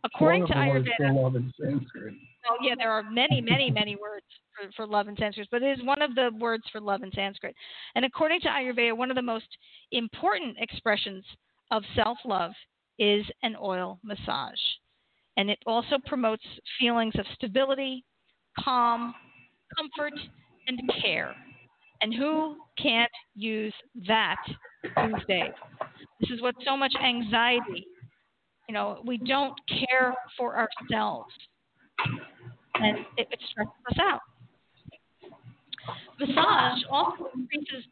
According 0.04 0.48
to 0.48 0.54
Ayurveda, 0.54 1.14
love 1.14 1.36
in 1.36 1.52
Sanskrit. 1.60 2.14
Oh 2.50 2.58
yeah, 2.62 2.76
there 2.78 2.92
are 2.92 3.04
many, 3.04 3.42
many, 3.42 3.70
many 3.70 3.96
words 3.96 4.26
for, 4.56 4.72
for 4.76 4.88
love 4.88 5.08
in 5.08 5.18
Sanskrit, 5.18 5.48
but 5.52 5.62
it 5.62 5.78
is 5.78 5.86
one 5.86 6.02
of 6.02 6.16
the 6.16 6.32
words 6.40 6.64
for 6.72 6.80
love 6.80 7.04
in 7.04 7.12
Sanskrit. 7.14 7.56
And 7.96 8.06
according 8.06 8.42
to 8.42 8.48
Ayurveda, 8.48 8.96
one 8.96 9.10
of 9.10 9.16
the 9.16 9.22
most 9.22 9.48
important 9.92 10.58
expressions 10.60 11.24
of 11.72 11.84
self-love 11.96 12.52
is 12.98 13.26
an 13.44 13.56
oil 13.62 14.00
massage 14.04 14.60
and 15.40 15.50
it 15.50 15.60
also 15.66 15.96
promotes 16.06 16.44
feelings 16.78 17.14
of 17.18 17.26
stability, 17.34 18.04
calm, 18.60 19.16
comfort, 19.78 20.20
and 20.68 20.82
care. 21.02 21.34
And 22.02 22.14
who 22.14 22.58
can't 22.78 23.12
use 23.36 23.74
that 24.06 24.36
these 24.84 25.26
days? 25.30 25.54
This 26.20 26.30
is 26.32 26.42
what 26.42 26.56
so 26.66 26.76
much 26.76 26.92
anxiety, 27.02 27.88
you 28.70 28.74
know, 28.74 29.02
we 29.04 29.18
don't 29.18 29.60
care 29.68 30.14
for 30.38 30.56
ourselves. 30.56 31.34
And 32.76 33.00
it, 33.18 33.28
it 33.32 33.40
stresses 33.50 33.74
us 33.90 33.98
out. 34.00 34.20
Massage 36.20 36.84
also 36.92 37.32
increases 37.34 37.84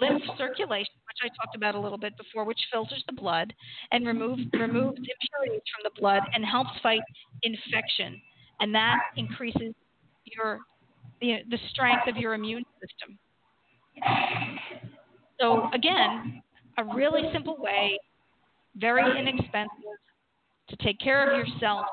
lymph 0.00 0.22
circulation, 0.38 0.94
which 1.06 1.18
I 1.22 1.28
talked 1.28 1.54
about 1.54 1.74
a 1.74 1.78
little 1.78 1.98
bit 1.98 2.16
before, 2.16 2.44
which 2.44 2.58
filters 2.72 3.04
the 3.06 3.12
blood 3.12 3.52
and 3.92 4.06
removes 4.06 4.40
removes 4.54 4.96
impurities 4.96 5.62
from 5.74 5.84
the 5.84 6.00
blood 6.00 6.22
and 6.34 6.46
helps 6.46 6.70
fight 6.82 7.02
infection, 7.42 8.18
and 8.60 8.74
that 8.74 9.00
increases 9.18 9.74
your 10.24 10.60
the, 11.20 11.40
the 11.50 11.58
strength 11.72 12.08
of 12.08 12.16
your 12.16 12.32
immune 12.32 12.64
system. 12.80 13.18
So 15.38 15.68
again, 15.74 16.42
a 16.78 16.84
really 16.84 17.22
simple 17.34 17.56
way, 17.58 17.98
very 18.76 19.18
inexpensive, 19.18 19.85
to 20.68 20.76
take 20.76 20.98
care 21.00 21.30
of 21.30 21.46
yourself 21.46 21.86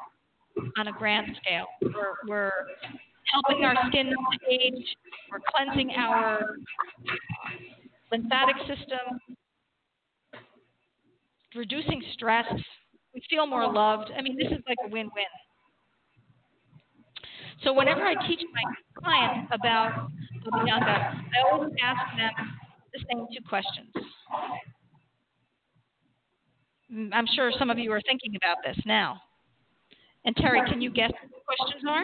on 0.77 0.87
a 0.87 0.91
grand 0.91 1.27
scale. 1.41 1.65
We're, 1.81 2.15
we're 2.27 2.51
helping 3.31 3.65
our 3.65 3.75
skin 3.87 4.11
age. 4.49 4.85
We're 5.31 5.39
cleansing 5.49 5.91
our 5.91 6.57
lymphatic 8.11 8.55
system, 8.67 9.19
reducing 11.55 12.01
stress. 12.13 12.45
We 13.13 13.21
feel 13.29 13.45
more 13.47 13.71
loved. 13.71 14.11
I 14.17 14.21
mean, 14.21 14.37
this 14.37 14.51
is 14.51 14.63
like 14.67 14.77
a 14.85 14.89
win 14.89 15.09
win. 15.15 15.25
So, 17.63 17.71
whenever 17.73 18.01
I 18.01 18.15
teach 18.27 18.41
my 18.53 18.63
clients 19.01 19.49
about 19.53 20.09
Abhyanga, 20.51 20.85
I 20.85 21.51
always 21.51 21.71
ask 21.81 22.17
them 22.17 22.31
the 22.93 22.99
same 23.09 23.25
two 23.31 23.47
questions. 23.47 23.89
Mm, 26.93 27.09
I'm 27.13 27.25
sure 27.35 27.51
some 27.57 27.69
of 27.69 27.79
you 27.79 27.91
are 27.91 28.01
thinking 28.05 28.35
about 28.35 28.57
this 28.63 28.77
now. 28.85 29.21
And 30.25 30.35
Terry, 30.35 30.61
can 30.69 30.81
you 30.81 30.91
guess 30.91 31.11
what 31.11 31.29
the 31.29 31.41
questions 31.45 31.83
are? 31.89 32.03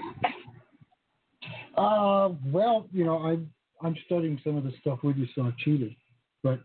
Uh, 1.78 2.30
well, 2.46 2.88
you 2.92 3.06
know, 3.06 3.20
I'm 3.20 3.50
I'm 3.82 3.96
studying 4.06 4.40
some 4.44 4.58
of 4.58 4.64
the 4.66 4.74
stuff 4.82 5.00
you, 5.18 5.28
so 5.36 5.44
I 5.44 5.52
cheated. 5.64 5.96
But 6.44 6.60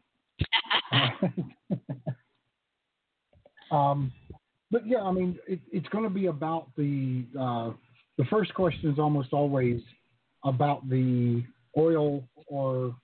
um, 3.75 4.13
but 4.71 4.87
yeah, 4.87 5.03
I 5.03 5.13
mean, 5.13 5.39
it, 5.47 5.61
it's 5.71 5.89
going 5.89 6.05
to 6.05 6.11
be 6.11 6.27
about 6.27 6.69
the 6.77 7.25
uh, 7.39 7.71
the 8.19 8.25
first 8.25 8.53
question 8.55 8.91
is 8.91 8.99
almost 8.99 9.33
always 9.33 9.81
about 10.45 10.89
the 10.89 11.45
oil 11.79 12.25
or 12.47 12.95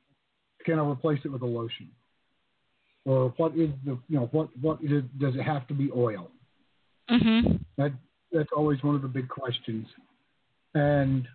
can 0.64 0.78
I 0.78 0.84
replace 0.84 1.20
it 1.24 1.28
with 1.32 1.42
a 1.42 1.46
lotion? 1.46 1.90
Or 3.06 3.32
what 3.38 3.52
is 3.56 3.70
the 3.84 3.98
you 4.08 4.18
know 4.18 4.28
what 4.32 4.48
what 4.60 4.78
is, 4.82 5.02
does 5.18 5.34
it 5.34 5.42
have 5.42 5.66
to 5.68 5.74
be 5.74 5.90
oil? 5.96 6.30
Mm-hmm. 7.10 7.56
That 7.78 7.92
that's 8.30 8.50
always 8.54 8.82
one 8.82 8.94
of 8.94 9.02
the 9.02 9.08
big 9.08 9.28
questions, 9.28 9.86
and 10.74 11.26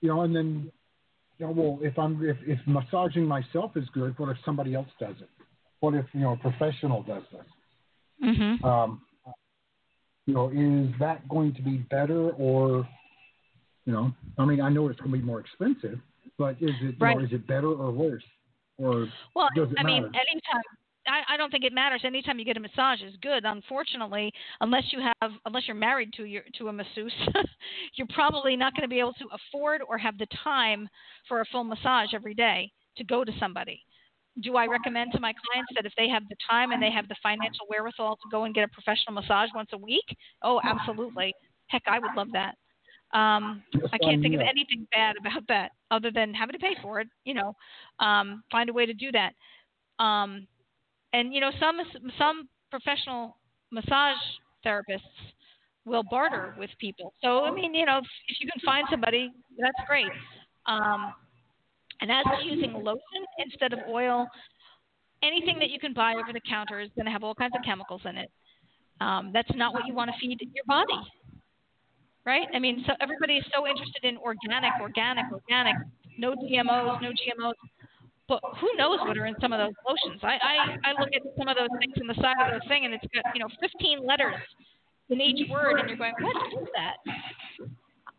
you 0.00 0.08
know, 0.08 0.22
and 0.22 0.34
then 0.34 0.70
you 1.38 1.46
know, 1.46 1.52
well, 1.52 1.78
if 1.82 1.98
I'm 1.98 2.24
if, 2.24 2.36
if 2.46 2.58
massaging 2.66 3.26
myself 3.26 3.76
is 3.76 3.84
good, 3.92 4.18
what 4.18 4.30
if 4.30 4.38
somebody 4.44 4.74
else 4.74 4.88
does 4.98 5.16
it? 5.20 5.28
What 5.80 5.94
if 5.94 6.06
you 6.12 6.20
know 6.20 6.32
a 6.32 6.36
professional 6.36 7.02
does 7.02 7.22
this? 7.30 7.46
Mm-hmm. 8.24 8.64
Um, 8.64 9.02
you 10.26 10.34
know, 10.34 10.48
is 10.50 10.92
that 10.98 11.28
going 11.28 11.54
to 11.54 11.62
be 11.62 11.76
better 11.76 12.30
or, 12.30 12.86
you 13.84 13.92
know, 13.92 14.12
I 14.38 14.44
mean, 14.44 14.60
I 14.60 14.68
know 14.68 14.88
it's 14.88 14.98
going 14.98 15.12
to 15.12 15.18
be 15.18 15.24
more 15.24 15.40
expensive, 15.40 16.00
but 16.36 16.56
is 16.60 16.70
it 16.82 16.96
right. 17.00 17.14
you 17.14 17.20
know, 17.20 17.26
is 17.26 17.32
it 17.32 17.46
better 17.46 17.68
or 17.68 17.90
worse? 17.92 18.24
Or 18.78 19.06
well, 19.34 19.48
I 19.78 19.82
mean, 19.82 20.02
matter? 20.02 20.14
anytime 20.14 20.62
I, 21.06 21.34
I 21.34 21.36
don't 21.36 21.50
think 21.50 21.64
it 21.64 21.72
matters. 21.72 22.02
Anytime 22.04 22.38
you 22.38 22.44
get 22.44 22.56
a 22.56 22.60
massage 22.60 23.02
is 23.02 23.14
good. 23.22 23.44
Unfortunately, 23.44 24.32
unless 24.60 24.84
you 24.90 25.00
have, 25.00 25.32
unless 25.44 25.64
you're 25.66 25.76
married 25.76 26.12
to 26.14 26.24
your 26.24 26.42
to 26.58 26.68
a 26.68 26.72
masseuse, 26.72 27.12
you're 27.96 28.08
probably 28.12 28.56
not 28.56 28.74
going 28.74 28.82
to 28.82 28.88
be 28.88 29.00
able 29.00 29.14
to 29.14 29.26
afford 29.32 29.82
or 29.88 29.98
have 29.98 30.18
the 30.18 30.26
time 30.42 30.88
for 31.28 31.40
a 31.40 31.44
full 31.46 31.64
massage 31.64 32.14
every 32.14 32.34
day 32.34 32.70
to 32.96 33.04
go 33.04 33.24
to 33.24 33.32
somebody. 33.38 33.80
Do 34.42 34.56
I 34.56 34.66
recommend 34.66 35.12
to 35.12 35.20
my 35.20 35.32
clients 35.32 35.72
that 35.74 35.86
if 35.86 35.92
they 35.96 36.08
have 36.08 36.22
the 36.28 36.36
time 36.48 36.72
and 36.72 36.82
they 36.82 36.90
have 36.90 37.08
the 37.08 37.16
financial 37.22 37.66
wherewithal 37.70 38.16
to 38.16 38.28
go 38.30 38.44
and 38.44 38.54
get 38.54 38.64
a 38.64 38.68
professional 38.68 39.14
massage 39.14 39.48
once 39.54 39.70
a 39.72 39.78
week? 39.78 40.04
Oh, 40.42 40.60
absolutely. 40.62 41.32
Heck, 41.68 41.82
I 41.86 41.98
would 41.98 42.12
love 42.14 42.28
that. 42.32 42.54
Um, 43.16 43.62
I 43.92 43.96
can't 43.96 44.20
think 44.20 44.34
of 44.34 44.42
anything 44.42 44.86
bad 44.92 45.16
about 45.18 45.42
that 45.48 45.70
other 45.90 46.10
than 46.10 46.34
having 46.34 46.52
to 46.52 46.58
pay 46.58 46.76
for 46.82 47.00
it. 47.00 47.08
You 47.24 47.32
know, 47.32 47.56
um, 47.98 48.42
find 48.52 48.68
a 48.68 48.74
way 48.74 48.84
to 48.84 48.92
do 48.92 49.10
that. 49.12 49.32
Um, 49.98 50.46
and 51.14 51.32
you 51.32 51.40
know 51.40 51.50
some 51.58 51.78
some 52.18 52.48
professional 52.70 53.38
massage 53.72 54.18
therapists 54.64 55.00
will 55.86 56.02
barter 56.10 56.54
with 56.58 56.68
people. 56.78 57.14
So 57.22 57.44
I 57.44 57.50
mean, 57.50 57.74
you 57.74 57.86
know, 57.86 58.00
if 58.28 58.36
you 58.38 58.50
can 58.50 58.60
find 58.62 58.86
somebody, 58.90 59.30
that's 59.58 59.88
great. 59.88 60.10
Um, 60.66 61.14
and 62.02 62.10
as 62.10 62.24
to 62.24 62.44
using 62.44 62.74
lotion 62.74 63.00
instead 63.38 63.72
of 63.72 63.78
oil, 63.88 64.26
anything 65.22 65.58
that 65.60 65.70
you 65.70 65.78
can 65.78 65.94
buy 65.94 66.12
over 66.12 66.34
the 66.34 66.40
counter 66.46 66.80
is 66.80 66.90
going 66.94 67.06
to 67.06 67.12
have 67.12 67.24
all 67.24 67.34
kinds 67.34 67.54
of 67.56 67.64
chemicals 67.64 68.02
in 68.04 68.16
it. 68.16 68.30
Um, 69.00 69.30
that's 69.32 69.48
not 69.54 69.72
what 69.72 69.86
you 69.86 69.94
want 69.94 70.10
to 70.10 70.16
feed 70.20 70.38
your 70.40 70.64
body, 70.66 71.00
right? 72.26 72.46
I 72.52 72.58
mean, 72.58 72.82
so 72.86 72.92
everybody 73.00 73.38
is 73.38 73.44
so 73.54 73.66
interested 73.66 74.02
in 74.02 74.18
organic, 74.18 74.72
organic, 74.80 75.24
organic, 75.32 75.76
no 76.18 76.34
GMOs, 76.34 77.00
no 77.00 77.10
GMOs. 77.14 77.54
But 78.28 78.42
who 78.60 78.68
knows 78.76 78.98
what 79.06 79.16
are 79.16 79.26
in 79.26 79.36
some 79.40 79.52
of 79.52 79.62
those 79.62 79.78
lotions? 79.86 80.20
I, 80.22 80.34
I, 80.42 80.90
I 80.90 81.00
look 81.00 81.10
at 81.14 81.22
some 81.38 81.46
of 81.46 81.56
those 81.56 81.70
things 81.78 81.94
in 81.94 82.08
the 82.10 82.18
side 82.18 82.34
of 82.42 82.60
the 82.60 82.68
thing, 82.68 82.84
and 82.84 82.92
it's 82.92 83.06
got 83.14 83.22
you 83.34 83.40
know 83.40 83.48
15 83.62 84.04
letters 84.04 84.34
in 85.08 85.20
each 85.20 85.48
word, 85.48 85.78
and 85.78 85.88
you're 85.88 85.96
going, 85.96 86.12
what 86.20 86.34
is 86.52 86.68
that? 86.74 86.98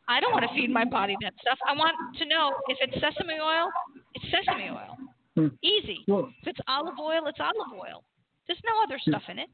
I 0.07 0.21
don't 0.21 0.31
want 0.31 0.45
to 0.47 0.55
feed 0.55 0.71
my 0.71 0.85
body 0.85 1.17
that 1.21 1.33
stuff. 1.41 1.59
I 1.67 1.75
want 1.75 1.95
to 2.19 2.25
know 2.25 2.53
if 2.69 2.77
it's 2.79 2.95
sesame 2.95 3.35
oil, 3.43 3.67
it's 4.15 4.25
sesame 4.31 4.71
oil. 4.71 4.95
Hmm. 5.35 5.47
Easy. 5.61 5.99
If 6.41 6.47
it's 6.55 6.59
olive 6.69 6.95
oil, 6.97 7.27
it's 7.27 7.39
olive 7.41 7.75
oil. 7.75 8.03
There's 8.47 8.63
no 8.63 8.81
other 8.81 8.97
stuff 9.03 9.23
in 9.27 9.39
it. 9.39 9.49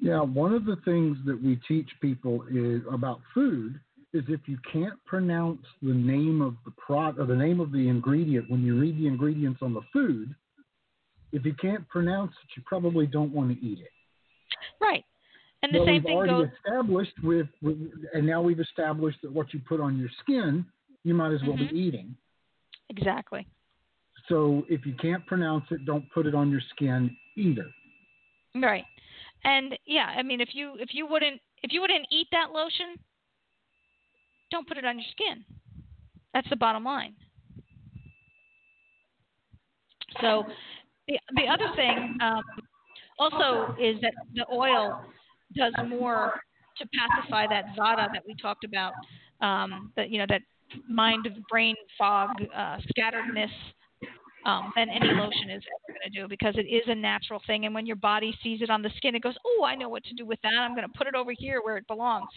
Yeah, 0.00 0.20
one 0.20 0.52
of 0.52 0.64
the 0.66 0.76
things 0.84 1.16
that 1.26 1.42
we 1.42 1.58
teach 1.66 1.88
people 2.00 2.44
is 2.50 2.82
about 2.90 3.20
food 3.32 3.80
is 4.12 4.24
if 4.28 4.40
you 4.46 4.58
can't 4.72 5.02
pronounce 5.04 5.62
the 5.82 5.92
name 5.92 6.40
of 6.40 6.54
the 6.64 6.70
product 6.72 7.18
or 7.18 7.26
the 7.26 7.36
name 7.36 7.60
of 7.60 7.72
the 7.72 7.88
ingredient 7.88 8.50
when 8.50 8.62
you 8.62 8.78
read 8.78 8.98
the 8.98 9.06
ingredients 9.06 9.60
on 9.62 9.74
the 9.74 9.80
food, 9.92 10.34
if 11.32 11.44
you 11.44 11.54
can't 11.54 11.86
pronounce 11.88 12.32
it, 12.32 12.56
you 12.56 12.62
probably 12.66 13.06
don't 13.06 13.32
want 13.32 13.50
to 13.50 13.66
eat 13.66 13.80
it. 13.80 13.90
Right. 14.80 15.04
And 15.62 15.74
the 15.74 15.78
well, 15.78 15.86
same 15.86 15.94
we've 15.94 16.02
thing 16.04 16.16
already 16.16 16.32
goes. 16.32 16.48
established 16.64 17.14
with, 17.22 17.46
with, 17.62 17.76
and 18.14 18.26
now 18.26 18.40
we've 18.42 18.60
established 18.60 19.18
that 19.22 19.32
what 19.32 19.52
you 19.52 19.60
put 19.68 19.80
on 19.80 19.98
your 19.98 20.10
skin, 20.22 20.64
you 21.04 21.14
might 21.14 21.32
as 21.32 21.40
well 21.42 21.56
mm-hmm. 21.56 21.74
be 21.74 21.80
eating. 21.80 22.16
Exactly. 22.90 23.46
So 24.28 24.64
if 24.68 24.86
you 24.86 24.94
can't 24.94 25.26
pronounce 25.26 25.64
it, 25.70 25.84
don't 25.84 26.04
put 26.12 26.26
it 26.26 26.34
on 26.34 26.50
your 26.50 26.60
skin 26.74 27.16
either. 27.36 27.66
Right. 28.54 28.84
And 29.46 29.78
yeah, 29.86 30.06
I 30.06 30.22
mean, 30.24 30.40
if 30.40 30.50
you 30.52 30.74
if 30.80 30.90
you 30.92 31.06
wouldn't 31.06 31.40
if 31.62 31.72
you 31.72 31.80
wouldn't 31.80 32.06
eat 32.10 32.26
that 32.32 32.50
lotion, 32.50 32.96
don't 34.50 34.66
put 34.66 34.76
it 34.76 34.84
on 34.84 34.98
your 34.98 35.06
skin. 35.12 35.44
That's 36.34 36.50
the 36.50 36.56
bottom 36.56 36.84
line. 36.84 37.14
So 40.20 40.42
the 41.06 41.18
the 41.36 41.46
other 41.46 41.72
thing 41.76 42.18
um, 42.20 42.42
also 43.20 43.76
is 43.80 44.00
that 44.00 44.14
the 44.34 44.44
oil 44.52 45.00
does 45.56 45.74
more 45.86 46.40
to 46.78 46.88
pacify 46.88 47.46
that 47.46 47.66
vata 47.78 48.08
that 48.12 48.24
we 48.26 48.34
talked 48.34 48.64
about. 48.64 48.94
Um, 49.40 49.92
that 49.94 50.10
you 50.10 50.18
know 50.18 50.26
that 50.28 50.42
mind 50.88 51.26
of 51.26 51.34
brain 51.48 51.76
fog, 51.96 52.30
uh, 52.52 52.78
scatteredness, 52.98 53.52
um, 54.46 54.72
than 54.76 54.88
any 54.88 55.08
lotion 55.08 55.50
is 55.50 55.62
ever 55.66 55.98
going 55.98 56.06
to 56.06 56.20
do 56.20 56.28
because 56.28 56.54
it 56.56 56.70
is 56.70 56.84
a 56.86 56.94
natural 56.94 57.42
thing. 57.46 57.66
And 57.66 57.74
when 57.74 57.84
your 57.84 57.96
body 57.96 58.32
sees 58.42 58.62
it 58.62 58.70
on 58.70 58.80
the 58.80 58.90
skin, 58.96 59.16
it 59.16 59.22
goes, 59.22 59.34
"Oh, 59.44 59.64
I 59.64 59.74
know 59.74 59.88
what 59.88 60.04
to 60.04 60.14
do 60.14 60.24
with 60.24 60.38
that. 60.42 60.54
I'm 60.54 60.74
going 60.74 60.86
to 60.86 60.96
put 60.96 61.08
it 61.08 61.16
over 61.16 61.32
here 61.36 61.60
where 61.62 61.76
it 61.76 61.86
belongs." 61.88 62.30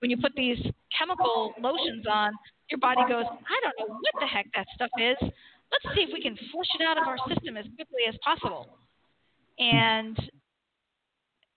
When 0.00 0.10
you 0.10 0.18
put 0.18 0.32
these 0.36 0.58
chemical 0.96 1.54
lotions 1.58 2.04
on, 2.06 2.32
your 2.70 2.78
body 2.78 3.00
goes, 3.08 3.24
"I 3.24 3.60
don't 3.62 3.88
know 3.88 3.94
what 3.94 4.14
the 4.20 4.26
heck 4.26 4.46
that 4.54 4.66
stuff 4.74 4.90
is. 5.00 5.16
Let's 5.20 5.96
see 5.96 6.02
if 6.02 6.10
we 6.12 6.22
can 6.22 6.36
flush 6.52 6.68
it 6.78 6.84
out 6.84 6.98
of 6.98 7.08
our 7.08 7.18
system 7.26 7.56
as 7.56 7.64
quickly 7.74 8.04
as 8.06 8.14
possible." 8.22 8.78
And 9.58 10.30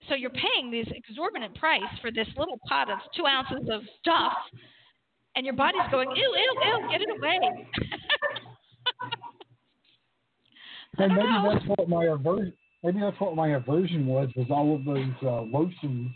so 0.07 0.15
you're 0.15 0.31
paying 0.31 0.71
this 0.71 0.87
exorbitant 0.95 1.55
price 1.55 1.99
for 2.01 2.09
this 2.09 2.27
little 2.37 2.57
pot 2.69 2.89
of 2.89 2.99
two 3.17 3.27
ounces 3.27 3.67
of 3.69 3.81
stuff, 3.99 4.33
and 5.35 5.45
your 5.45 5.55
body's 5.55 5.91
going, 5.91 6.09
"Ew, 6.15 6.35
ew, 6.37 6.61
ew, 6.63 6.89
get 6.89 7.01
it 7.01 7.09
away." 7.09 7.67
And 10.99 11.13
maybe 11.15 11.27
know. 11.27 11.51
that's 11.53 11.65
what 11.65 11.89
my 11.89 12.05
aversion. 12.05 12.53
Maybe 12.83 12.99
that's 12.99 13.19
what 13.19 13.35
my 13.35 13.49
aversion 13.49 14.05
was. 14.05 14.29
Was 14.35 14.47
all 14.49 14.75
of 14.75 14.85
those 14.85 15.13
uh, 15.23 15.41
lotions 15.41 16.11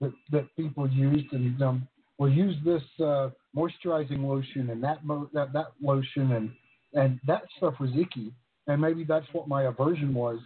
that 0.00 0.12
that 0.30 0.56
people 0.56 0.88
used, 0.88 1.32
and 1.32 1.60
um, 1.62 1.88
well, 2.18 2.30
use 2.30 2.56
this 2.64 2.82
uh, 3.00 3.30
moisturizing 3.56 4.24
lotion 4.24 4.70
and 4.70 4.82
that 4.82 5.04
mo- 5.04 5.30
that 5.32 5.52
that 5.52 5.72
lotion, 5.82 6.32
and 6.32 6.50
and 6.94 7.20
that 7.26 7.42
stuff 7.56 7.74
was 7.80 7.90
icky. 7.98 8.32
And 8.66 8.80
maybe 8.80 9.04
that's 9.04 9.26
what 9.32 9.48
my 9.48 9.64
aversion 9.64 10.14
was. 10.14 10.38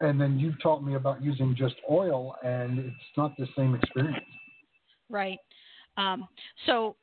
And 0.00 0.20
then 0.20 0.38
you 0.38 0.54
taught 0.62 0.82
me 0.82 0.94
about 0.94 1.22
using 1.22 1.54
just 1.56 1.76
oil, 1.90 2.34
and 2.42 2.78
it's 2.78 3.16
not 3.16 3.36
the 3.36 3.46
same 3.56 3.74
experience. 3.74 4.24
Right. 5.10 5.38
Um, 5.96 6.26
so 6.66 6.96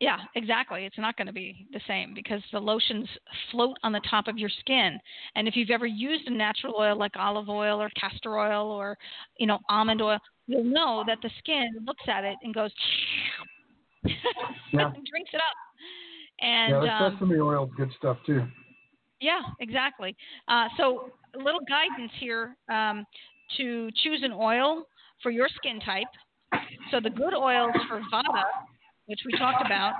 yeah, 0.00 0.18
exactly. 0.36 0.84
It's 0.84 0.98
not 0.98 1.16
going 1.16 1.26
to 1.26 1.32
be 1.32 1.66
the 1.72 1.80
same 1.88 2.14
because 2.14 2.40
the 2.52 2.60
lotions 2.60 3.08
float 3.50 3.76
on 3.82 3.92
the 3.92 4.00
top 4.08 4.28
of 4.28 4.38
your 4.38 4.50
skin. 4.60 4.98
And 5.34 5.48
if 5.48 5.56
you've 5.56 5.70
ever 5.70 5.86
used 5.86 6.28
a 6.28 6.30
natural 6.30 6.74
oil 6.78 6.96
like 6.96 7.12
olive 7.16 7.48
oil 7.48 7.82
or 7.82 7.90
castor 8.00 8.38
oil 8.38 8.70
or, 8.70 8.96
you 9.38 9.46
know, 9.46 9.58
almond 9.68 10.00
oil, 10.00 10.18
you'll 10.46 10.62
know 10.62 11.02
that 11.08 11.18
the 11.22 11.30
skin 11.40 11.68
looks 11.84 12.04
at 12.06 12.24
it 12.24 12.36
and 12.42 12.54
goes 12.54 12.70
yeah. 14.04 14.92
and 14.94 15.06
drinks 15.10 15.30
it 15.32 15.38
up. 15.38 15.56
And 16.40 16.84
yeah, 16.84 17.06
um, 17.06 17.16
sesame 17.18 17.40
oil 17.40 17.64
is 17.64 17.70
good 17.76 17.90
stuff 17.98 18.18
too. 18.24 18.46
Yeah, 19.20 19.40
exactly. 19.58 20.16
Uh, 20.46 20.66
so 20.76 21.10
a 21.34 21.38
little 21.38 21.60
guidance 21.68 22.12
here 22.20 22.56
um, 22.70 23.04
to 23.56 23.90
choose 24.04 24.20
an 24.22 24.32
oil 24.32 24.84
for 25.24 25.30
your 25.32 25.48
skin 25.56 25.80
type. 25.80 26.06
So 26.92 27.00
the 27.00 27.10
good 27.10 27.34
oils 27.34 27.74
for 27.88 28.00
Vata 28.12 28.44
which 29.08 29.20
we 29.24 29.36
talked 29.38 29.64
about, 29.64 29.94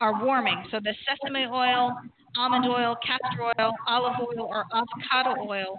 are 0.00 0.24
warming. 0.24 0.64
So 0.70 0.80
the 0.82 0.94
sesame 1.06 1.46
oil, 1.46 1.92
almond 2.36 2.64
oil, 2.64 2.96
castor 3.06 3.44
oil, 3.44 3.72
olive 3.86 4.14
oil, 4.20 4.46
or 4.46 4.64
avocado 4.74 5.48
oil 5.48 5.78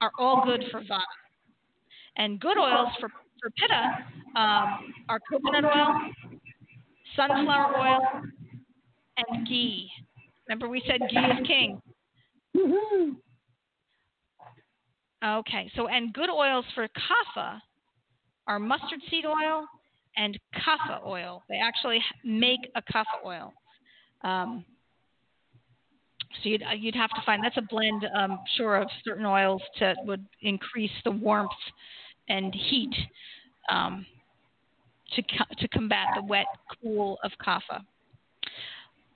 are 0.00 0.12
all 0.18 0.44
good 0.44 0.64
for 0.70 0.80
vata. 0.82 1.02
And 2.16 2.38
good 2.40 2.58
oils 2.58 2.88
for, 3.00 3.08
for 3.08 3.50
pitta 3.58 3.82
um, 4.36 4.92
are 5.08 5.18
coconut 5.30 5.64
oil, 5.64 5.94
sunflower 7.16 7.78
oil, 7.78 8.00
and 9.16 9.48
ghee. 9.48 9.88
Remember 10.46 10.68
we 10.68 10.82
said 10.86 11.00
ghee 11.10 11.18
is 11.18 11.46
king. 11.46 11.80
Okay, 15.24 15.70
so 15.74 15.88
and 15.88 16.12
good 16.12 16.30
oils 16.30 16.64
for 16.74 16.86
kapha 16.86 17.60
are 18.46 18.58
mustard 18.58 19.00
seed 19.10 19.24
oil, 19.24 19.66
and 20.18 20.38
kapha 20.54 21.06
oil. 21.06 21.42
They 21.48 21.58
actually 21.62 22.00
make 22.24 22.60
a 22.74 22.82
kapha 22.82 23.24
oil. 23.24 23.52
Um, 24.22 24.64
so 26.42 26.48
you'd, 26.50 26.62
uh, 26.62 26.74
you'd 26.78 26.94
have 26.96 27.10
to 27.10 27.22
find 27.24 27.42
that's 27.42 27.56
a 27.56 27.62
blend, 27.62 28.04
um, 28.14 28.38
sure, 28.56 28.76
of 28.76 28.88
certain 29.04 29.24
oils 29.24 29.62
that 29.80 29.96
would 30.04 30.24
increase 30.42 30.90
the 31.04 31.10
warmth 31.10 31.50
and 32.28 32.54
heat 32.54 32.94
um, 33.70 34.04
to 35.14 35.22
to 35.58 35.68
combat 35.68 36.08
the 36.16 36.22
wet, 36.22 36.46
cool 36.82 37.18
of 37.24 37.30
kapha. 37.44 37.82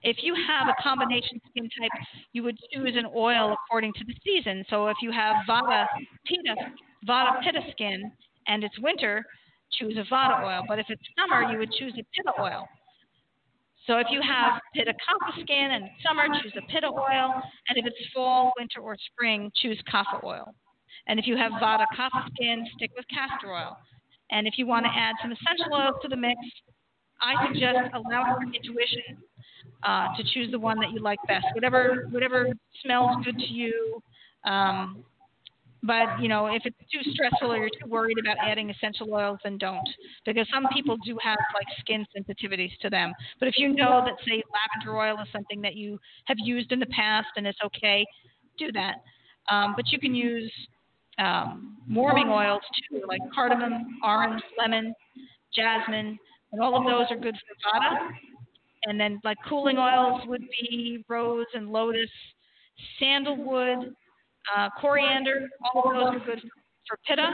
If 0.02 0.16
you 0.22 0.34
have 0.48 0.68
a 0.68 0.82
combination 0.82 1.40
skin 1.50 1.64
type, 1.64 1.90
you 2.32 2.42
would 2.42 2.58
choose 2.72 2.94
an 2.96 3.06
oil 3.14 3.54
according 3.54 3.92
to 3.94 4.04
the 4.04 4.14
season. 4.24 4.64
So 4.68 4.88
if 4.88 4.96
you 5.00 5.12
have 5.12 5.36
Vata 5.48 5.86
Pitta, 6.26 6.56
Vata 7.06 7.40
Pitta 7.44 7.60
skin 7.70 8.10
and 8.48 8.64
it's 8.64 8.76
winter, 8.80 9.24
choose 9.78 9.96
a 9.96 10.04
Vata 10.12 10.44
oil. 10.44 10.62
But 10.66 10.78
if 10.78 10.86
it's 10.88 11.02
summer, 11.18 11.50
you 11.50 11.58
would 11.58 11.72
choose 11.72 11.92
a 11.94 12.04
Pitta 12.14 12.32
oil. 12.40 12.66
So 13.86 13.98
if 13.98 14.06
you 14.10 14.20
have 14.22 14.60
Pitta 14.74 14.92
Kapha 14.92 15.42
skin 15.42 15.70
and 15.72 15.88
summer, 16.06 16.26
choose 16.42 16.52
a 16.56 16.72
Pitta 16.72 16.86
oil. 16.86 17.42
And 17.68 17.78
if 17.78 17.86
it's 17.86 17.96
fall, 18.14 18.52
winter, 18.58 18.80
or 18.80 18.96
spring, 19.12 19.50
choose 19.56 19.80
Kapha 19.92 20.22
oil. 20.22 20.54
And 21.08 21.18
if 21.18 21.26
you 21.26 21.36
have 21.36 21.52
Vata 21.52 21.86
Kapha 21.96 22.28
skin, 22.34 22.66
stick 22.76 22.90
with 22.96 23.04
castor 23.08 23.52
oil. 23.52 23.76
And 24.30 24.46
if 24.46 24.54
you 24.56 24.66
want 24.66 24.86
to 24.86 24.90
add 24.94 25.14
some 25.20 25.32
essential 25.32 25.74
oils 25.74 25.96
to 26.02 26.08
the 26.08 26.16
mix, 26.16 26.38
I 27.20 27.46
suggest 27.46 27.78
allowing 27.94 28.52
your 28.52 28.54
intuition 28.54 29.18
uh, 29.82 30.08
to 30.16 30.24
choose 30.32 30.50
the 30.50 30.58
one 30.58 30.78
that 30.80 30.90
you 30.92 31.00
like 31.00 31.18
best. 31.28 31.46
Whatever 31.54 32.08
whatever 32.10 32.48
smells 32.82 33.16
good 33.24 33.38
to 33.38 33.46
you. 33.46 34.02
Um, 34.44 35.04
but 35.82 36.20
you 36.20 36.28
know, 36.28 36.46
if 36.46 36.62
it's 36.64 36.76
too 36.92 37.10
stressful 37.12 37.52
or 37.52 37.56
you're 37.56 37.68
too 37.68 37.88
worried 37.88 38.18
about 38.18 38.36
adding 38.40 38.70
essential 38.70 39.12
oils, 39.12 39.38
then 39.42 39.58
don't, 39.58 39.88
because 40.24 40.46
some 40.52 40.66
people 40.72 40.96
do 41.04 41.18
have 41.22 41.38
like 41.54 41.66
skin 41.80 42.06
sensitivities 42.16 42.70
to 42.82 42.90
them. 42.90 43.12
But 43.40 43.48
if 43.48 43.54
you 43.58 43.74
know 43.74 44.02
that, 44.04 44.14
say, 44.26 44.42
lavender 44.52 44.96
oil 44.96 45.20
is 45.20 45.28
something 45.32 45.60
that 45.62 45.74
you 45.74 45.98
have 46.26 46.36
used 46.38 46.70
in 46.70 46.78
the 46.78 46.86
past 46.86 47.28
and 47.36 47.46
it's 47.46 47.58
okay, 47.64 48.06
do 48.58 48.70
that. 48.72 49.02
Um, 49.50 49.74
but 49.76 49.88
you 49.88 49.98
can 49.98 50.14
use 50.14 50.52
um, 51.18 51.76
warming 51.90 52.28
oils 52.28 52.62
too, 52.88 53.02
like 53.08 53.20
cardamom, 53.34 53.98
orange, 54.04 54.42
lemon, 54.56 54.94
jasmine, 55.54 56.18
and 56.52 56.60
all 56.62 56.76
of 56.76 56.84
those 56.84 57.06
are 57.10 57.20
good 57.20 57.34
for 57.34 57.80
vata. 57.80 58.08
And 58.84 59.00
then 59.00 59.20
like 59.24 59.36
cooling 59.48 59.78
oils 59.78 60.22
would 60.26 60.42
be 60.60 61.04
rose 61.08 61.46
and 61.54 61.70
lotus, 61.70 62.10
sandalwood 62.98 63.94
uh, 64.56 64.68
coriander, 64.80 65.48
all 65.74 65.90
of 65.90 65.94
those 65.96 66.22
are 66.22 66.24
good 66.26 66.40
for 66.88 66.98
pitta, 67.06 67.28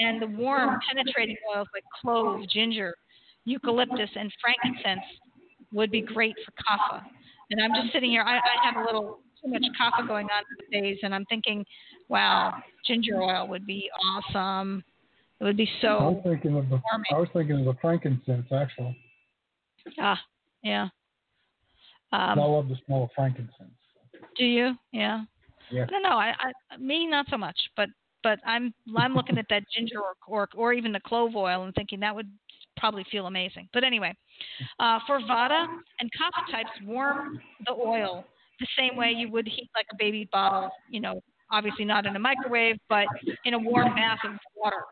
and 0.00 0.22
the 0.22 0.26
warm, 0.26 0.78
penetrating 0.88 1.36
oils 1.54 1.68
like 1.74 1.84
clove, 2.00 2.40
ginger, 2.48 2.94
eucalyptus, 3.44 4.10
and 4.16 4.32
frankincense 4.40 5.04
would 5.72 5.90
be 5.90 6.00
great 6.00 6.34
for 6.44 6.52
kapha. 6.52 7.02
And 7.50 7.60
I'm 7.62 7.74
just 7.74 7.92
sitting 7.92 8.10
here. 8.10 8.22
I, 8.22 8.36
I 8.36 8.40
have 8.64 8.76
a 8.76 8.84
little 8.86 9.18
too 9.42 9.50
much 9.50 9.62
kapha 9.80 10.06
going 10.06 10.26
on 10.26 10.42
these 10.70 10.80
days, 10.82 10.98
and 11.02 11.14
I'm 11.14 11.24
thinking, 11.26 11.64
wow, 12.08 12.54
ginger 12.86 13.20
oil 13.20 13.48
would 13.48 13.66
be 13.66 13.90
awesome. 14.06 14.82
It 15.40 15.44
would 15.44 15.56
be 15.56 15.68
so. 15.80 15.88
I 15.88 16.02
was 16.08 16.20
thinking 16.24 16.56
of 16.56 16.64
the. 16.68 16.80
warming. 16.90 17.06
I 17.12 17.18
was 17.18 17.28
thinking 17.32 17.58
of 17.60 17.64
the 17.64 17.74
frankincense 17.80 18.46
actually. 18.52 18.96
Ah, 19.98 20.20
yeah. 20.62 20.88
I 22.12 22.32
Um, 22.32 22.38
love 22.38 22.68
the 22.68 22.76
smell 22.86 23.04
of 23.04 23.10
frankincense. 23.14 23.70
do 24.36 24.44
you? 24.44 24.74
Yeah. 24.92 25.24
Yeah. 25.70 25.86
No, 25.90 25.98
don't. 26.02 26.12
I, 26.12 26.34
I 26.38 26.76
me 26.78 27.06
not 27.06 27.26
so 27.30 27.36
much, 27.36 27.58
but 27.76 27.88
but 28.22 28.38
I'm 28.46 28.72
I'm 28.96 29.14
looking 29.14 29.38
at 29.38 29.46
that 29.50 29.62
ginger 29.74 29.98
or, 29.98 30.14
or 30.26 30.48
or 30.54 30.72
even 30.72 30.92
the 30.92 31.00
clove 31.00 31.36
oil 31.36 31.64
and 31.64 31.74
thinking 31.74 32.00
that 32.00 32.14
would 32.14 32.30
probably 32.76 33.04
feel 33.10 33.26
amazing. 33.26 33.68
But 33.72 33.84
anyway, 33.84 34.14
uh, 34.78 34.98
for 35.06 35.20
Vata 35.20 35.66
and 36.00 36.10
Kapha 36.12 36.50
types, 36.50 36.70
warm 36.84 37.40
the 37.66 37.72
oil 37.72 38.24
the 38.58 38.66
same 38.78 38.96
way 38.96 39.10
you 39.10 39.30
would 39.30 39.46
heat 39.46 39.70
like 39.74 39.86
a 39.92 39.96
baby 39.96 40.28
bottle. 40.32 40.70
You 40.88 41.00
know, 41.00 41.22
obviously 41.50 41.84
not 41.84 42.06
in 42.06 42.16
a 42.16 42.18
microwave, 42.18 42.76
but 42.88 43.06
in 43.44 43.54
a 43.54 43.58
warm 43.58 43.94
bath 43.94 44.18
of 44.24 44.32
water. 44.56 44.82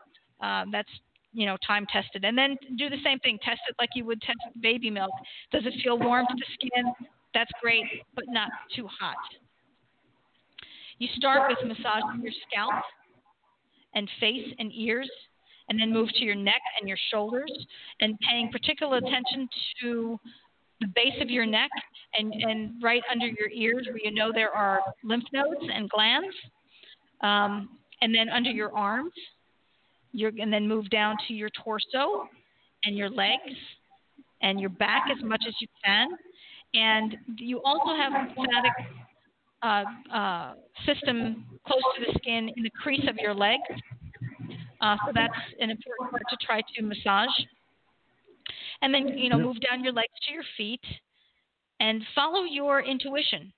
Um, 0.41 0.71
that's 0.71 0.89
you 1.33 1.45
know 1.45 1.57
time 1.65 1.85
tested, 1.91 2.25
and 2.25 2.37
then 2.37 2.57
do 2.77 2.89
the 2.89 3.01
same 3.03 3.19
thing. 3.19 3.37
Test 3.43 3.61
it 3.67 3.75
like 3.79 3.89
you 3.95 4.05
would 4.05 4.21
test 4.21 4.39
baby 4.61 4.89
milk. 4.89 5.11
Does 5.51 5.65
it 5.65 5.73
feel 5.83 5.97
warm 5.99 6.25
to 6.27 6.35
the 6.35 6.45
skin? 6.53 6.93
That's 7.33 7.51
great, 7.61 7.85
but 8.15 8.25
not 8.27 8.49
too 8.75 8.87
hot. 8.87 9.15
You 10.99 11.07
start 11.15 11.49
with 11.49 11.57
massaging 11.65 12.21
your 12.21 12.33
scalp 12.47 12.83
and 13.95 14.07
face 14.19 14.53
and 14.59 14.71
ears, 14.73 15.09
and 15.69 15.79
then 15.79 15.93
move 15.93 16.09
to 16.09 16.25
your 16.25 16.35
neck 16.35 16.61
and 16.79 16.87
your 16.87 16.97
shoulders, 17.09 17.51
and 18.01 18.17
paying 18.19 18.51
particular 18.51 18.97
attention 18.97 19.47
to 19.81 20.19
the 20.81 20.87
base 20.95 21.21
of 21.21 21.29
your 21.29 21.45
neck 21.45 21.69
and, 22.17 22.33
and 22.33 22.81
right 22.81 23.01
under 23.11 23.27
your 23.27 23.49
ears 23.53 23.85
where 23.87 23.99
you 24.03 24.11
know 24.11 24.31
there 24.33 24.51
are 24.51 24.79
lymph 25.03 25.25
nodes 25.33 25.65
and 25.73 25.89
glands, 25.89 26.35
um, 27.21 27.69
and 28.01 28.13
then 28.13 28.29
under 28.29 28.51
your 28.51 28.75
arms. 28.75 29.13
You're, 30.11 30.31
and 30.39 30.51
then 30.51 30.67
move 30.67 30.89
down 30.89 31.15
to 31.27 31.33
your 31.35 31.49
torso 31.63 32.27
and 32.83 32.97
your 32.97 33.11
legs 33.11 33.53
and 34.41 34.59
your 34.59 34.71
back 34.71 35.03
as 35.15 35.23
much 35.23 35.43
as 35.47 35.53
you 35.61 35.67
can. 35.85 36.07
And 36.73 37.15
you 37.37 37.61
also 37.63 37.95
have 37.95 38.11
lymphatic 38.35 38.71
uh, 39.61 39.83
uh, 40.13 40.53
system 40.85 41.45
close 41.65 41.81
to 41.97 42.05
the 42.05 42.19
skin 42.19 42.49
in 42.55 42.63
the 42.63 42.71
crease 42.81 43.05
of 43.09 43.15
your 43.17 43.33
leg. 43.33 43.59
Uh, 44.81 44.95
so 45.05 45.11
that's 45.13 45.33
an 45.59 45.69
important 45.69 46.09
part 46.09 46.23
to 46.29 46.37
try 46.45 46.61
to 46.75 46.81
massage. 46.81 47.29
And 48.81 48.93
then, 48.93 49.17
you 49.17 49.29
know, 49.29 49.37
move 49.37 49.57
down 49.59 49.83
your 49.83 49.93
legs 49.93 50.13
to 50.27 50.33
your 50.33 50.43
feet 50.55 50.81
and 51.79 52.01
follow 52.15 52.43
your 52.43 52.81
intuition. 52.81 53.51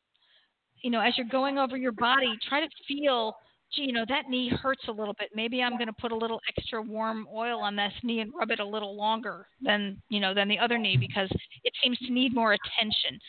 You 0.81 0.89
know, 0.89 0.99
as 0.99 1.13
you're 1.15 1.27
going 1.27 1.59
over 1.59 1.77
your 1.77 1.91
body, 1.91 2.35
try 2.49 2.59
to 2.61 2.67
feel, 2.87 3.35
gee, 3.73 3.83
you 3.83 3.93
know, 3.93 4.05
that 4.09 4.29
knee 4.29 4.49
hurts 4.49 4.81
a 4.87 4.91
little 4.91 5.13
bit. 5.19 5.29
Maybe 5.35 5.61
I'm 5.61 5.73
going 5.77 5.87
to 5.87 5.93
put 5.93 6.11
a 6.11 6.15
little 6.15 6.41
extra 6.49 6.81
warm 6.81 7.27
oil 7.33 7.59
on 7.59 7.75
this 7.75 7.93
knee 8.01 8.21
and 8.21 8.33
rub 8.37 8.49
it 8.49 8.59
a 8.59 8.65
little 8.65 8.95
longer 8.95 9.45
than, 9.61 10.01
you 10.09 10.19
know, 10.19 10.33
than 10.33 10.47
the 10.47 10.57
other 10.57 10.79
knee 10.79 10.97
because 10.97 11.29
it 11.63 11.73
seems 11.83 11.99
to 11.99 12.11
need 12.11 12.33
more 12.33 12.53
attention. 12.53 13.19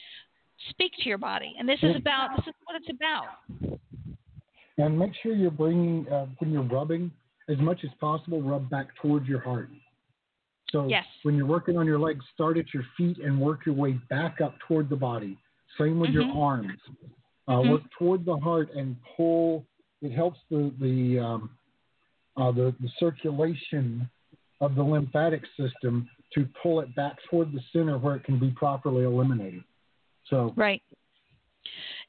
Speak 0.70 0.92
to 1.02 1.08
your 1.08 1.18
body. 1.18 1.54
And 1.58 1.68
this 1.68 1.78
is 1.82 1.96
about, 1.96 2.30
this 2.36 2.46
is 2.46 2.54
what 2.64 2.76
it's 2.76 2.90
about. 2.90 3.78
And 4.78 4.98
make 4.98 5.12
sure 5.22 5.34
you're 5.34 5.50
bringing 5.50 6.08
uh, 6.08 6.26
when 6.38 6.50
you're 6.52 6.62
rubbing 6.62 7.10
as 7.48 7.58
much 7.58 7.80
as 7.84 7.90
possible. 8.00 8.40
Rub 8.40 8.70
back 8.70 8.88
towards 9.00 9.26
your 9.28 9.40
heart. 9.40 9.68
So 10.70 10.86
Yes. 10.88 11.04
when 11.22 11.36
you're 11.36 11.46
working 11.46 11.76
on 11.76 11.86
your 11.86 11.98
legs, 11.98 12.24
start 12.32 12.56
at 12.56 12.72
your 12.72 12.84
feet 12.96 13.18
and 13.18 13.38
work 13.38 13.66
your 13.66 13.74
way 13.74 13.92
back 14.08 14.40
up 14.40 14.58
toward 14.66 14.88
the 14.88 14.96
body. 14.96 15.36
Same 15.78 16.00
with 16.00 16.10
your 16.10 16.24
Mhm. 16.24 16.36
arms. 16.36 16.80
Uh, 17.48 17.56
Mhm. 17.56 17.70
Work 17.70 17.90
toward 17.98 18.24
the 18.24 18.36
heart 18.38 18.72
and 18.74 18.96
pull. 19.16 19.66
It 20.00 20.12
helps 20.12 20.40
the 20.48 20.72
the 20.78 21.18
um, 21.18 21.50
uh, 22.36 22.50
the, 22.52 22.74
the 22.80 22.88
circulation 22.98 24.08
of 24.60 24.74
the 24.74 24.82
lymphatic 24.82 25.44
system 25.56 26.08
to 26.32 26.46
pull 26.62 26.80
it 26.80 26.94
back 26.94 27.18
toward 27.28 27.52
the 27.52 27.60
center 27.72 27.98
where 27.98 28.16
it 28.16 28.24
can 28.24 28.38
be 28.38 28.50
properly 28.52 29.04
eliminated. 29.04 29.62
So 30.32 30.54
Right. 30.56 30.82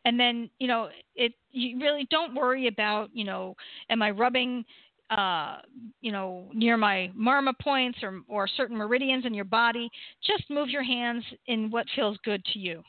And 0.05 0.19
then, 0.19 0.49
you 0.59 0.67
know, 0.67 0.89
it 1.15 1.33
you 1.51 1.79
really 1.79 2.07
don't 2.09 2.33
worry 2.33 2.67
about, 2.67 3.09
you 3.13 3.25
know, 3.25 3.55
am 3.89 4.01
I 4.01 4.11
rubbing 4.11 4.65
uh, 5.09 5.57
you 6.01 6.11
know, 6.11 6.49
near 6.53 6.77
my 6.77 7.11
marma 7.15 7.53
points 7.61 7.99
or 8.01 8.21
or 8.27 8.47
certain 8.47 8.77
meridians 8.77 9.25
in 9.25 9.33
your 9.33 9.45
body. 9.45 9.89
Just 10.25 10.49
move 10.49 10.69
your 10.69 10.83
hands 10.83 11.23
in 11.47 11.69
what 11.69 11.85
feels 11.95 12.17
good 12.23 12.43
to 12.53 12.59
you. 12.59 12.81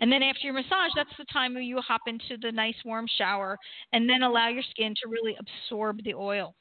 And 0.00 0.12
then 0.12 0.22
after 0.22 0.42
your 0.44 0.54
massage, 0.54 0.90
that's 0.94 1.16
the 1.18 1.24
time 1.32 1.54
where 1.54 1.62
you 1.62 1.80
hop 1.80 2.02
into 2.06 2.36
the 2.40 2.52
nice 2.52 2.74
warm 2.84 3.06
shower 3.18 3.56
and 3.92 4.08
then 4.08 4.22
allow 4.22 4.48
your 4.48 4.62
skin 4.70 4.94
to 5.02 5.08
really 5.08 5.36
absorb 5.38 6.02
the 6.04 6.14
oil. 6.14 6.54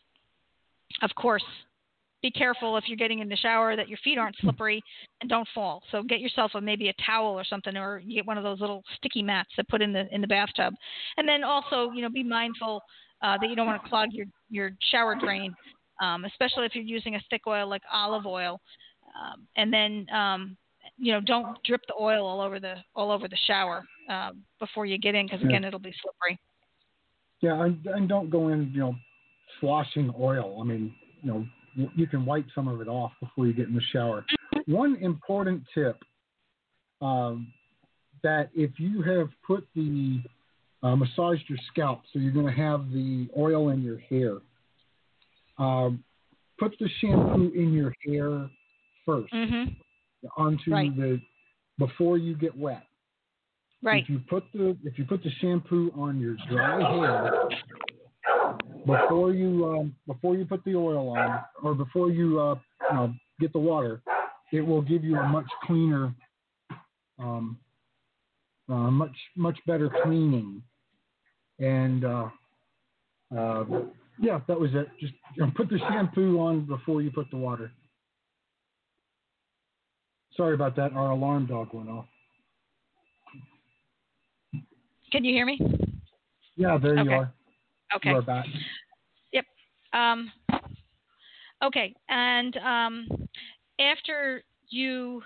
Of 1.02 1.12
course, 1.16 1.44
be 2.22 2.32
careful 2.32 2.76
if 2.78 2.84
you're 2.88 2.98
getting 2.98 3.20
in 3.20 3.30
the 3.30 3.36
shower 3.36 3.76
that 3.76 3.88
your 3.88 3.98
feet 4.04 4.18
aren't 4.18 4.36
slippery 4.38 4.84
and 5.22 5.30
don't 5.30 5.48
fall. 5.56 5.82
So 5.92 6.04
get 6.04 6.20
yourself 6.20 6.52
a 6.56 6.62
maybe 6.62 6.90
a 6.90 6.94
towel 7.06 7.34
or 7.34 7.44
something, 7.44 7.78
or 7.78 8.02
you 8.06 8.16
get 8.16 8.28
one 8.28 8.38
of 8.38 8.44
those 8.44 8.60
little 8.60 8.84
sticky 8.98 9.24
mats 9.24 9.50
that 9.58 9.70
put 9.70 9.82
in 9.82 9.94
the 9.94 10.14
in 10.14 10.22
the 10.22 10.28
bathtub. 10.28 10.74
And 11.18 11.28
then 11.28 11.44
also, 11.44 11.92
you 11.92 12.02
know, 12.02 12.10
be 12.10 12.24
mindful 12.24 12.82
uh, 13.22 13.38
that 13.40 13.50
you 13.50 13.56
don't 13.56 13.68
want 13.68 13.82
to 13.82 13.90
clog 13.90 14.10
your 14.12 14.26
your 14.50 14.72
shower 14.92 15.16
drain, 15.16 15.56
um, 16.02 16.26
especially 16.26 16.66
if 16.66 16.76
you're 16.76 16.84
using 16.84 17.16
a 17.16 17.22
thick 17.30 17.42
oil 17.48 17.68
like 17.70 17.84
olive 17.92 18.26
oil. 18.26 18.60
Um, 19.20 19.48
and 19.56 19.74
then, 19.74 20.06
um, 20.14 20.58
you 20.98 21.14
know, 21.14 21.22
don't 21.22 21.62
drip 21.64 21.82
the 21.88 21.96
oil 22.00 22.26
all 22.26 22.42
over 22.42 22.60
the 22.60 22.76
all 22.96 23.12
over 23.12 23.28
the 23.28 23.38
shower 23.48 23.84
uh, 24.10 24.32
before 24.60 24.86
you 24.86 24.98
get 24.98 25.16
in, 25.16 25.26
because 25.26 25.42
again, 25.42 25.64
it'll 25.64 25.80
be 25.80 25.94
slippery. 26.02 26.38
Yeah, 27.42 27.64
and, 27.64 27.86
and 27.86 28.10
don't 28.10 28.30
go 28.30 28.50
in, 28.50 28.70
you 28.74 28.82
know, 28.82 28.96
sloshing 29.60 30.14
oil. 30.20 30.60
I 30.62 30.66
mean, 30.66 30.94
you 31.22 31.32
know, 31.32 31.46
you, 31.76 32.08
can 32.08 32.26
wipe 32.26 32.46
some 32.54 32.68
of 32.68 32.82
it 32.82 32.88
off 32.88 33.12
before 33.20 33.48
you 33.48 33.54
get 33.54 33.68
in 33.68 33.76
the 33.76 33.82
shower. 33.92 34.26
One 34.66 34.96
important 34.98 35.64
tip 35.74 35.98
um, 37.02 37.52
that 38.24 38.50
if 38.56 38.72
you 38.80 39.02
have 39.04 39.30
put 39.46 39.68
the 39.76 40.22
uh, 40.82 40.96
massaged 40.96 41.44
your 41.50 41.58
scalp, 41.72 42.04
so 42.12 42.20
you're 42.20 42.32
going 42.32 42.46
to 42.46 42.52
have 42.52 42.92
the 42.92 43.28
oil 43.38 43.70
in 43.70 43.82
your 43.82 44.00
hair. 44.00 44.38
Um, 45.58 46.04
put 46.58 46.74
the 46.80 46.90
shampoo 47.00 47.52
in 47.54 47.74
your 47.74 47.94
hair 48.06 48.50
first 49.06 49.34
Mhm. 49.34 49.76
onto 50.38 50.72
Right. 50.72 50.96
the 50.96 51.22
before 51.78 52.18
you 52.18 52.36
get 52.36 52.56
wet. 52.58 52.86
Right. 53.82 54.04
If 54.04 54.10
you 54.10 54.20
put 54.20 54.44
the 54.54 54.78
if 54.84 54.98
you 55.00 55.06
put 55.06 55.24
the 55.24 55.32
shampoo 55.32 55.92
on 55.96 56.20
your 56.20 56.36
dry 56.50 56.82
hair 56.82 57.50
before 58.86 59.34
you 59.34 59.66
um, 59.66 59.96
before 60.08 60.36
you 60.36 60.46
put 60.46 60.64
the 60.64 60.76
oil 60.76 61.10
on 61.18 61.42
or 61.62 61.74
before 61.74 62.12
you 62.12 62.40
uh, 62.40 62.56
you 62.90 62.96
know 62.96 63.14
get 63.40 63.54
the 63.54 63.60
water, 63.60 64.02
it 64.52 64.62
will 64.62 64.82
give 64.82 65.04
you 65.04 65.18
a 65.18 65.28
much 65.28 65.48
cleaner, 65.66 66.14
um, 67.20 67.58
uh, 68.70 68.92
much 68.92 69.16
much 69.36 69.58
better 69.68 69.90
cleaning. 70.04 70.62
And 71.60 72.06
uh, 72.06 72.30
uh, 73.38 73.66
yeah, 74.20 74.40
that 74.48 74.60
was 74.60 74.72
it. 74.74 74.88
Just 75.00 75.14
you 75.36 75.46
know, 75.46 75.52
put 75.56 75.70
the 75.70 75.80
shampoo 75.90 76.40
on 76.40 76.66
before 76.66 77.02
you 77.02 77.12
put 77.12 77.30
the 77.32 77.38
water. 77.38 77.72
Sorry 80.36 80.54
about 80.54 80.76
that. 80.78 80.94
Our 80.94 81.12
alarm 81.12 81.48
dog 81.48 81.70
went 81.74 81.90
off. 81.90 82.06
Can 85.12 85.26
you 85.26 85.34
hear 85.34 85.46
me? 85.46 85.60
Yeah, 86.56 86.78
there 86.78 87.04
you 87.04 87.12
are. 87.12 87.34
Okay. 87.96 88.10
Are 88.12 88.22
back. 88.22 88.46
Um, 89.94 90.32
okay, 91.64 91.96
and 92.10 92.56
um, 92.58 93.08
after 93.80 94.44
you 94.70 95.22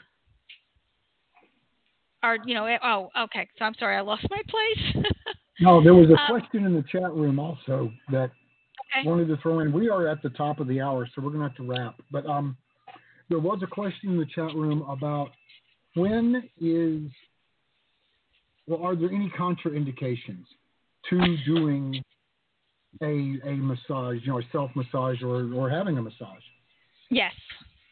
are, 2.22 2.38
you 2.46 2.56
know, 2.56 2.78
oh, 2.84 3.10
okay. 3.24 3.48
So 3.60 3.66
I'm 3.66 3.74
sorry, 3.76 3.98
I 3.98 4.02
lost 4.02 4.26
my 4.30 4.42
place. 4.48 5.06
No, 5.60 5.84
there 5.84 5.94
was 5.94 6.10
a 6.10 6.20
Um, 6.20 6.28
question 6.28 6.66
in 6.66 6.74
the 6.74 6.82
chat 6.92 7.14
room 7.14 7.40
also 7.40 7.94
that 8.10 8.32
okay. 8.98 9.08
wanted 9.08 9.28
to 9.28 9.38
throw 9.38 9.60
in. 9.60 9.72
We 9.72 9.88
are 9.88 10.08
at 10.08 10.20
the 10.24 10.32
top 10.32 10.60
of 10.60 10.68
the 10.68 10.82
hour, 10.82 11.08
so 11.14 11.22
we're 11.22 11.30
going 11.30 11.42
to 11.42 11.48
have 11.48 11.56
to 11.58 11.64
wrap. 11.64 12.02
But 12.12 12.26
um, 12.26 12.58
there 13.30 13.38
was 13.38 13.62
a 13.62 13.68
question 13.68 14.10
in 14.10 14.18
the 14.18 14.26
chat 14.26 14.54
room 14.56 14.82
about 14.90 15.30
when 15.94 16.50
is, 16.60 17.04
well, 18.66 18.84
are 18.84 18.96
there 18.96 19.12
any 19.12 19.32
contraindications 19.38 20.46
to 21.12 21.38
doing 21.46 22.04
a 23.02 23.40
a 23.46 23.56
massage, 23.56 24.18
you 24.24 24.32
know, 24.32 24.40
a 24.40 24.44
self 24.52 24.72
massage 24.76 25.22
or 25.22 25.54
or 25.54 25.70
having 25.70 25.98
a 25.98 26.02
massage? 26.02 26.44
Yes, 27.10 27.34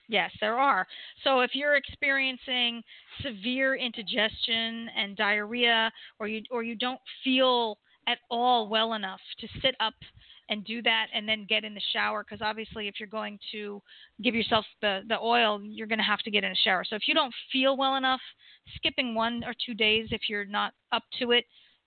yes, 0.08 0.32
there 0.40 0.58
are. 0.58 0.88
So 1.24 1.42
if 1.42 1.52
you're 1.54 1.76
experiencing 1.76 2.82
severe 3.22 3.76
indigestion 3.76 4.90
and 4.98 5.16
diarrhea, 5.16 5.92
or 6.20 6.28
you 6.28 6.44
or 6.50 6.64
you 6.64 6.76
don't 6.76 7.02
feel 7.24 7.78
at 8.08 8.18
all 8.30 8.68
well 8.68 8.94
enough 8.94 9.20
to 9.40 9.48
sit 9.62 9.76
up 9.80 9.94
and 10.50 10.66
do 10.66 10.82
that 10.82 11.08
and 11.14 11.28
then 11.28 11.46
get 11.48 11.64
in 11.64 11.74
the 11.74 11.82
shower 11.94 12.24
because 12.24 12.42
obviously 12.46 12.88
if 12.88 12.96
you're 13.00 13.08
going 13.08 13.40
to 13.52 13.82
give 14.22 14.36
yourself 14.36 14.66
the 14.82 15.02
the 15.08 15.18
oil 15.20 15.62
you're 15.64 15.88
going 15.88 16.00
to 16.00 16.04
have 16.04 16.20
to 16.20 16.32
get 16.32 16.44
in 16.44 16.52
a 16.52 16.56
shower 16.64 16.84
so 16.88 16.96
if 16.96 17.04
you 17.08 17.14
don't 17.14 17.34
feel 17.52 17.78
well 17.78 17.96
enough 17.96 18.20
skipping 18.76 19.16
one 19.16 19.44
or 19.46 19.54
two 19.66 19.74
days 19.74 20.08
if 20.12 20.22
you're 20.28 20.46
not 20.46 20.74
up 20.92 21.04
to 21.20 21.32
it 21.32 21.46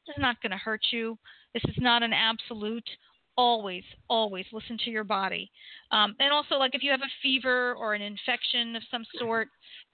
is 0.08 0.14
not 0.18 0.40
going 0.40 0.50
to 0.50 0.56
hurt 0.56 0.80
you 0.92 1.18
this 1.54 1.62
is 1.64 1.76
not 1.78 2.02
an 2.02 2.12
absolute 2.12 2.88
always 3.36 3.82
always 4.08 4.44
listen 4.52 4.78
to 4.84 4.90
your 4.90 5.02
body 5.02 5.50
um, 5.90 6.14
and 6.20 6.32
also 6.32 6.54
like 6.54 6.74
if 6.74 6.82
you 6.82 6.90
have 6.90 7.00
a 7.00 7.14
fever 7.22 7.74
or 7.74 7.94
an 7.94 8.02
infection 8.02 8.76
of 8.76 8.82
some 8.90 9.04
sort 9.18 9.48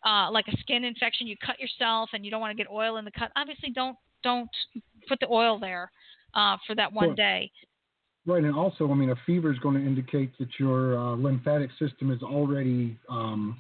uh, 0.04 0.30
like 0.30 0.46
a 0.48 0.56
skin 0.58 0.84
infection 0.84 1.26
you 1.26 1.36
cut 1.44 1.58
yourself 1.58 2.11
and 2.12 2.24
you 2.24 2.30
don't 2.30 2.40
want 2.40 2.50
to 2.50 2.62
get 2.62 2.70
oil 2.70 2.98
in 2.98 3.04
the 3.04 3.11
cut 3.18 3.30
obviously 3.36 3.70
don't 3.70 3.96
don't 4.22 4.50
put 5.08 5.18
the 5.20 5.28
oil 5.30 5.58
there 5.58 5.90
uh, 6.34 6.56
for 6.66 6.74
that 6.74 6.92
one 6.92 7.14
day 7.14 7.50
Right, 8.26 8.44
and 8.44 8.54
also, 8.54 8.90
I 8.90 8.94
mean, 8.94 9.11
a 9.11 9.16
fever 9.24 9.50
is 9.50 9.58
going 9.61 9.76
to 9.76 9.80
indicate 9.80 10.36
that 10.38 10.48
your 10.58 10.98
uh, 10.98 11.16
lymphatic 11.16 11.70
system 11.78 12.11
is 12.11 12.22
already 12.22 12.98
um, 13.08 13.58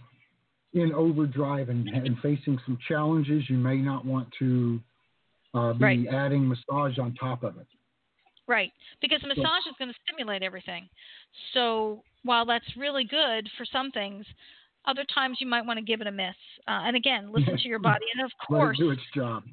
in 0.74 0.92
overdrive 0.92 1.70
and, 1.70 1.88
and, 1.88 2.16
facing 2.18 2.58
some 2.66 2.78
challenges. 2.86 3.42
You 3.48 3.56
may 3.56 3.78
not 3.78 4.04
want 4.04 4.28
to 4.38 4.78
uh, 5.54 5.72
be 5.72 5.84
right. 5.84 6.06
adding 6.12 6.46
massage 6.46 6.98
on 6.98 7.14
top 7.18 7.42
of 7.42 7.56
it. 7.56 7.66
Right, 8.50 8.72
because 9.00 9.22
massage 9.22 9.64
is 9.68 9.76
going 9.78 9.92
to 9.92 9.98
stimulate 10.04 10.42
everything. 10.42 10.88
So 11.54 12.02
while 12.24 12.44
that's 12.44 12.66
really 12.76 13.04
good 13.04 13.48
for 13.56 13.64
some 13.64 13.92
things, 13.92 14.26
other 14.86 15.04
times 15.14 15.36
you 15.38 15.46
might 15.46 15.64
want 15.64 15.78
to 15.78 15.84
give 15.84 16.00
it 16.00 16.08
a 16.08 16.10
miss. 16.10 16.34
Uh, 16.66 16.82
and 16.82 16.96
again, 16.96 17.30
listen 17.32 17.56
to 17.56 17.68
your 17.68 17.78
body, 17.78 18.06
and 18.12 18.24
of 18.24 18.32
course, 18.44 18.76
Let 18.80 18.86
it 18.86 18.88
do 18.88 18.90
its 18.90 19.02
job. 19.14 19.44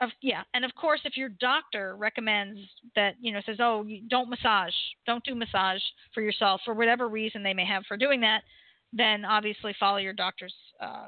Of, 0.00 0.08
yeah, 0.20 0.42
and 0.52 0.64
of 0.64 0.74
course, 0.74 0.98
if 1.04 1.16
your 1.16 1.28
doctor 1.28 1.94
recommends 1.96 2.58
that, 2.96 3.14
you 3.20 3.32
know, 3.32 3.40
says, 3.46 3.58
"Oh, 3.60 3.86
don't 4.10 4.28
massage, 4.28 4.74
don't 5.06 5.22
do 5.22 5.36
massage 5.36 5.80
for 6.12 6.20
yourself 6.20 6.60
for 6.64 6.74
whatever 6.74 7.08
reason 7.08 7.44
they 7.44 7.54
may 7.54 7.64
have 7.64 7.84
for 7.86 7.96
doing 7.96 8.20
that," 8.22 8.42
then 8.92 9.24
obviously 9.24 9.76
follow 9.78 9.98
your 9.98 10.12
doctor's 10.12 10.54
uh, 10.80 11.06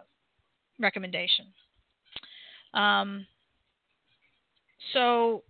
recommendation. 0.78 1.46
Um, 2.72 3.26
so, 4.92 5.42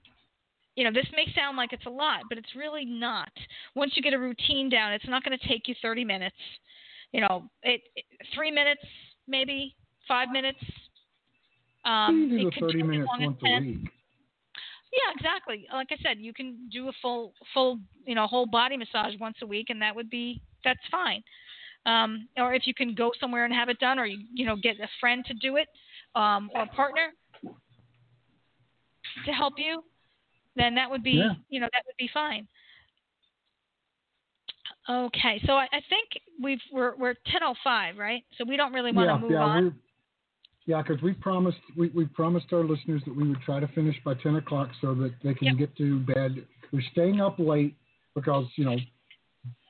you 0.76 0.84
know, 0.84 0.92
this 0.92 1.06
may 1.14 1.26
sound 1.34 1.56
like 1.56 1.72
it's 1.72 1.86
a 1.86 1.90
lot, 1.90 2.20
but 2.28 2.38
it's 2.38 2.54
really 2.54 2.84
not. 2.84 3.32
Once 3.74 3.92
you 3.96 4.02
get 4.02 4.12
a 4.12 4.18
routine 4.18 4.68
down, 4.68 4.92
it's 4.92 5.08
not 5.08 5.24
going 5.24 5.36
to 5.36 5.48
take 5.48 5.66
you 5.66 5.74
30 5.82 6.04
minutes. 6.04 6.36
You 7.12 7.22
know, 7.22 7.44
it, 7.62 7.80
it 7.96 8.04
three 8.34 8.50
minutes, 8.50 8.82
maybe 9.26 9.74
five 10.06 10.28
minutes, 10.30 10.58
um, 11.86 12.28
you 12.30 12.50
do 12.50 12.60
30 12.60 12.82
minutes 12.82 13.08
once 13.18 13.38
a 13.42 13.60
week. 13.60 13.78
Yeah, 14.92 15.12
exactly. 15.14 15.66
Like 15.72 15.88
I 15.90 15.96
said, 16.02 16.18
you 16.18 16.32
can 16.32 16.68
do 16.70 16.88
a 16.88 16.92
full, 17.00 17.32
full, 17.54 17.78
you 18.04 18.14
know, 18.14 18.26
whole 18.26 18.46
body 18.46 18.76
massage 18.76 19.14
once 19.18 19.36
a 19.42 19.46
week, 19.46 19.70
and 19.70 19.80
that 19.82 19.94
would 19.94 20.10
be 20.10 20.40
that's 20.64 20.80
fine. 20.90 21.22
Um, 21.86 22.28
or 22.36 22.54
if 22.54 22.66
you 22.66 22.74
can 22.74 22.94
go 22.94 23.12
somewhere 23.20 23.44
and 23.44 23.54
have 23.54 23.68
it 23.68 23.78
done, 23.78 23.98
or 23.98 24.06
you, 24.06 24.18
you 24.34 24.44
know, 24.44 24.56
get 24.56 24.80
a 24.80 24.88
friend 25.00 25.24
to 25.26 25.34
do 25.34 25.56
it, 25.56 25.68
um, 26.14 26.50
or 26.54 26.62
a 26.62 26.66
partner 26.66 27.12
to 29.24 29.32
help 29.32 29.54
you, 29.58 29.82
then 30.57 30.74
that 30.74 30.90
would 30.90 31.02
be, 31.02 31.12
yeah. 31.12 31.34
you 31.48 31.61
know, 31.61 31.68
that 31.72 31.82
would 31.86 31.96
be 31.98 32.09
fine. 32.12 32.48
Okay, 34.88 35.40
so 35.46 35.54
I, 35.54 35.64
I 35.72 35.80
think 35.88 36.22
we've 36.42 36.61
we're 36.72 36.94
we're 36.96 37.14
10:05, 37.32 37.98
right? 37.98 38.22
So 38.38 38.44
we 38.46 38.57
don't 38.57 38.72
really 38.72 38.92
want 38.92 39.09
yeah, 39.09 39.14
to 39.14 39.20
move 39.20 39.30
yeah, 39.32 39.38
on. 39.38 39.74
Yeah, 40.66 40.82
because 40.82 41.02
we 41.02 41.12
promised 41.12 41.59
we, 41.76 41.88
we 41.88 42.07
promised 42.07 42.46
our 42.52 42.64
listeners 42.64 43.02
that 43.07 43.16
we 43.16 43.28
would 43.28 43.40
try 43.42 43.59
to 43.59 43.68
finish 43.68 43.96
by 44.04 44.14
ten 44.14 44.36
o'clock 44.36 44.70
so 44.80 44.94
that 44.94 45.12
they 45.24 45.34
can 45.34 45.48
yep. 45.48 45.57
get 45.59 45.76
to 45.78 46.00
bed. 46.00 46.46
We're 46.72 46.82
staying 46.92 47.20
up 47.20 47.38
late 47.38 47.74
because 48.14 48.46
you 48.57 48.64
know 48.64 48.76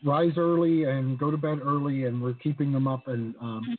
rise 0.04 0.32
early 0.36 0.84
and 0.84 1.18
go 1.18 1.30
to 1.30 1.36
bed 1.36 1.60
early, 1.64 2.04
and 2.04 2.22
we're 2.22 2.34
keeping 2.34 2.72
them 2.72 2.86
up. 2.86 3.08
And 3.08 3.34
um, 3.40 3.62
mm-hmm. 3.62 3.74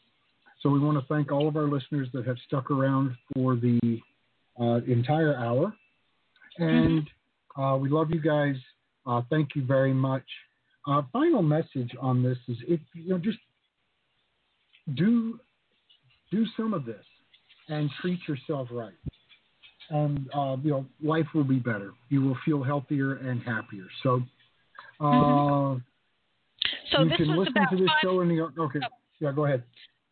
so 0.61 0.69
we 0.69 0.79
want 0.79 0.99
to 0.99 1.05
thank 1.13 1.31
all 1.31 1.47
of 1.47 1.55
our 1.55 1.67
listeners 1.67 2.07
that 2.13 2.25
have 2.25 2.37
stuck 2.47 2.71
around 2.71 3.15
for 3.33 3.55
the 3.55 3.99
uh, 4.59 4.81
entire 4.87 5.35
hour. 5.35 5.73
And 6.57 7.03
mm-hmm. 7.03 7.61
uh, 7.61 7.77
we 7.77 7.89
love 7.89 8.11
you 8.11 8.21
guys. 8.21 8.55
Uh, 9.05 9.21
thank 9.29 9.55
you 9.55 9.63
very 9.63 9.93
much. 9.93 10.23
Uh, 10.87 11.01
final 11.11 11.41
message 11.41 11.91
on 12.01 12.23
this 12.23 12.37
is 12.47 12.57
if 12.67 12.79
you 12.93 13.09
know 13.09 13.17
just 13.17 13.37
do 14.95 15.39
do 16.31 16.45
some 16.55 16.73
of 16.73 16.85
this 16.85 17.03
and 17.69 17.89
treat 18.01 18.19
yourself 18.27 18.69
right. 18.71 18.93
And 19.89 20.29
uh, 20.33 20.57
you 20.63 20.71
know, 20.71 20.85
life 21.01 21.27
will 21.33 21.43
be 21.43 21.59
better. 21.59 21.91
You 22.09 22.21
will 22.21 22.37
feel 22.43 22.63
healthier 22.63 23.15
and 23.15 23.41
happier. 23.43 23.85
So, 24.03 24.21
uh, 24.99 25.03
mm-hmm. 25.03 25.77
so 26.91 27.03
you 27.03 27.09
this 27.09 27.17
can 27.17 27.27
was 27.29 27.47
listen 27.47 27.53
about 27.57 27.69
to 27.71 27.77
this 27.77 27.87
five, 27.87 27.97
show 28.01 28.21
in 28.21 28.29
the 28.29 28.41
okay. 28.41 28.79
Oh. 28.83 28.87
Yeah, 29.19 29.31
go 29.31 29.45
ahead. 29.45 29.63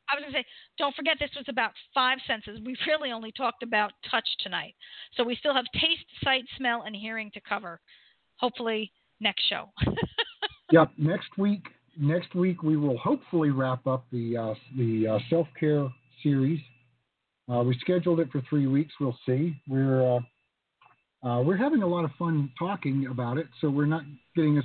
I 0.09 0.15
was 0.15 0.21
going 0.21 0.33
to 0.33 0.39
say, 0.39 0.45
don't 0.77 0.95
forget 0.95 1.17
this 1.19 1.31
was 1.35 1.45
about 1.47 1.71
five 1.93 2.17
senses. 2.27 2.59
We 2.63 2.75
really 2.87 3.11
only 3.11 3.31
talked 3.31 3.63
about 3.63 3.91
touch 4.09 4.27
tonight, 4.41 4.75
so 5.15 5.23
we 5.23 5.35
still 5.35 5.53
have 5.53 5.65
taste, 5.73 6.05
sight, 6.23 6.43
smell, 6.57 6.83
and 6.83 6.95
hearing 6.95 7.31
to 7.33 7.41
cover. 7.41 7.79
Hopefully, 8.37 8.91
next 9.19 9.43
show. 9.49 9.69
yep, 10.71 10.91
next 10.97 11.37
week. 11.37 11.63
Next 11.97 12.35
week 12.35 12.61
we 12.61 12.75
will 12.75 12.97
hopefully 12.97 13.51
wrap 13.51 13.87
up 13.87 14.05
the 14.11 14.35
uh, 14.35 14.53
the 14.77 15.07
uh, 15.07 15.19
self 15.29 15.47
care 15.57 15.87
series. 16.21 16.59
Uh, 17.49 17.63
we 17.63 17.77
scheduled 17.79 18.19
it 18.19 18.29
for 18.31 18.41
three 18.49 18.67
weeks. 18.67 18.93
We'll 18.99 19.17
see. 19.25 19.55
We're 19.67 20.17
uh, 20.17 20.19
uh, 21.25 21.41
we're 21.41 21.55
having 21.57 21.83
a 21.83 21.87
lot 21.87 22.03
of 22.03 22.11
fun 22.19 22.51
talking 22.59 23.07
about 23.09 23.37
it, 23.37 23.47
so 23.61 23.69
we're 23.69 23.85
not 23.85 24.03
getting 24.35 24.57
as 24.57 24.63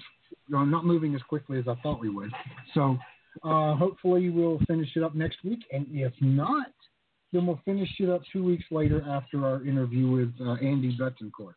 not 0.48 0.84
moving 0.84 1.14
as 1.14 1.22
quickly 1.22 1.58
as 1.58 1.68
I 1.68 1.74
thought 1.82 2.00
we 2.00 2.10
would. 2.10 2.32
So 2.74 2.98
uh, 3.42 3.74
hopefully 3.74 4.30
we'll 4.30 4.60
finish 4.66 4.88
it 4.96 5.02
up 5.02 5.14
next 5.14 5.38
week, 5.44 5.60
and 5.72 5.86
if 5.90 6.12
not, 6.20 6.72
then 7.32 7.46
we'll 7.46 7.60
finish 7.64 7.88
it 7.98 8.08
up 8.08 8.22
two 8.32 8.44
weeks 8.44 8.64
later 8.70 9.04
after 9.08 9.46
our 9.46 9.64
interview 9.64 10.10
with 10.10 10.32
uh, 10.40 10.54
Andy 10.54 10.96
Betancourt. 10.96 11.54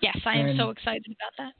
Yes, 0.00 0.16
I 0.24 0.36
am 0.36 0.46
and, 0.46 0.58
so 0.58 0.70
excited 0.70 1.06
about 1.06 1.32
that. 1.38 1.52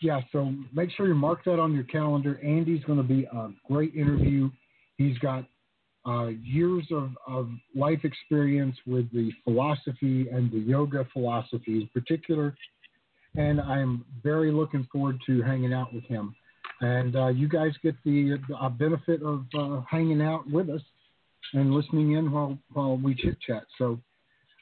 Yeah, 0.00 0.20
so 0.30 0.54
make 0.72 0.90
sure 0.92 1.08
you 1.08 1.14
mark 1.14 1.44
that 1.44 1.58
on 1.58 1.74
your 1.74 1.84
calendar. 1.84 2.40
Andy's 2.44 2.84
going 2.84 2.98
to 2.98 3.04
be 3.04 3.24
a 3.24 3.50
great 3.66 3.94
interview. 3.94 4.50
He's 4.96 5.18
got 5.18 5.44
uh, 6.06 6.28
years 6.28 6.86
of, 6.92 7.10
of 7.26 7.48
life 7.74 8.00
experience 8.04 8.76
with 8.86 9.10
the 9.12 9.30
philosophy 9.44 10.28
and 10.30 10.50
the 10.52 10.58
yoga 10.58 11.06
philosophy 11.12 11.80
in 11.82 11.90
particular. 11.92 12.54
And 13.36 13.60
I'm 13.60 14.04
very 14.22 14.52
looking 14.52 14.86
forward 14.90 15.18
to 15.26 15.42
hanging 15.42 15.72
out 15.72 15.92
with 15.92 16.04
him. 16.04 16.34
And 16.80 17.16
uh, 17.16 17.28
you 17.28 17.48
guys 17.48 17.72
get 17.82 17.94
the 18.04 18.38
uh, 18.60 18.68
benefit 18.68 19.22
of 19.22 19.44
uh, 19.58 19.80
hanging 19.90 20.22
out 20.22 20.48
with 20.50 20.70
us 20.70 20.82
and 21.54 21.72
listening 21.72 22.12
in 22.12 22.30
while, 22.30 22.58
while 22.72 22.96
we 22.96 23.14
chit 23.14 23.36
chat. 23.40 23.64
So 23.78 23.98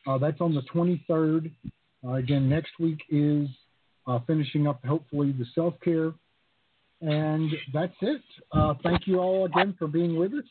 uh, 0.06 0.18
that's 0.18 0.40
on 0.40 0.54
the 0.54 0.62
23rd. 0.74 1.50
Uh, 2.06 2.12
again, 2.12 2.48
next 2.48 2.70
week 2.78 3.00
is 3.10 3.48
finishing 4.26 4.66
up, 4.66 4.84
hopefully, 4.84 5.32
the 5.32 5.46
self 5.54 5.74
care. 5.84 6.12
And 7.02 7.50
that's 7.74 7.92
it. 8.00 8.22
thank 8.82 9.06
you 9.06 9.18
all 9.18 9.44
again 9.44 9.74
for 9.78 9.86
being 9.86 10.16
with 10.16 10.32
us. 10.32 10.44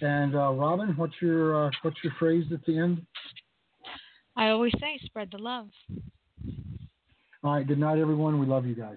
And 0.00 0.34
uh, 0.34 0.52
Robin, 0.52 0.94
what's 0.96 1.14
your 1.20 1.66
uh, 1.66 1.70
what's 1.82 1.96
your 2.02 2.12
phrase 2.18 2.44
at 2.52 2.64
the 2.66 2.78
end? 2.78 3.04
I 4.36 4.48
always 4.48 4.72
say, 4.80 4.98
spread 5.04 5.28
the 5.30 5.38
love. 5.38 5.68
All 7.42 7.54
right. 7.54 7.66
Good 7.66 7.78
night, 7.78 7.98
everyone. 7.98 8.40
We 8.40 8.46
love 8.46 8.66
you 8.66 8.74
guys. 8.74 8.96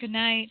Good 0.00 0.10
night. 0.10 0.50